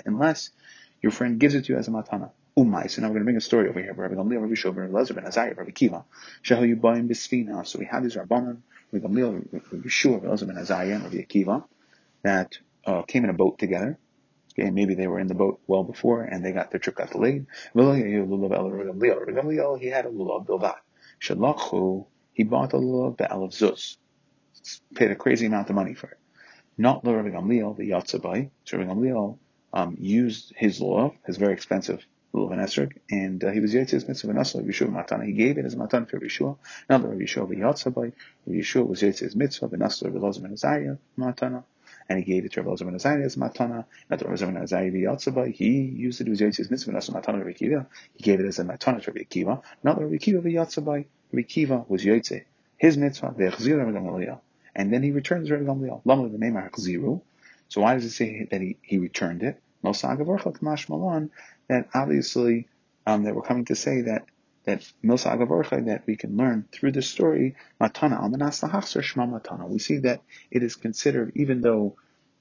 Unless 0.05 0.51
your 1.01 1.11
friend 1.11 1.39
gives 1.39 1.55
it 1.55 1.65
to 1.65 1.73
you 1.73 1.79
as 1.79 1.87
a 1.87 1.91
matana. 1.91 2.31
Umay. 2.57 2.89
So 2.89 3.01
now 3.01 3.07
we're 3.07 3.13
going 3.13 3.21
to 3.21 3.25
bring 3.25 3.37
a 3.37 3.41
story 3.41 3.69
over 3.69 3.81
here. 3.81 3.93
Rabbi 3.93 4.15
Gamliel, 4.15 4.41
Rabbi 4.41 4.53
Shov, 4.53 4.75
Rabbi 4.75 4.91
Lezer, 4.91 5.15
Ben 5.15 5.25
Azariah, 5.25 5.53
Rabbi 5.55 5.71
Kiva. 5.71 6.03
Shehu 6.43 6.75
Yubayim 6.75 7.07
Bisfina. 7.09 7.65
So 7.65 7.79
we 7.79 7.85
have 7.85 8.03
these 8.03 8.15
Rabbanon, 8.15 8.57
Rabbi 8.91 9.07
Gamliel, 9.07 9.45
Rabbi 9.71 9.87
Shua, 9.87 10.17
Rabbi 10.17 10.27
Lezer, 10.27 10.47
Ben 10.47 10.57
Azariah, 10.57 10.95
and 10.95 11.03
Rabbi 11.03 11.17
Akiva 11.17 11.63
that 12.23 12.57
uh, 12.85 13.03
came 13.03 13.23
in 13.23 13.29
a 13.29 13.33
boat 13.33 13.59
together. 13.59 13.97
Okay, 14.57 14.71
maybe 14.71 14.95
they 14.95 15.07
were 15.07 15.19
in 15.19 15.27
the 15.27 15.35
boat 15.35 15.61
well 15.67 15.83
before 15.83 16.23
and 16.23 16.43
they 16.43 16.51
got 16.51 16.71
their 16.71 16.79
trip 16.79 16.95
got 16.95 17.11
delayed. 17.11 17.45
Rabbi 17.73 18.01
Gamliel, 18.01 19.79
he 19.79 19.87
had 19.87 20.05
a 20.05 20.09
lulav 20.09 20.45
bilvat. 20.47 20.75
Shalachhu, 21.21 22.05
he 22.33 22.43
bought 22.43 22.73
a 22.73 22.77
lulav 22.77 23.17
be'al 23.17 23.43
of 23.43 23.51
Zuz. 23.51 23.97
Paid 24.95 25.11
a 25.11 25.15
crazy 25.15 25.45
amount 25.45 25.69
of 25.69 25.75
money 25.75 25.93
for 25.93 26.07
it. 26.07 26.17
Not 26.77 27.03
the 27.03 27.13
Rabbi 27.13 27.29
Gamliel, 27.29 27.75
the 27.75 27.89
Yatzabai. 27.89 28.49
So 28.65 28.77
Rabbi 28.77 28.91
Gamliel 28.91 29.37
um, 29.73 29.97
used 29.99 30.53
his 30.55 30.79
lulav, 30.79 31.15
his 31.25 31.37
very 31.37 31.53
expensive 31.53 32.05
lulav 32.33 32.51
and 32.51 32.61
esrog, 32.61 32.93
and 33.09 33.43
uh, 33.43 33.51
he 33.51 33.59
was 33.59 33.73
Yitzhak's 33.73 34.07
mitzvah 34.07 34.29
and 34.29 34.37
also 34.37 34.61
Yeshua 34.61 34.89
matana. 34.89 35.25
He 35.25 35.33
gave 35.33 35.57
it 35.57 35.65
as 35.65 35.75
matana 35.75 36.09
for 36.09 36.19
Yeshua. 36.19 36.57
Not 36.89 37.01
the 37.01 37.09
Rabbi 37.09 37.23
Yeshua 37.23 37.47
Yatzabai. 37.49 38.13
Rabbi 38.45 38.59
Yeshua 38.59 38.87
was 38.87 39.01
Yitzhak's 39.01 39.35
mitzvah, 39.35 39.69
and 39.73 39.83
also 39.83 40.09
Rabbi 40.09 40.19
Lozer 40.19 40.41
ben 40.41 40.53
Azariah 40.53 40.97
matana 41.17 41.63
and 42.09 42.17
he 42.17 42.25
gave 42.25 42.43
it 42.43 42.51
to 42.53 42.61
Rabbi 42.61 42.75
Elazar 42.75 43.03
ben 43.03 43.21
as 43.21 43.35
matana. 43.35 43.85
Not 44.09 44.21
Rabbi 44.21 44.33
Elazar 44.33 44.53
ben 44.53 44.63
Azariah. 44.63 45.51
He 45.51 45.81
used 45.81 46.21
it 46.21 46.27
as 46.27 46.41
Yotzei's 46.41 46.71
mitzvah, 46.71 46.91
not 46.91 47.03
matana 47.03 47.37
Rabbi 47.37 47.51
Akiva. 47.51 47.85
He 48.15 48.23
gave 48.23 48.39
it 48.39 48.47
as 48.47 48.59
a 48.59 48.63
matana 48.63 49.01
to 49.03 49.11
Rabbi 49.11 49.23
Akiva. 49.23 49.61
Not 49.83 50.01
Rabbi 50.01 50.15
Akiva 50.15 50.41
v'yatzabai. 50.41 51.05
Rabbi 51.31 51.43
Akiva 51.43 51.87
was 51.87 52.03
Yotzei. 52.03 52.45
His 52.77 52.97
mitzvah 52.97 53.35
v'echzir 53.37 53.77
Rabbi 53.77 53.91
Gamaliel. 53.91 54.41
And 54.75 54.91
then 54.91 55.03
he 55.03 55.11
returns 55.11 55.51
Rabbi 55.51 55.65
Gamaliel. 55.65 56.01
Lama 56.03 56.29
the 56.29 56.39
name 56.39 56.55
Achziru. 56.55 57.21
So 57.67 57.81
why 57.81 57.93
does 57.93 58.05
it 58.05 58.11
say 58.11 58.47
that 58.49 58.61
he, 58.61 58.77
he 58.81 58.97
returned 58.97 59.43
it? 59.43 59.61
That 59.81 59.95
obviously, 61.93 62.67
um, 63.05 63.23
that 63.23 63.35
we're 63.35 63.41
coming 63.43 63.65
to 63.65 63.75
say 63.75 64.01
that 64.01 64.25
that 64.65 64.91
Milsa 65.03 65.85
that 65.85 66.03
we 66.05 66.15
can 66.15 66.37
learn 66.37 66.65
through 66.71 66.91
this 66.91 67.09
story, 67.09 67.55
Matana 67.79 68.21
Almanas 68.21 68.67
Lahachser 68.67 69.01
Shma 69.01 69.29
Matana. 69.29 69.67
We 69.67 69.79
see 69.79 69.99
that 69.99 70.21
it 70.51 70.63
is 70.63 70.75
considered, 70.75 71.31
even 71.35 71.61
though 71.61 71.95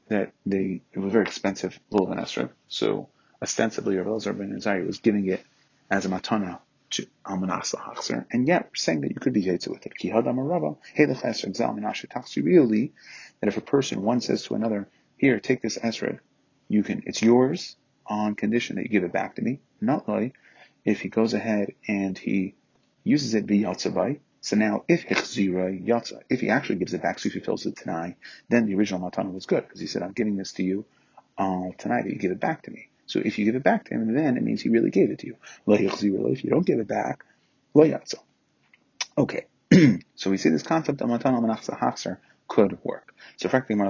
that 0.09 0.33
they 0.45 0.83
it 0.93 0.99
was 0.99 1.13
very 1.13 1.25
expensive 1.25 1.79
Lulav 1.93 2.13
and 2.13 2.21
Esrog, 2.21 2.51
so 2.69 3.09
ostensibly 3.43 3.97
Rabbi 3.97 4.11
Elazar 4.11 4.37
ben 4.37 4.53
Azariah 4.57 4.87
was 4.87 4.99
giving 4.99 5.27
it 5.27 5.45
as 5.91 6.07
a 6.07 6.09
Matana 6.09 6.59
to 6.91 7.07
Almanas 7.25 7.75
Lahachser, 7.75 8.27
and 8.33 8.49
yet 8.49 8.65
we're 8.65 8.75
saying 8.75 9.03
that 9.03 9.11
you 9.11 9.17
could 9.21 9.35
be 9.35 9.45
Yetzer 9.45 9.69
with 9.69 9.85
it. 9.87 9.97
Ki 9.97 10.11
Hadam 10.11 10.37
Rabba, 10.39 10.77
Hey 10.95 11.07
Lecheser 11.07 11.51
Exal 11.51 11.79
Menashe 11.79 12.45
Really, 12.45 12.93
that 13.41 13.49
if 13.49 13.57
a 13.57 13.61
person, 13.61 14.03
one 14.03 14.21
says 14.21 14.43
to 14.45 14.55
another, 14.55 14.89
here, 15.17 15.39
take 15.41 15.61
this 15.61 15.79
esrog. 15.79 16.19
You 16.69 16.83
can, 16.83 17.03
it's 17.07 17.23
yours 17.23 17.77
on 18.07 18.35
condition 18.35 18.77
that 18.77 18.83
you 18.83 18.89
give 18.89 19.05
it 19.05 19.13
back 19.13 19.37
to 19.37 19.43
me. 19.43 19.61
Not 19.81 20.09
like 20.09 20.35
if 20.89 21.03
he 21.03 21.09
goes 21.11 21.35
ahead 21.35 21.75
and 21.87 22.17
he 22.17 22.55
uses 23.05 23.35
it 23.35 23.45
via 23.45 23.69
yatzavai. 23.69 24.21
So 24.41 24.57
now, 24.57 24.85
if 24.89 25.07
hichzira 25.07 25.87
yatza, 25.87 26.21
if 26.31 26.41
he 26.41 26.49
actually 26.49 26.77
gives 26.77 26.95
it 26.95 27.03
back, 27.03 27.19
so 27.19 27.27
if 27.27 27.35
he 27.35 27.41
fills 27.41 27.67
it 27.67 27.77
tonight, 27.77 28.17
then 28.49 28.67
the 28.67 28.75
original 28.75 29.01
matana 29.01 29.33
was 29.33 29.45
good 29.47 29.65
because 29.65 29.81
he 29.81 29.87
said, 29.87 30.03
"I'm 30.03 30.13
giving 30.13 30.37
this 30.37 30.53
to 30.53 30.63
you 30.63 30.87
uh, 31.37 31.69
tonight, 31.77 32.03
but 32.05 32.13
you 32.13 32.19
give 32.19 32.31
it 32.31 32.41
back 32.41 32.63
to 32.63 32.71
me." 32.71 32.89
So 33.07 33.21
if 33.23 33.39
you 33.39 33.45
give 33.45 33.57
it 33.57 33.63
back 33.63 33.85
to 33.87 33.95
him, 33.95 34.15
then 34.15 34.37
it 34.37 34.43
means 34.43 34.63
he 34.63 34.71
really 34.71 34.91
gave 34.91 35.11
it 35.11 35.19
to 35.21 35.27
you. 35.27 35.37
If 35.67 36.03
you 36.45 36.51
don't 36.51 36.67
give 36.67 36.79
it 36.79 36.89
back, 36.89 37.25
lo 37.75 37.85
yatza. 37.85 38.17
Okay, 39.19 39.47
so 40.15 40.31
we 40.31 40.39
see 40.39 40.49
this 40.51 40.63
concept 40.63 41.03
of 41.03 41.09
matana 41.09 41.43
manachsa 41.43 42.19
could 42.47 42.79
work. 42.83 43.15
So 43.37 43.51
frankly, 43.51 43.77
why 43.77 43.89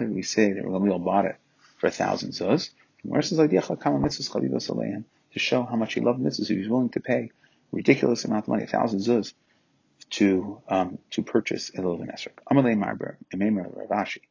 did 0.00 0.14
we 0.14 0.22
say 0.22 0.52
that 0.52 0.64
Gamliel 0.64 1.04
bought 1.04 1.26
it 1.26 1.36
for 1.78 1.86
a 1.86 1.90
thousand 1.92 2.30
zuz? 2.30 2.70
To 5.32 5.38
show 5.38 5.62
how 5.62 5.76
much 5.76 5.94
he 5.94 6.00
loved 6.00 6.20
mitzvahs, 6.20 6.48
he 6.48 6.58
was 6.58 6.68
willing 6.68 6.90
to 6.90 7.00
pay 7.00 7.30
ridiculous 7.72 8.24
amount 8.24 8.44
of 8.44 8.48
money, 8.48 8.64
a 8.64 8.66
thousand 8.66 9.00
zuz, 9.00 9.32
to 10.10 10.60
um, 10.68 10.98
to 11.10 11.22
purchase 11.22 11.70
a 11.70 11.76
little 11.76 11.98
esrog. 11.98 12.32
Amalei 12.50 12.76
Marber, 12.76 13.16
Rav 13.32 14.06
Ashi. 14.06 14.22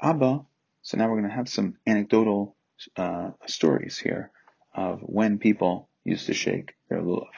Abba. 0.00 0.44
So 0.82 0.96
now 0.96 1.08
we're 1.08 1.18
going 1.18 1.28
to 1.28 1.36
have 1.36 1.48
some 1.48 1.76
anecdotal 1.86 2.56
uh, 2.96 3.30
stories 3.46 3.98
here 3.98 4.30
of 4.74 5.00
when 5.00 5.38
people 5.38 5.88
used 6.04 6.26
to 6.26 6.34
shake 6.34 6.74
their 6.88 7.02
lulav. 7.02 7.28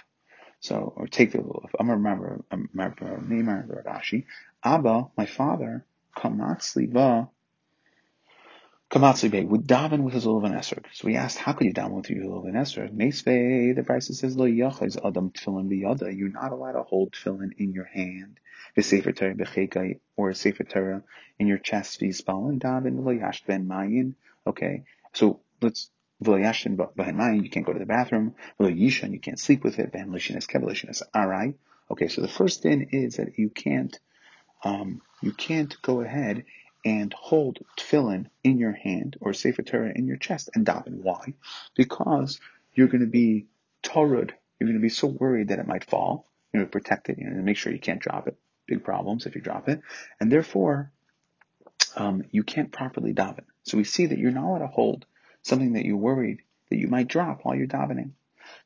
So, 0.61 0.93
or 0.97 1.09
take 1.09 1.33
the 1.33 1.39
lulav. 1.39 1.71
I'm 1.79 1.91
a 1.91 1.97
remember, 1.97 2.45
remember, 2.51 3.21
remember 3.27 3.83
Rav 3.85 4.01
Ashi. 4.01 4.27
Abba, 4.63 5.09
my 5.17 5.27
father, 5.27 5.85
kamatzli 6.17 6.93
ba 6.93 7.29
Bey 8.93 9.45
would 9.45 9.67
daven 9.67 10.03
with 10.03 10.13
his 10.13 10.27
Lulav 10.27 10.53
Esrog. 10.53 10.85
So 10.93 11.07
we 11.07 11.17
asked, 11.17 11.39
how 11.39 11.55
could 11.55 11.67
you 11.67 11.73
daven 11.73 11.93
with 11.93 12.11
your 12.11 12.25
Lulav 12.25 12.53
Esrog? 12.53 12.91
Meisvei, 12.95 13.75
the 13.75 13.81
brisa 13.81 14.15
says, 14.15 14.37
Lo 14.37 14.45
yachaz 14.47 14.99
adam 15.03 15.31
tefillin 15.31 15.71
biyada. 15.71 16.15
You're 16.15 16.29
not 16.29 16.53
allowed 16.53 16.73
to 16.73 16.83
hold 16.83 17.13
tefillin 17.13 17.53
in 17.57 17.73
your 17.73 17.87
hand. 17.87 18.39
The 18.77 18.83
Sefer 18.83 19.13
Torah 19.13 19.35
becheka, 19.35 19.99
or 20.15 20.29
a 20.29 20.35
Sefer 20.35 20.65
Torah 20.65 21.03
in 21.39 21.47
your 21.47 21.57
chest, 21.57 22.01
v'yispal 22.01 22.61
daven, 22.61 23.03
lo 23.03 23.31
ben 23.47 23.67
mayin. 23.67 24.15
Okay, 24.47 24.85
so 25.15 25.41
let's, 25.63 25.89
v'lo 26.23 26.39
yashin 26.39 26.77
ben 26.95 27.17
mayin, 27.17 27.45
you 27.45 27.49
can't 27.49 27.65
go 27.65 27.73
to 27.73 27.79
the 27.79 27.87
bathroom. 27.87 28.35
V'lo 28.61 28.79
yishan, 28.79 29.13
you 29.13 29.21
can't 29.21 29.41
sleep 29.41 29.65
with 29.65 29.79
it. 29.79 29.91
Ben 29.91 30.11
lishinas 30.11 30.47
kevelishinas 30.47 31.03
arai. 31.15 31.55
Okay, 31.91 32.09
so 32.09 32.21
the 32.21 32.29
first 32.29 32.61
thing 32.61 32.91
is 32.93 33.17
that 33.17 33.39
you 33.39 33.49
can't, 33.49 33.99
um, 34.65 35.01
you 35.23 35.33
can't 35.33 35.81
go 35.81 36.03
ahead 36.03 36.45
and 36.85 37.13
hold 37.13 37.59
tefillin 37.77 38.27
in 38.43 38.59
your 38.59 38.73
hand 38.73 39.17
or 39.21 39.33
Sefer 39.33 39.63
Torah 39.63 39.93
in 39.95 40.07
your 40.07 40.17
chest 40.17 40.51
and 40.55 40.67
daven. 40.67 41.03
Why? 41.03 41.35
Because 41.75 42.41
you're 42.75 42.89
going 42.89 43.03
to 43.03 43.07
be 43.07 43.47
torud. 43.83 44.31
You're 44.59 44.69
going 44.69 44.79
to 44.79 44.83
be 44.83 44.89
so 44.89 45.07
worried 45.07 45.49
that 45.49 45.59
it 45.59 45.67
might 45.67 45.85
fall. 45.85 46.27
You 46.53 46.61
know, 46.61 46.67
protect 46.67 47.09
it. 47.09 47.19
You 47.19 47.31
know, 47.31 47.43
make 47.43 47.57
sure 47.57 47.73
you 47.73 47.79
can't 47.79 48.01
drop 48.01 48.29
it. 48.29 48.37
Big 48.67 48.85
problems 48.85 49.27
if 49.27 49.35
you 49.35 49.41
drop 49.41 49.69
it, 49.69 49.81
and 50.21 50.31
therefore 50.31 50.93
um, 51.97 52.25
you 52.31 52.43
can't 52.43 52.71
properly 52.71 53.13
daven. 53.13 53.45
So 53.65 53.77
we 53.77 53.85
see 53.85 54.07
that 54.07 54.19
you're 54.19 54.31
not 54.31 54.45
allowed 54.45 54.59
to 54.59 54.67
hold 54.69 55.07
something 55.43 55.73
that 55.73 55.85
you're 55.85 55.97
worried 55.97 56.43
that 56.71 56.79
you 56.79 56.89
might 56.89 57.09
drop 57.09 57.41
while 57.43 57.55
you're 57.55 57.67
davening. 57.67 58.13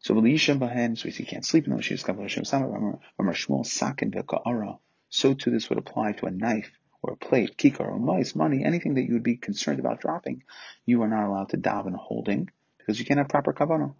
So 0.00 0.14
so 0.14 0.20
we 0.20 0.38
see 0.38 0.52
you 0.52 1.26
can't 1.26 1.44
sleep 1.44 1.66
in 1.66 1.74
the 1.74 1.82
Shis 1.82 2.04
Kavalashim 2.04 2.46
Samar 2.46 2.98
Shmuel 3.18 3.66
Sakin 3.66 4.10
Veka'ara. 4.10 4.78
So 5.08 5.34
too 5.34 5.50
this 5.50 5.68
would 5.68 5.78
apply 5.78 6.12
to 6.12 6.26
a 6.26 6.30
knife 6.30 6.70
or 7.02 7.12
a 7.12 7.16
plate, 7.16 7.56
kikar, 7.56 7.88
or 7.88 7.98
mice, 7.98 8.34
money, 8.34 8.64
anything 8.64 8.94
that 8.94 9.02
you 9.02 9.14
would 9.14 9.22
be 9.22 9.36
concerned 9.36 9.80
about 9.80 10.00
dropping, 10.00 10.42
you 10.84 11.02
are 11.02 11.08
not 11.08 11.26
allowed 11.26 11.50
to 11.50 11.56
daven 11.56 11.94
holding 11.94 12.50
because 12.78 12.98
you 12.98 13.04
can't 13.04 13.18
have 13.18 13.28
proper 13.28 13.52
kavanah. 13.52 13.94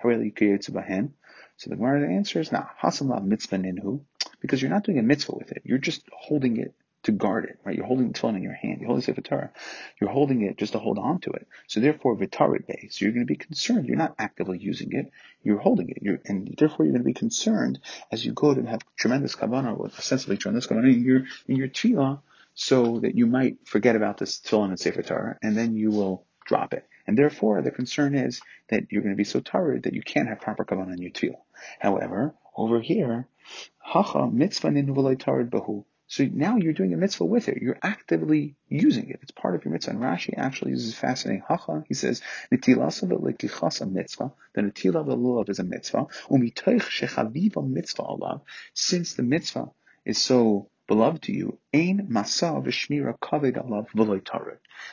So 1.58 1.70
the 1.70 1.76
Gemara 1.76 2.12
answers, 2.12 2.52
nah, 2.52 2.66
hasam 2.82 3.24
mitzvah 3.24 3.56
ninhu, 3.56 4.00
because 4.40 4.60
you're 4.60 4.70
not 4.70 4.84
doing 4.84 4.98
a 4.98 5.02
mitzvah 5.02 5.34
with 5.34 5.52
it. 5.52 5.62
You're 5.64 5.78
just 5.78 6.02
holding 6.12 6.58
it 6.58 6.74
to 7.04 7.12
guard 7.12 7.44
it, 7.44 7.58
right? 7.64 7.76
You're 7.76 7.86
holding 7.86 8.08
the 8.08 8.14
tefillin 8.14 8.36
in 8.36 8.42
your 8.42 8.52
hand. 8.52 8.80
You're 8.80 8.88
holding 8.88 9.02
Sefer 9.02 9.20
Torah. 9.20 9.52
You're 10.00 10.10
holding 10.10 10.42
it 10.42 10.58
just 10.58 10.72
to 10.72 10.78
hold 10.78 10.98
on 10.98 11.20
to 11.20 11.30
it. 11.30 11.46
So 11.68 11.80
therefore, 11.80 12.16
vitarit 12.16 12.66
base. 12.66 12.98
So 12.98 13.04
you're 13.04 13.12
going 13.12 13.26
to 13.26 13.32
be 13.32 13.36
concerned. 13.36 13.86
You're 13.86 13.96
not 13.96 14.16
actively 14.18 14.58
using 14.58 14.92
it. 14.92 15.10
You're 15.42 15.58
holding 15.58 15.88
it. 15.88 15.98
You're, 16.02 16.18
and 16.26 16.54
therefore, 16.58 16.84
you're 16.84 16.92
going 16.92 17.04
to 17.04 17.06
be 17.06 17.14
concerned 17.14 17.78
as 18.10 18.24
you 18.24 18.32
go 18.32 18.54
to 18.54 18.62
have 18.62 18.80
tremendous 18.96 19.36
kavanah, 19.36 19.78
with 19.78 19.96
ostensibly 19.96 20.36
tremendous 20.36 20.66
kavanah 20.66 20.92
in 20.92 21.04
your 21.04 21.22
in 21.46 21.56
your 21.56 21.68
tefillah 21.68 22.20
so 22.56 23.00
that 23.00 23.14
you 23.14 23.26
might 23.26 23.58
forget 23.66 23.96
about 23.96 24.16
this 24.16 24.40
tefillin 24.40 24.70
and 24.70 24.80
Sefer 24.80 25.02
Torah, 25.02 25.38
and 25.42 25.56
then 25.56 25.76
you 25.76 25.90
will 25.90 26.26
drop 26.46 26.72
it. 26.72 26.88
And 27.06 27.16
therefore, 27.16 27.60
the 27.60 27.70
concern 27.70 28.14
is 28.14 28.40
that 28.70 28.84
you're 28.90 29.02
going 29.02 29.14
to 29.14 29.16
be 29.16 29.24
so 29.24 29.40
tired 29.40 29.82
that 29.82 29.92
you 29.92 30.02
can't 30.02 30.28
have 30.28 30.40
proper 30.40 30.64
kavanah 30.64 30.94
in 30.94 31.02
your 31.02 31.10
tefillah. 31.10 31.42
However, 31.78 32.34
over 32.56 32.80
here, 32.80 33.28
hacha 33.78 34.26
mitzvah 34.26 34.70
bahu. 34.70 35.84
So 36.08 36.24
now 36.24 36.56
you're 36.56 36.72
doing 36.72 36.94
a 36.94 36.96
mitzvah 36.96 37.24
with 37.26 37.48
it. 37.48 37.58
You're 37.60 37.78
actively 37.82 38.54
using 38.68 39.10
it. 39.10 39.18
It's 39.22 39.32
part 39.32 39.54
of 39.54 39.64
your 39.64 39.72
mitzvah. 39.72 39.90
And 39.90 40.00
Rashi 40.00 40.34
actually 40.36 40.70
uses 40.70 40.94
a 40.94 40.96
fascinating 40.96 41.42
hacha. 41.46 41.84
He 41.88 41.94
says, 41.94 42.22
v'lekichasa 42.52 43.90
mitzvah. 43.90 44.32
The 44.54 44.62
netila 44.62 45.04
v'lulav 45.04 45.50
is 45.50 45.58
a 45.58 45.64
mitzvah. 45.64 46.06
Umitoich 46.30 46.80
shechaviva 46.80 47.68
mitzvah 47.68 48.04
alav. 48.04 48.40
Since 48.72 49.14
the 49.14 49.24
mitzvah 49.24 49.72
is 50.06 50.18
so 50.18 50.70
beloved 50.86 51.22
to 51.22 51.32
you, 51.32 51.58
ain 51.72 52.08
masa 52.10 52.64
v'shmira 52.64 53.18
kaved 53.18 53.56
alav 53.56 53.88
v'loy 53.90 54.22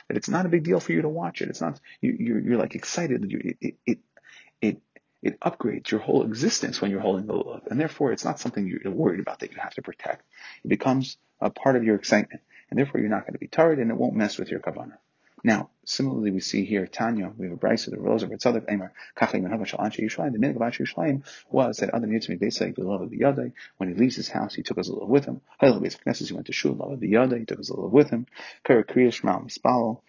That 0.08 0.16
it's 0.16 0.28
not 0.28 0.46
a 0.46 0.48
big 0.48 0.64
deal 0.64 0.80
for 0.80 0.92
you 0.92 1.02
to 1.02 1.08
watch 1.08 1.42
it. 1.42 1.48
It's 1.48 1.60
not, 1.60 1.80
you, 2.00 2.16
you're, 2.18 2.40
you're 2.40 2.58
like 2.58 2.74
excited. 2.74 3.30
You, 3.30 3.56
it, 3.60 3.76
it, 3.86 3.98
it, 4.60 4.80
it 5.22 5.40
upgrades 5.40 5.90
your 5.90 6.00
whole 6.00 6.24
existence 6.24 6.80
when 6.80 6.90
you're 6.90 7.00
holding 7.00 7.26
the 7.26 7.32
lulav. 7.32 7.66
And 7.68 7.80
therefore, 7.80 8.12
it's 8.12 8.24
not 8.24 8.40
something 8.40 8.66
you're 8.66 8.92
worried 8.92 9.20
about 9.20 9.40
that 9.40 9.52
you 9.52 9.58
have 9.58 9.74
to 9.74 9.82
protect. 9.82 10.22
It 10.64 10.68
becomes 10.68 11.16
a 11.40 11.50
part 11.50 11.76
of 11.76 11.84
your 11.84 11.96
excitement. 11.96 12.42
And 12.70 12.78
therefore, 12.78 13.00
you're 13.00 13.10
not 13.10 13.22
going 13.22 13.34
to 13.34 13.38
be 13.38 13.46
tired 13.46 13.78
and 13.78 13.90
it 13.90 13.96
won't 13.96 14.14
mess 14.14 14.38
with 14.38 14.50
your 14.50 14.60
kavanah. 14.60 14.98
Now, 15.46 15.68
similarly, 15.84 16.30
we 16.30 16.40
see 16.40 16.64
here 16.64 16.86
Tanya, 16.86 17.30
we 17.36 17.44
have 17.44 17.62
a 17.62 17.66
of 17.86 17.92
the 17.92 18.00
Rose 18.00 18.22
of 18.22 18.30
Havash 19.50 19.78
Anshe 19.78 20.02
Yishlayim. 20.02 20.32
The 20.32 20.38
minhag 20.38 20.56
of 20.56 20.62
Anshe 20.62 20.80
Yishlayim 20.80 21.22
was 21.50 21.76
that 21.76 21.92
Adam 21.92 22.10
Yitzmi 22.10 22.40
Beisai 22.40 22.74
V'Lava 22.74 23.10
B'Yadai, 23.10 23.52
when 23.76 23.90
he 23.90 23.94
leaves 23.94 24.16
his 24.16 24.30
house, 24.30 24.54
he 24.54 24.62
took 24.62 24.78
his 24.78 24.88
lulav 24.88 25.08
with 25.08 25.26
him. 25.26 25.42
Hail 25.60 25.78
Beis 25.82 25.98
Knesset, 25.98 26.28
he 26.28 26.32
went 26.32 26.46
to 26.46 26.52
Shul 26.54 26.74
the 26.74 27.06
B'Yadai, 27.06 27.40
he 27.40 27.44
took 27.44 27.58
his 27.58 27.68
lulav 27.70 27.90
with 27.90 28.08
him. 28.08 28.24
Kara 28.64 28.84
Kriya 28.84 29.12
Shema 29.12 29.40
Mispalo, 29.40 30.00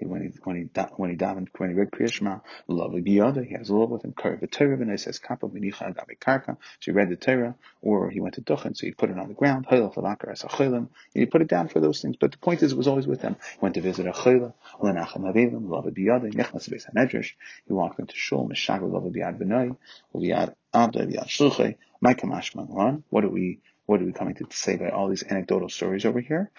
when 0.00 0.22
he 0.22 0.32
when 0.44 0.56
he 0.56 0.62
when 0.96 1.10
he 1.10 1.16
davened 1.16 1.48
when 1.58 1.70
he 1.70 1.76
read 1.76 1.90
Kriya 1.90 2.10
Shema, 2.10 2.38
lovely 2.66 3.02
biyada, 3.02 3.46
he 3.46 3.54
has 3.54 3.70
love 3.70 3.90
with 3.90 4.04
him. 4.04 4.14
Kari 4.16 4.38
v'Torah 4.38 4.80
and 4.80 5.00
says 5.00 5.18
kappa 5.18 5.46
v'nicha 5.46 5.94
agabe 5.94 6.18
karka. 6.18 6.56
So 6.80 6.86
he 6.86 6.90
read 6.92 7.10
the 7.10 7.16
Torah, 7.16 7.54
or 7.80 8.10
he 8.10 8.20
went 8.20 8.34
to 8.34 8.40
Duchen, 8.40 8.76
so 8.76 8.86
he 8.86 8.92
put 8.92 9.10
it 9.10 9.18
on 9.18 9.28
the 9.28 9.34
ground. 9.34 9.66
Hayla 9.66 9.94
falakar 9.94 10.32
as 10.32 10.44
a 10.44 10.48
chaylim. 10.48 10.88
He 11.14 11.26
put 11.26 11.42
it 11.42 11.48
down 11.48 11.68
for 11.68 11.80
those 11.80 12.00
things. 12.00 12.16
But 12.16 12.32
the 12.32 12.38
point 12.38 12.62
is, 12.62 12.72
it 12.72 12.78
was 12.78 12.88
always 12.88 13.06
with 13.06 13.20
him. 13.20 13.36
He 13.52 13.58
went 13.60 13.74
to 13.74 13.80
visit 13.80 14.06
a 14.06 14.12
chayla, 14.12 14.54
lenachem 14.80 15.30
avelim, 15.30 15.68
love 15.68 15.84
biyada, 15.84 16.32
nechnas 16.32 16.68
beis 16.68 16.86
hamedrash. 16.90 17.32
He 17.66 17.72
walked 17.72 18.00
into 18.00 18.16
shul, 18.16 18.48
mishag 18.48 18.82
love 18.82 19.04
biyad 19.04 19.38
b'nai, 19.38 19.76
biyad 20.14 20.54
abda 20.74 21.12
biyad 21.12 21.28
shluchay. 21.28 21.76
My 22.00 22.14
kamash 22.14 23.02
What 23.10 23.24
are 23.24 23.28
we 23.28 23.60
what 23.86 24.00
are 24.00 24.04
we 24.04 24.12
coming 24.12 24.34
to 24.36 24.46
say 24.50 24.76
by 24.76 24.88
all 24.88 25.08
these 25.08 25.22
anecdotal 25.22 25.68
stories 25.68 26.04
over 26.04 26.20
here? 26.20 26.50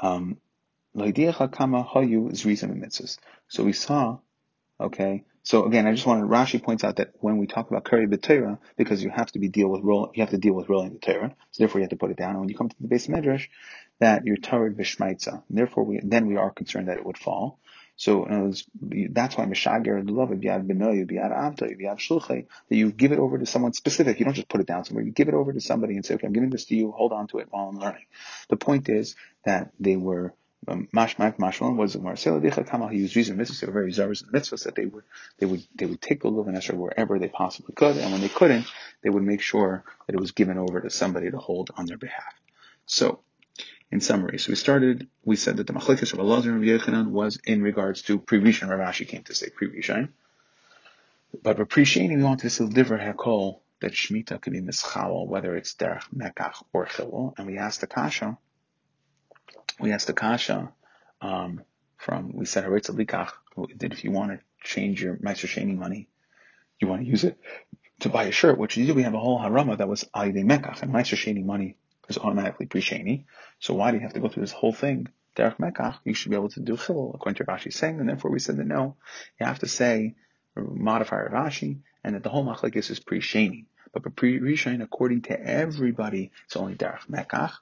Um, 0.00 0.38
so 0.94 1.04
we 3.64 3.72
saw, 3.72 4.18
okay, 4.80 5.24
so 5.44 5.64
again, 5.64 5.86
I 5.86 5.92
just 5.92 6.06
wanted, 6.06 6.24
Rashi 6.24 6.62
points 6.62 6.84
out 6.84 6.96
that 6.96 7.12
when 7.20 7.38
we 7.38 7.46
talk 7.46 7.70
about 7.70 7.84
Kari 7.84 8.06
B'Torah, 8.06 8.58
because 8.76 9.02
you 9.02 9.10
have 9.10 9.32
to 9.32 9.38
be 9.38 9.48
deal 9.48 9.68
with 9.68 9.82
roll, 9.82 10.10
you 10.14 10.22
have 10.22 10.30
to 10.30 10.38
deal 10.38 10.52
with 10.52 10.68
rolling 10.68 10.92
the 10.92 10.98
Torah, 10.98 11.34
so 11.50 11.62
therefore 11.62 11.80
you 11.80 11.84
have 11.84 11.90
to 11.90 11.96
put 11.96 12.10
it 12.10 12.16
down. 12.16 12.30
And 12.30 12.40
when 12.40 12.48
you 12.48 12.56
come 12.56 12.68
to 12.68 12.76
the 12.80 12.88
base 12.88 13.06
Medrash, 13.06 13.48
that 14.00 14.24
you're 14.24 14.36
Torah 14.36 14.70
B'Shmaitza. 14.70 15.42
Therefore 15.50 15.84
we, 15.84 16.00
then 16.02 16.26
we 16.26 16.36
are 16.36 16.50
concerned 16.50 16.88
that 16.88 16.98
it 16.98 17.06
would 17.06 17.18
fall. 17.18 17.58
So 17.96 18.26
words, 18.28 18.66
that's 18.80 19.36
why 19.36 19.44
Meshager 19.44 20.02
love 20.08 20.30
Biad 20.30 20.66
Benoyu, 20.66 21.10
Biad 21.10 21.30
Avta, 21.30 21.66
Biad 21.66 21.98
Shulchay, 21.98 22.46
that 22.68 22.76
you 22.76 22.90
give 22.90 23.12
it 23.12 23.18
over 23.18 23.38
to 23.38 23.46
someone 23.46 23.74
specific. 23.74 24.18
You 24.18 24.24
don't 24.24 24.34
just 24.34 24.48
put 24.48 24.60
it 24.60 24.66
down 24.66 24.84
somewhere. 24.84 25.04
You 25.04 25.12
give 25.12 25.28
it 25.28 25.34
over 25.34 25.52
to 25.52 25.60
somebody 25.60 25.94
and 25.94 26.04
say, 26.04 26.14
okay, 26.14 26.26
I'm 26.26 26.32
giving 26.32 26.50
this 26.50 26.64
to 26.66 26.74
you. 26.74 26.90
Hold 26.90 27.12
on 27.12 27.28
to 27.28 27.38
it 27.38 27.48
while 27.50 27.68
I'm 27.68 27.78
learning. 27.78 28.06
The 28.48 28.56
point 28.56 28.88
is 28.88 29.14
that 29.44 29.70
they 29.78 29.96
were 29.96 30.34
Mashmak 30.66 31.38
Mashmalon 31.38 31.76
was 31.76 31.96
Marcelo 31.96 32.38
Dicha 32.38 32.68
Kamal. 32.68 32.88
He 32.88 32.98
used 32.98 33.16
reason 33.16 33.36
mitzvahs. 33.36 33.60
They 33.60 33.66
were 33.66 33.72
very 33.72 33.90
zealous 33.90 34.22
in 34.22 34.28
mitzvahs 34.28 34.64
that 34.64 34.76
they 34.76 34.86
would 34.86 35.02
they 35.38 35.46
would 35.46 35.64
they 35.74 35.86
would 35.86 36.00
take 36.00 36.22
the 36.22 36.30
Luvan 36.30 36.56
Esher 36.56 36.76
wherever 36.76 37.18
they 37.18 37.28
possibly 37.28 37.74
could, 37.74 37.96
and 37.96 38.12
when 38.12 38.20
they 38.20 38.28
couldn't, 38.28 38.66
they 39.02 39.10
would 39.10 39.24
make 39.24 39.40
sure 39.40 39.82
that 40.06 40.14
it 40.14 40.20
was 40.20 40.30
given 40.30 40.58
over 40.58 40.80
to 40.80 40.90
somebody 40.90 41.30
to 41.30 41.38
hold 41.38 41.70
on 41.76 41.86
their 41.86 41.98
behalf. 41.98 42.32
So, 42.86 43.20
in 43.90 44.00
summary, 44.00 44.38
so 44.38 44.50
we 44.50 44.54
started. 44.54 45.08
We 45.24 45.34
said 45.34 45.56
that 45.56 45.66
the 45.66 45.72
Machlekes 45.72 46.12
of 46.12 46.20
Allah 46.20 46.42
and 46.42 46.62
Yechanan 46.62 47.08
was 47.08 47.40
in 47.44 47.60
regards 47.62 48.02
to 48.02 48.20
pre-Rishon. 48.20 48.68
Rav 48.68 48.78
Ashi 48.78 49.06
came 49.08 49.24
to 49.24 49.34
say 49.34 49.50
pre-Rishon, 49.50 50.10
but 51.42 51.68
pre-Sheni 51.68 52.16
we 52.16 52.22
wanted 52.22 52.42
to 52.42 52.50
still 52.50 52.68
deliver 52.68 52.98
Hakol 52.98 53.58
that 53.80 53.94
Shemitah 53.94 54.40
could 54.40 54.52
be 54.52 54.60
mischawal, 54.60 55.26
whether 55.26 55.56
it's 55.56 55.74
derech 55.74 56.04
mekach 56.14 56.62
or 56.72 56.86
chilul, 56.86 57.36
and 57.36 57.48
we 57.48 57.58
asked 57.58 57.80
the 57.80 57.88
kasha 57.88 58.38
we 59.82 59.92
asked 59.92 60.06
the 60.06 60.12
kasha 60.12 60.72
um, 61.20 61.62
from 61.98 62.32
we 62.34 62.46
said 62.46 62.64
haritz 62.64 62.88
likach 62.88 63.32
that 63.78 63.92
if 63.92 64.04
you 64.04 64.10
want 64.10 64.32
to 64.32 64.40
change 64.64 65.02
your 65.02 65.16
Meiser 65.16 65.46
Sheni 65.46 65.76
money, 65.76 66.08
you 66.80 66.88
want 66.88 67.02
to 67.02 67.06
use 67.08 67.24
it 67.24 67.38
to 68.00 68.08
buy 68.08 68.24
a 68.24 68.32
shirt. 68.32 68.58
which 68.58 68.76
you 68.76 68.86
do, 68.86 68.94
we 68.94 69.02
have 69.02 69.14
a 69.14 69.18
whole 69.18 69.38
harama 69.38 69.76
that 69.78 69.88
was 69.88 70.04
alidei 70.14 70.44
mekach, 70.44 70.82
and 70.82 70.92
Meiser 70.92 71.16
Sheni 71.16 71.44
money 71.44 71.76
is 72.08 72.18
automatically 72.18 72.66
pre 72.66 72.80
Sheni. 72.80 73.24
So 73.58 73.74
why 73.74 73.90
do 73.90 73.98
you 73.98 74.02
have 74.02 74.14
to 74.14 74.20
go 74.20 74.28
through 74.28 74.42
this 74.42 74.52
whole 74.52 74.72
thing? 74.72 75.08
Derek 75.34 75.58
mekach, 75.58 75.98
you 76.04 76.14
should 76.14 76.30
be 76.30 76.36
able 76.36 76.50
to 76.50 76.60
do 76.60 76.76
chilul 76.76 77.14
according 77.14 77.36
to 77.36 77.44
Rashi's 77.44 77.76
saying, 77.76 78.00
and 78.00 78.08
therefore 78.08 78.30
we 78.30 78.38
said 78.38 78.56
that 78.58 78.66
no, 78.66 78.96
you 79.40 79.46
have 79.46 79.60
to 79.60 79.68
say 79.68 80.14
modify 80.56 81.26
Rashi, 81.26 81.80
and 82.04 82.14
that 82.14 82.22
the 82.22 82.28
whole 82.28 82.44
machlekes 82.44 82.90
is 82.90 83.00
pre 83.00 83.20
Sheni. 83.20 83.66
But 83.92 84.02
Rishon, 84.04 84.82
according 84.82 85.22
to 85.22 85.40
everybody, 85.40 86.30
it's 86.46 86.56
only 86.56 86.74
Derech 86.74 87.06
Mekach. 87.10 87.52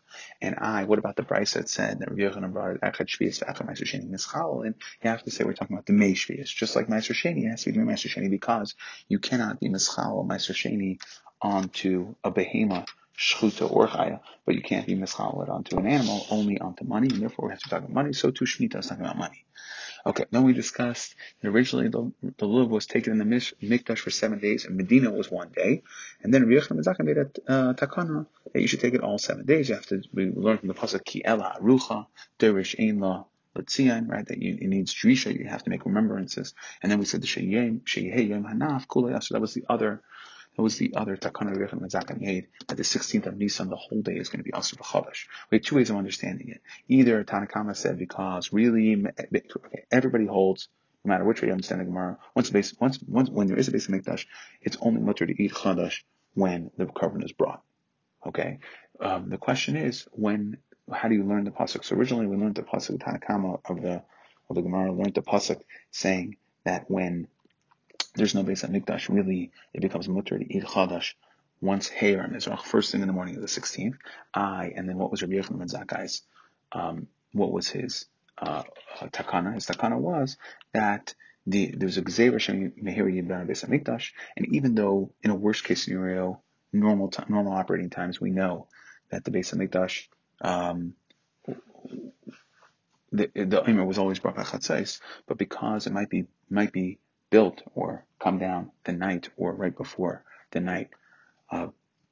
And 0.41 0.57
I, 0.57 0.85
what 0.85 0.99
about 0.99 1.16
the 1.16 1.22
brisa 1.22 1.55
that 1.55 1.68
said 1.68 1.99
that 1.99 2.11
Rabbi 2.11 2.22
Yochanan 2.22 2.53
brought 2.53 2.81
Echad 2.81 3.07
Shvius 3.07 3.43
Echad 3.43 3.66
Meiser 3.66 3.85
Sheni 3.85 4.09
Mischal? 4.09 4.64
And 4.64 4.74
you 5.03 5.11
have 5.11 5.22
to 5.24 5.31
say 5.31 5.45
we're 5.45 5.55
talking 5.55 5.74
about 5.74 5.87
the 5.87 5.93
Mei 5.93 6.12
Shvius. 6.12 6.47
Just 6.47 6.76
like 6.76 6.87
Meiser 6.87 7.14
Sheni, 7.14 7.45
it 7.45 7.51
has 7.51 7.64
to 7.64 7.72
be 7.72 7.78
Meiser 7.78 8.09
Sheni 8.09 8.31
because 8.31 8.74
you 9.09 9.18
cannot 9.18 9.61
be 9.61 9.68
Mischal 9.68 10.26
Meiser 10.26 10.55
Sheni 10.55 11.01
onto 11.43 12.14
a 12.22 12.31
behemoth 12.31 12.89
shchuta 13.20 13.70
or 13.70 13.87
chaya, 13.87 14.20
but 14.47 14.55
you 14.55 14.62
can't 14.62 14.87
be 14.87 14.95
mischal 14.95 15.43
it 15.43 15.51
onto 15.51 15.78
an 15.78 15.87
animal, 15.87 16.26
only 16.31 16.59
onto 16.59 16.85
money, 16.85 17.09
and 17.12 17.20
therefore 17.20 17.49
we 17.49 17.53
have 17.53 17.61
to 17.61 17.68
talk 17.68 17.81
about 17.81 17.93
money. 17.93 18.12
So 18.12 18.31
too 18.31 18.47
Shemitah 18.47 18.78
is 18.78 18.87
talking 18.87 19.05
about 19.05 19.18
money. 19.18 19.45
Okay, 20.07 20.24
then 20.30 20.44
we 20.44 20.53
discussed 20.53 21.14
that 21.40 21.48
originally 21.48 21.88
the, 21.88 22.11
the 22.22 22.46
lulav 22.46 22.68
was 22.68 22.86
taken 22.86 23.12
in 23.12 23.18
the 23.18 23.24
mikdash 23.24 23.98
for 23.98 24.11
seven 24.11 24.38
days, 24.38 24.64
and 24.64 24.76
Medina 24.76 25.11
was 25.11 25.30
one 25.30 25.51
day, 25.51 25.82
and 26.22 26.32
then 26.32 26.48
Rabbi 26.48 26.61
Yochanan 26.61 27.05
made 27.05 27.18
a 27.18 27.53
uh, 27.53 27.74
takana 27.74 28.26
that 28.53 28.61
you 28.61 28.66
should 28.66 28.80
take 28.80 28.94
it 28.94 29.03
all 29.03 29.18
seven 29.18 29.44
days. 29.44 29.68
You 29.68 29.74
have 29.74 29.86
to 29.86 30.03
we 30.12 30.30
learned 30.30 30.61
from 30.61 30.68
the 30.68 30.74
pasuk 30.74 31.05
ki 31.05 31.22
ela 31.24 31.59
arucha 31.61 32.07
derish 32.38 32.74
ein 32.78 32.98
la 33.01 33.24
Letzion, 33.57 34.09
right? 34.09 34.26
That 34.26 34.38
you, 34.38 34.57
it 34.61 34.68
needs 34.68 34.94
drisha, 34.94 35.36
you 35.36 35.46
have 35.46 35.64
to 35.64 35.70
make 35.70 35.84
remembrances. 35.84 36.55
And 36.82 36.90
then 36.90 36.98
we 37.01 37.05
said 37.05 37.20
the 37.20 37.26
sheyeh 37.26 38.28
yom 38.28 38.44
hanaf 38.44 38.86
kulei. 38.86 39.22
So 39.22 39.34
that 39.34 39.40
was 39.40 39.55
the 39.55 39.64
other 39.68 40.03
that 40.57 40.62
was 40.62 40.76
the 40.78 40.94
other 40.96 41.16
takana 41.16 41.57
Rebbe 41.57 41.76
Mazaka 41.76 42.20
made 42.20 42.48
that 42.66 42.76
the 42.76 42.82
16th 42.82 43.26
of 43.26 43.36
Nisan, 43.36 43.68
the 43.68 43.76
whole 43.76 44.03
day 44.03 44.16
is 44.16 44.28
going 44.28 44.40
to 44.40 44.44
be 44.44 44.53
Asr 44.53 44.76
B'Chadash. 44.76 45.26
We 45.51 45.59
have 45.59 45.64
two 45.64 45.76
ways 45.76 45.90
of 45.90 45.96
understanding 45.96 46.48
it. 46.48 46.61
Either 46.88 47.22
Tanakama 47.24 47.76
said 47.76 47.98
because 47.98 48.53
really 48.53 48.96
okay, 48.96 49.84
everybody 49.90 50.26
holds, 50.26 50.68
no 51.05 51.11
matter 51.11 51.24
which 51.24 51.40
way 51.40 51.48
you 51.48 51.53
understand 51.53 51.80
the 51.80 51.84
Gemara, 51.84 52.18
once, 52.34 52.51
base, 52.51 52.74
once, 52.80 52.98
once 53.07 53.30
when 53.30 53.46
there 53.46 53.59
is 53.59 53.68
a 53.68 53.72
base 53.72 53.88
of 53.88 53.94
Mikdash, 53.94 54.26
it's 54.61 54.76
only 54.80 55.01
mutter 55.01 55.26
to 55.26 55.42
eat 55.42 55.53
Chadash 55.53 56.03
when 56.34 56.70
the 56.76 56.86
korban 56.86 57.24
is 57.24 57.32
brought. 57.32 57.62
Okay. 58.26 58.59
Um, 59.01 59.30
the 59.30 59.38
question 59.38 59.76
is 59.76 60.07
when, 60.12 60.59
how 60.92 61.09
do 61.09 61.14
you 61.14 61.24
learn 61.24 61.44
the 61.44 61.51
pasuk? 61.51 61.84
So 61.84 61.96
originally 61.96 62.26
we 62.26 62.36
learned 62.36 62.57
the 62.57 62.62
pasuk 62.62 62.98
Tanakama 62.98 63.61
of 63.64 63.80
the 63.80 64.03
of 64.51 64.57
the 64.57 64.62
Gemara 64.62 64.92
learned 64.92 65.14
the 65.14 65.22
pasuk 65.22 65.61
saying 65.92 66.36
that 66.64 66.90
when 66.90 67.28
there's 68.15 68.35
no 68.35 68.43
base 68.43 68.65
at 68.65 68.71
Mikdash, 68.71 69.09
really 69.09 69.53
it 69.73 69.81
becomes 69.81 70.09
mutter 70.09 70.39
to 70.39 70.45
chadash 70.45 71.15
once 71.61 71.91
Heir 72.01 72.29
Mizrach, 72.33 72.63
first 72.63 72.91
thing 72.91 73.03
in 73.03 73.07
the 73.07 73.13
morning 73.13 73.37
of 73.37 73.43
the 73.43 73.49
16th. 73.49 73.97
I, 74.33 74.73
and 74.75 74.89
then 74.89 74.97
what 74.97 75.11
was 75.11 75.23
Rabbi 75.23 75.35
Yochanan 75.35 75.59
ben 75.59 75.69
Zakkai's, 75.69 76.23
um, 76.73 77.07
what 77.33 77.53
was 77.53 77.69
his 77.69 78.07
uh, 78.39 78.63
uh, 79.01 79.07
takana? 79.09 79.55
His 79.55 79.67
takana 79.67 79.99
was 79.99 80.39
that 80.73 81.15
the, 81.47 81.75
there's 81.77 81.99
a 81.99 82.03
Gzeir 82.03 82.41
Shem 82.41 82.73
Mehiri 82.83 83.23
Yibban 83.23 83.47
Beis 83.49 83.69
Mikdash, 83.69 84.13
and 84.37 84.47
even 84.55 84.75
though 84.75 85.13
in 85.23 85.31
a 85.31 85.35
worst 85.35 85.65
case 85.65 85.85
scenario, 85.85 86.41
normal 86.73 87.09
t- 87.09 87.23
normal 87.29 87.53
operating 87.53 87.91
times, 87.91 88.21
we 88.21 88.31
know 88.31 88.69
that 89.11 89.25
the 89.25 89.31
Beis 89.31 89.55
Mikdash 89.55 90.07
um, 90.41 90.95
the 93.13 93.31
the 93.35 93.63
Imer 93.63 93.87
was 93.87 93.99
always 93.99 94.19
brought 94.19 94.37
by 94.37 94.43
Chatzais, 94.43 95.01
but 95.27 95.39
because 95.39 95.87
it 95.87 95.93
might 95.93 96.09
be 96.09 96.27
might 96.49 96.73
be 96.73 96.99
built 97.31 97.62
or 97.74 98.05
come 98.18 98.39
down 98.39 98.70
the 98.85 98.93
night 98.93 99.31
or 99.37 99.53
right 99.55 99.76
before 99.76 100.24
the 100.51 100.61
night, 100.61 100.91
uh, 101.51 101.68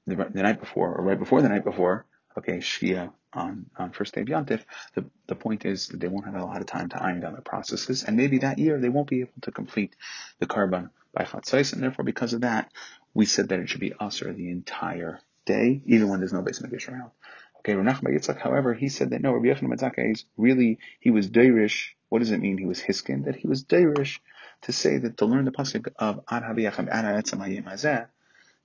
the, 0.07 0.17
the 0.17 0.43
night 0.43 0.61
before 0.61 0.95
or 0.95 1.05
right 1.05 1.19
before 1.19 1.43
the 1.43 1.49
night 1.49 1.65
before, 1.65 2.07
okay, 2.39 2.59
Shia 2.59 3.13
on, 3.33 3.67
on 3.77 3.91
first 3.91 4.15
day 4.15 4.23
of 4.23 4.29
Yantif, 4.29 4.63
the, 4.95 5.05
the 5.27 5.35
point 5.35 5.65
is 5.67 5.89
that 5.89 6.01
they 6.01 6.09
won't 6.09 6.25
have 6.25 6.35
a 6.35 6.45
lot 6.45 6.61
of 6.61 6.67
time 6.67 6.89
to 6.89 7.03
iron 7.03 7.21
down 7.21 7.33
their 7.33 7.43
processes, 7.43 8.05
and 8.05 8.17
maybe 8.17 8.39
that 8.39 8.59
year 8.59 8.81
they 8.81 8.89
won't 8.89 9.09
be 9.09 9.21
able 9.21 9.33
to 9.43 9.53
complete 9.53 9.95
the 10.39 10.47
korban 10.47 10.91
by 11.13 11.25
Chatzais, 11.25 11.73
and 11.73 11.83
therefore 11.83 12.05
because 12.05 12.33
of 12.33 12.43
that, 12.43 12.71
we 13.13 13.27
said 13.27 13.49
that 13.49 13.59
it 13.59 13.69
should 13.69 13.81
be 13.81 13.91
Usr 13.91 14.35
the 14.35 14.51
entire 14.51 15.21
day, 15.45 15.83
even 15.87 16.09
when 16.09 16.21
there's 16.21 16.33
no 16.33 16.43
base 16.43 16.61
Mikdash 16.61 16.89
around. 16.89 17.11
Okay, 17.59 17.75
Renach 17.75 18.01
Yitzchak, 18.03 18.39
however, 18.39 18.73
he 18.73 18.89
said 18.89 19.11
that 19.11 19.21
no, 19.21 19.33
Rabbi 19.33 19.61
Matzaka 19.61 20.13
is 20.13 20.25
really, 20.37 20.79
he 21.01 21.11
was 21.11 21.29
Deirish. 21.29 21.89
What 22.09 22.21
does 22.21 22.31
it 22.31 22.39
mean? 22.41 22.57
He 22.57 22.67
was 22.67 22.81
Hiskin, 22.81 23.25
that 23.25 23.37
he 23.37 23.49
was 23.49 23.65
Deirish 23.65 24.21
to 24.63 24.73
say 24.73 24.99
that 24.99 25.17
to 25.19 25.25
learn 25.25 25.45
the 25.45 25.51
pasuk 25.51 25.89
of 25.97 26.21
Ad 26.29 26.43
Habiyacham 26.43 26.89
Ad 26.89 28.09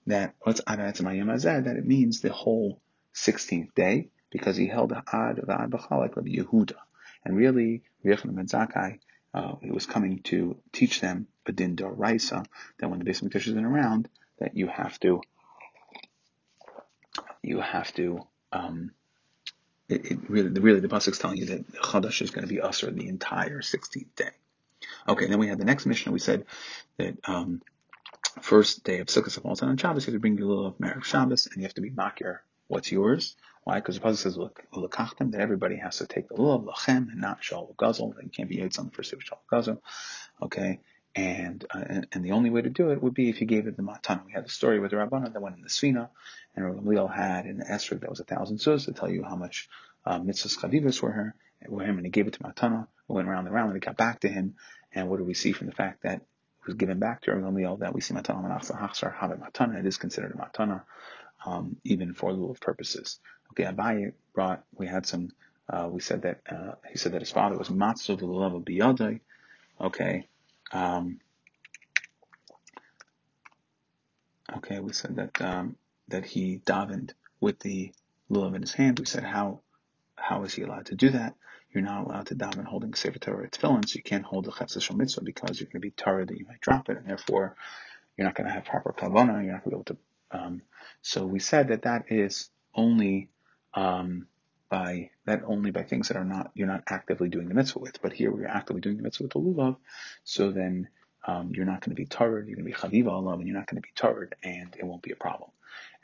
that 0.08 0.36
what's 0.42 0.62
Ad 0.68 0.80
that 0.80 1.76
it 1.78 1.86
means 1.86 2.22
the 2.22 2.32
whole 2.32 2.80
16th 3.14 3.74
day, 3.76 4.10
because 4.32 4.58
he 4.58 4.68
held 4.68 4.90
the 4.90 5.04
Ad 5.12 5.40
of 5.40 5.50
Ad 5.50 5.70
B'chal 5.70 6.00
like 6.00 6.16
Rabbi 6.16 6.32
Yehuda. 6.32 6.76
And 7.24 7.38
really, 7.38 7.84
Rabbi 8.04 8.22
Yochanan 8.22 8.36
ben 8.36 8.48
Zakkai, 8.48 9.00
uh, 9.34 9.56
he 9.62 9.72
was 9.72 9.86
coming 9.86 10.20
to 10.24 10.58
teach 10.72 11.00
them 11.00 11.28
a 11.46 11.52
din 11.52 11.76
that 11.76 12.90
when 12.90 13.00
the 13.00 13.06
base 13.06 13.22
Mikdash 13.22 13.48
isn't 13.48 13.66
around, 13.66 14.10
that 14.40 14.56
you 14.58 14.68
have 14.68 15.00
to, 15.02 15.22
you 17.42 17.60
have 17.60 17.94
to, 17.94 18.28
um, 18.52 18.92
it, 19.88 20.06
it 20.12 20.30
really, 20.30 20.50
really, 20.50 20.80
the 20.80 20.88
pasuk 20.88 21.10
is 21.10 21.20
telling 21.20 21.38
you 21.38 21.46
that 21.46 21.72
Chadash 21.74 22.22
is 22.22 22.32
going 22.32 22.48
to 22.48 22.54
be 22.54 22.62
usher 22.62 22.92
the 22.92 23.08
entire 23.08 23.62
16th 23.62 24.16
day. 24.16 24.32
Okay, 25.08 25.28
then 25.28 25.40
we 25.40 25.48
had 25.48 25.60
the 25.60 25.66
next 25.66 25.86
mission. 25.86 26.14
We 26.14 26.20
said 26.20 26.46
that 26.98 27.18
um, 27.28 27.62
first 28.42 28.84
day 28.84 29.00
of 29.00 29.08
Sukkot 29.08 29.42
falls 29.42 29.62
on 29.62 29.78
Shabbos, 29.78 30.06
you 30.06 30.14
have 30.14 30.16
to 30.16 30.20
bring 30.20 30.38
your 30.38 30.48
little 30.48 30.68
of 30.68 30.78
Merev 30.78 31.04
Shabbos, 31.04 31.48
and 31.48 31.58
you 31.58 31.64
have 31.64 31.74
to 31.76 31.82
be 31.82 31.92
makir 31.92 32.40
what's 32.68 32.92
yours. 32.92 33.36
Why? 33.64 33.76
Because 33.76 34.00
the 34.00 34.06
pasuk 34.06 34.18
says 34.18 34.38
lekachtem 34.38 35.32
that 35.32 35.42
everybody 35.42 35.78
has 35.78 35.98
to 35.98 36.08
take 36.08 36.28
the 36.28 36.36
lulav 36.36 36.66
lachem 36.66 37.10
and 37.10 37.22
not 37.22 37.44
shal 37.44 37.74
guzzle. 37.78 38.14
You 38.22 38.30
can't 38.30 38.50
be 38.50 38.58
yaitz 38.58 38.80
on 38.80 38.86
the 38.86 38.92
first 38.92 39.12
day 39.12 39.18
of 39.18 39.24
shal 39.24 39.42
guzzle. 39.50 39.82
Okay, 40.42 40.80
and, 41.16 41.64
uh, 41.74 41.84
and, 41.88 42.08
and 42.12 42.26
the 42.26 42.32
only 42.32 42.50
way 42.50 42.62
to 42.62 42.70
do 42.70 42.92
it 42.92 43.02
would 43.02 43.14
be 43.14 43.30
if 43.30 43.40
you 43.40 43.48
gave 43.48 43.68
it 43.68 43.78
the 43.78 43.84
matana. 43.84 44.26
We 44.26 44.34
had 44.34 44.46
the 44.46 44.50
story 44.50 44.80
with 44.80 44.92
the 44.92 44.98
Rabbana 44.98 45.32
that 45.32 45.42
went 45.42 45.56
in 45.56 45.62
the 45.62 45.70
Sfina, 45.70 46.10
and 46.56 46.66
Rabbi 46.66 47.16
had 47.16 47.46
the 47.46 47.66
Esrog 47.66 48.02
that 48.02 48.10
was 48.10 48.20
a 48.20 48.26
thousand 48.26 48.58
zuz 48.58 48.86
to 48.86 48.94
tell 48.94 49.10
you 49.10 49.24
how 49.24 49.36
much 49.36 49.70
uh, 50.06 50.20
mitzvahs 50.20 50.58
chavivas 50.58 51.02
were 51.02 51.12
her, 51.12 51.36
were 51.68 51.84
him, 51.84 51.98
and 51.98 52.06
he 52.06 52.12
gave 52.12 52.28
it 52.28 52.34
to 52.34 52.40
matana. 52.40 52.88
It 53.10 53.14
went 53.14 53.28
around 53.28 53.46
and 53.46 53.56
around, 53.56 53.70
and 53.70 53.78
it 53.78 53.86
got 53.86 53.98
back 53.98 54.22
to 54.22 54.28
him. 54.28 54.56
And 54.94 55.10
what 55.10 55.18
do 55.18 55.24
we 55.24 55.34
see 55.34 55.52
from 55.52 55.68
the 55.68 55.74
fact 55.74 56.04
that 56.04 56.18
it 56.18 56.68
was 56.68 56.76
given 56.76 57.00
back 57.00 57.22
to 57.22 57.34
Rabbi 57.34 57.76
that 57.80 57.94
we 57.94 58.02
see 58.02 58.14
matana 58.14 58.44
manachsa 58.44 58.80
hachsar 58.80 59.14
have 59.16 59.32
matana? 59.32 59.80
It 59.80 59.86
is 59.86 59.98
considered 59.98 60.32
a 60.32 60.38
matana, 60.38 60.84
um, 61.46 61.78
even 61.84 62.14
for 62.14 62.32
lulav 62.32 62.60
purposes. 62.60 63.20
Okay, 63.52 63.64
Abaye 63.64 64.14
brought. 64.34 64.64
We 64.76 64.88
had 64.88 65.06
some. 65.06 65.32
Uh, 65.70 65.88
we 65.90 66.02
said 66.02 66.24
that 66.24 66.42
uh, 66.50 66.76
he 66.92 66.98
said 66.98 67.14
that 67.14 67.22
his 67.22 67.32
father 67.32 67.58
was 67.58 67.70
matzo 67.70 68.18
the 68.18 68.26
lulav 68.26 68.56
of 68.56 68.64
biyadai. 68.64 69.20
Okay, 69.80 70.28
um, 70.72 71.20
okay, 74.58 74.80
we 74.80 74.94
said 74.94 75.16
that 75.16 75.42
um, 75.42 75.76
that 76.10 76.26
he 76.26 76.62
davened 76.66 77.12
with 77.40 77.60
the 77.60 77.94
lulav 78.30 78.56
in 78.56 78.62
his 78.62 78.74
hand. 78.74 79.00
We 79.00 79.06
said 79.06 79.24
how 79.24 79.62
how 80.16 80.44
is 80.44 80.54
he 80.54 80.62
allowed 80.62 80.88
to 80.88 80.96
do 80.96 81.10
that? 81.12 81.36
You're 81.74 81.84
not 81.84 82.06
allowed 82.06 82.28
to 82.28 82.36
daven 82.36 82.66
holding 82.66 82.94
sefer 82.94 83.20
Torah 83.20 83.50
tefillin, 83.50 83.88
so 83.88 83.98
you 83.98 84.04
can't 84.04 84.26
hold 84.26 84.46
the 84.46 84.52
chetzah 84.52 84.96
mitzvah 84.96 85.24
because 85.24 85.60
you're 85.60 85.66
going 85.66 85.82
to 85.82 85.88
be 85.88 85.92
tired 85.92 86.28
that 86.30 86.38
you 86.38 86.46
might 86.46 86.62
drop 86.62 86.90
it, 86.90 86.98
and 86.98 87.08
therefore 87.08 87.56
you're 88.16 88.26
not 88.26 88.36
going 88.36 88.48
to 88.48 88.54
have 88.54 88.66
proper 88.66 88.94
kavana. 88.94 89.44
You're 89.44 89.54
not 89.54 89.64
going 89.64 89.64
to 89.64 89.70
be 89.70 89.76
able 89.76 89.84
to. 89.84 89.98
Um, 90.32 90.62
so 91.02 91.26
we 91.26 91.40
said 91.40 91.70
that 91.70 91.84
that 91.84 92.06
is 92.10 92.50
only 92.76 93.30
um, 93.74 94.28
by 94.70 95.10
that 95.26 95.42
only 95.46 95.72
by 95.72 95.84
things 95.84 96.10
that 96.10 96.18
are 96.18 96.26
not 96.26 96.52
you're 96.54 96.68
not 96.68 96.84
actively 96.88 97.30
doing 97.30 97.48
the 97.48 97.56
mitzvah 97.56 97.80
with. 97.80 98.02
But 98.02 98.14
here 98.14 98.32
we're 98.32 98.48
actively 98.48 98.82
doing 98.82 98.98
the 98.98 99.04
mitzvah 99.04 99.24
with 99.24 99.34
the 99.34 99.40
lulav, 99.40 99.78
so 100.24 100.52
then 100.52 100.90
um, 101.26 101.52
you're 101.56 101.66
not 101.66 101.82
going 101.82 101.96
to 101.96 102.02
be 102.02 102.06
tired. 102.06 102.48
You're 102.48 102.58
going 102.58 102.72
to 102.72 102.72
be 102.72 103.04
chaviva 103.04 103.08
alav, 103.08 103.36
and 103.36 103.48
you're 103.48 103.58
not 103.58 103.68
going 103.68 103.82
to 103.82 103.88
be 103.88 103.94
tired, 103.96 104.36
and 104.44 104.76
it 104.78 104.86
won't 104.86 105.02
be 105.02 105.12
a 105.12 105.16
problem. 105.16 105.50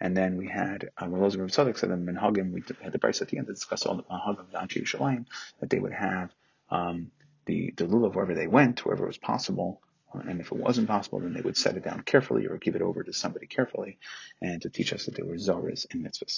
And 0.01 0.15
then 0.15 0.37
we 0.37 0.47
had 0.47 0.89
um, 0.97 1.11
Elazar 1.11 1.43
of 1.43 1.51
Tzadok 1.51 1.77
said 1.77 1.89
that 1.91 1.99
Minhagim, 1.99 2.51
we 2.51 2.63
had 2.81 2.93
the 2.93 2.99
brisa 2.99 3.23
at 3.23 3.29
the 3.29 3.37
end 3.37 3.47
to 3.47 3.53
discuss 3.53 3.85
all 3.85 3.95
the 3.95 4.03
Minhagim 4.03 4.39
of 4.39 4.51
the 4.51 4.57
Anshe 4.57 4.81
Yerushalayim, 4.81 5.25
that 5.59 5.69
they 5.69 5.79
would 5.79 5.93
have 5.93 6.31
um, 6.69 7.11
the 7.45 7.73
the 7.75 7.85
lulav 7.85 8.15
wherever 8.15 8.35
they 8.35 8.47
went, 8.47 8.85
wherever 8.85 9.03
it 9.05 9.07
was 9.07 9.17
possible. 9.17 9.81
And 10.13 10.39
if 10.41 10.51
it 10.51 10.57
wasn't 10.57 10.87
possible, 10.87 11.19
then 11.19 11.33
they 11.33 11.41
would 11.41 11.57
set 11.57 11.77
it 11.77 11.83
down 11.83 12.01
carefully 12.01 12.47
or 12.47 12.57
give 12.57 12.75
it 12.75 12.81
over 12.81 13.03
to 13.03 13.13
somebody 13.13 13.45
carefully, 13.45 13.99
and 14.41 14.61
to 14.63 14.69
teach 14.69 14.91
us 14.93 15.05
that 15.05 15.15
there 15.15 15.25
were 15.25 15.35
zaras 15.35 15.85
in 15.93 16.03
mitzvahs. 16.03 16.37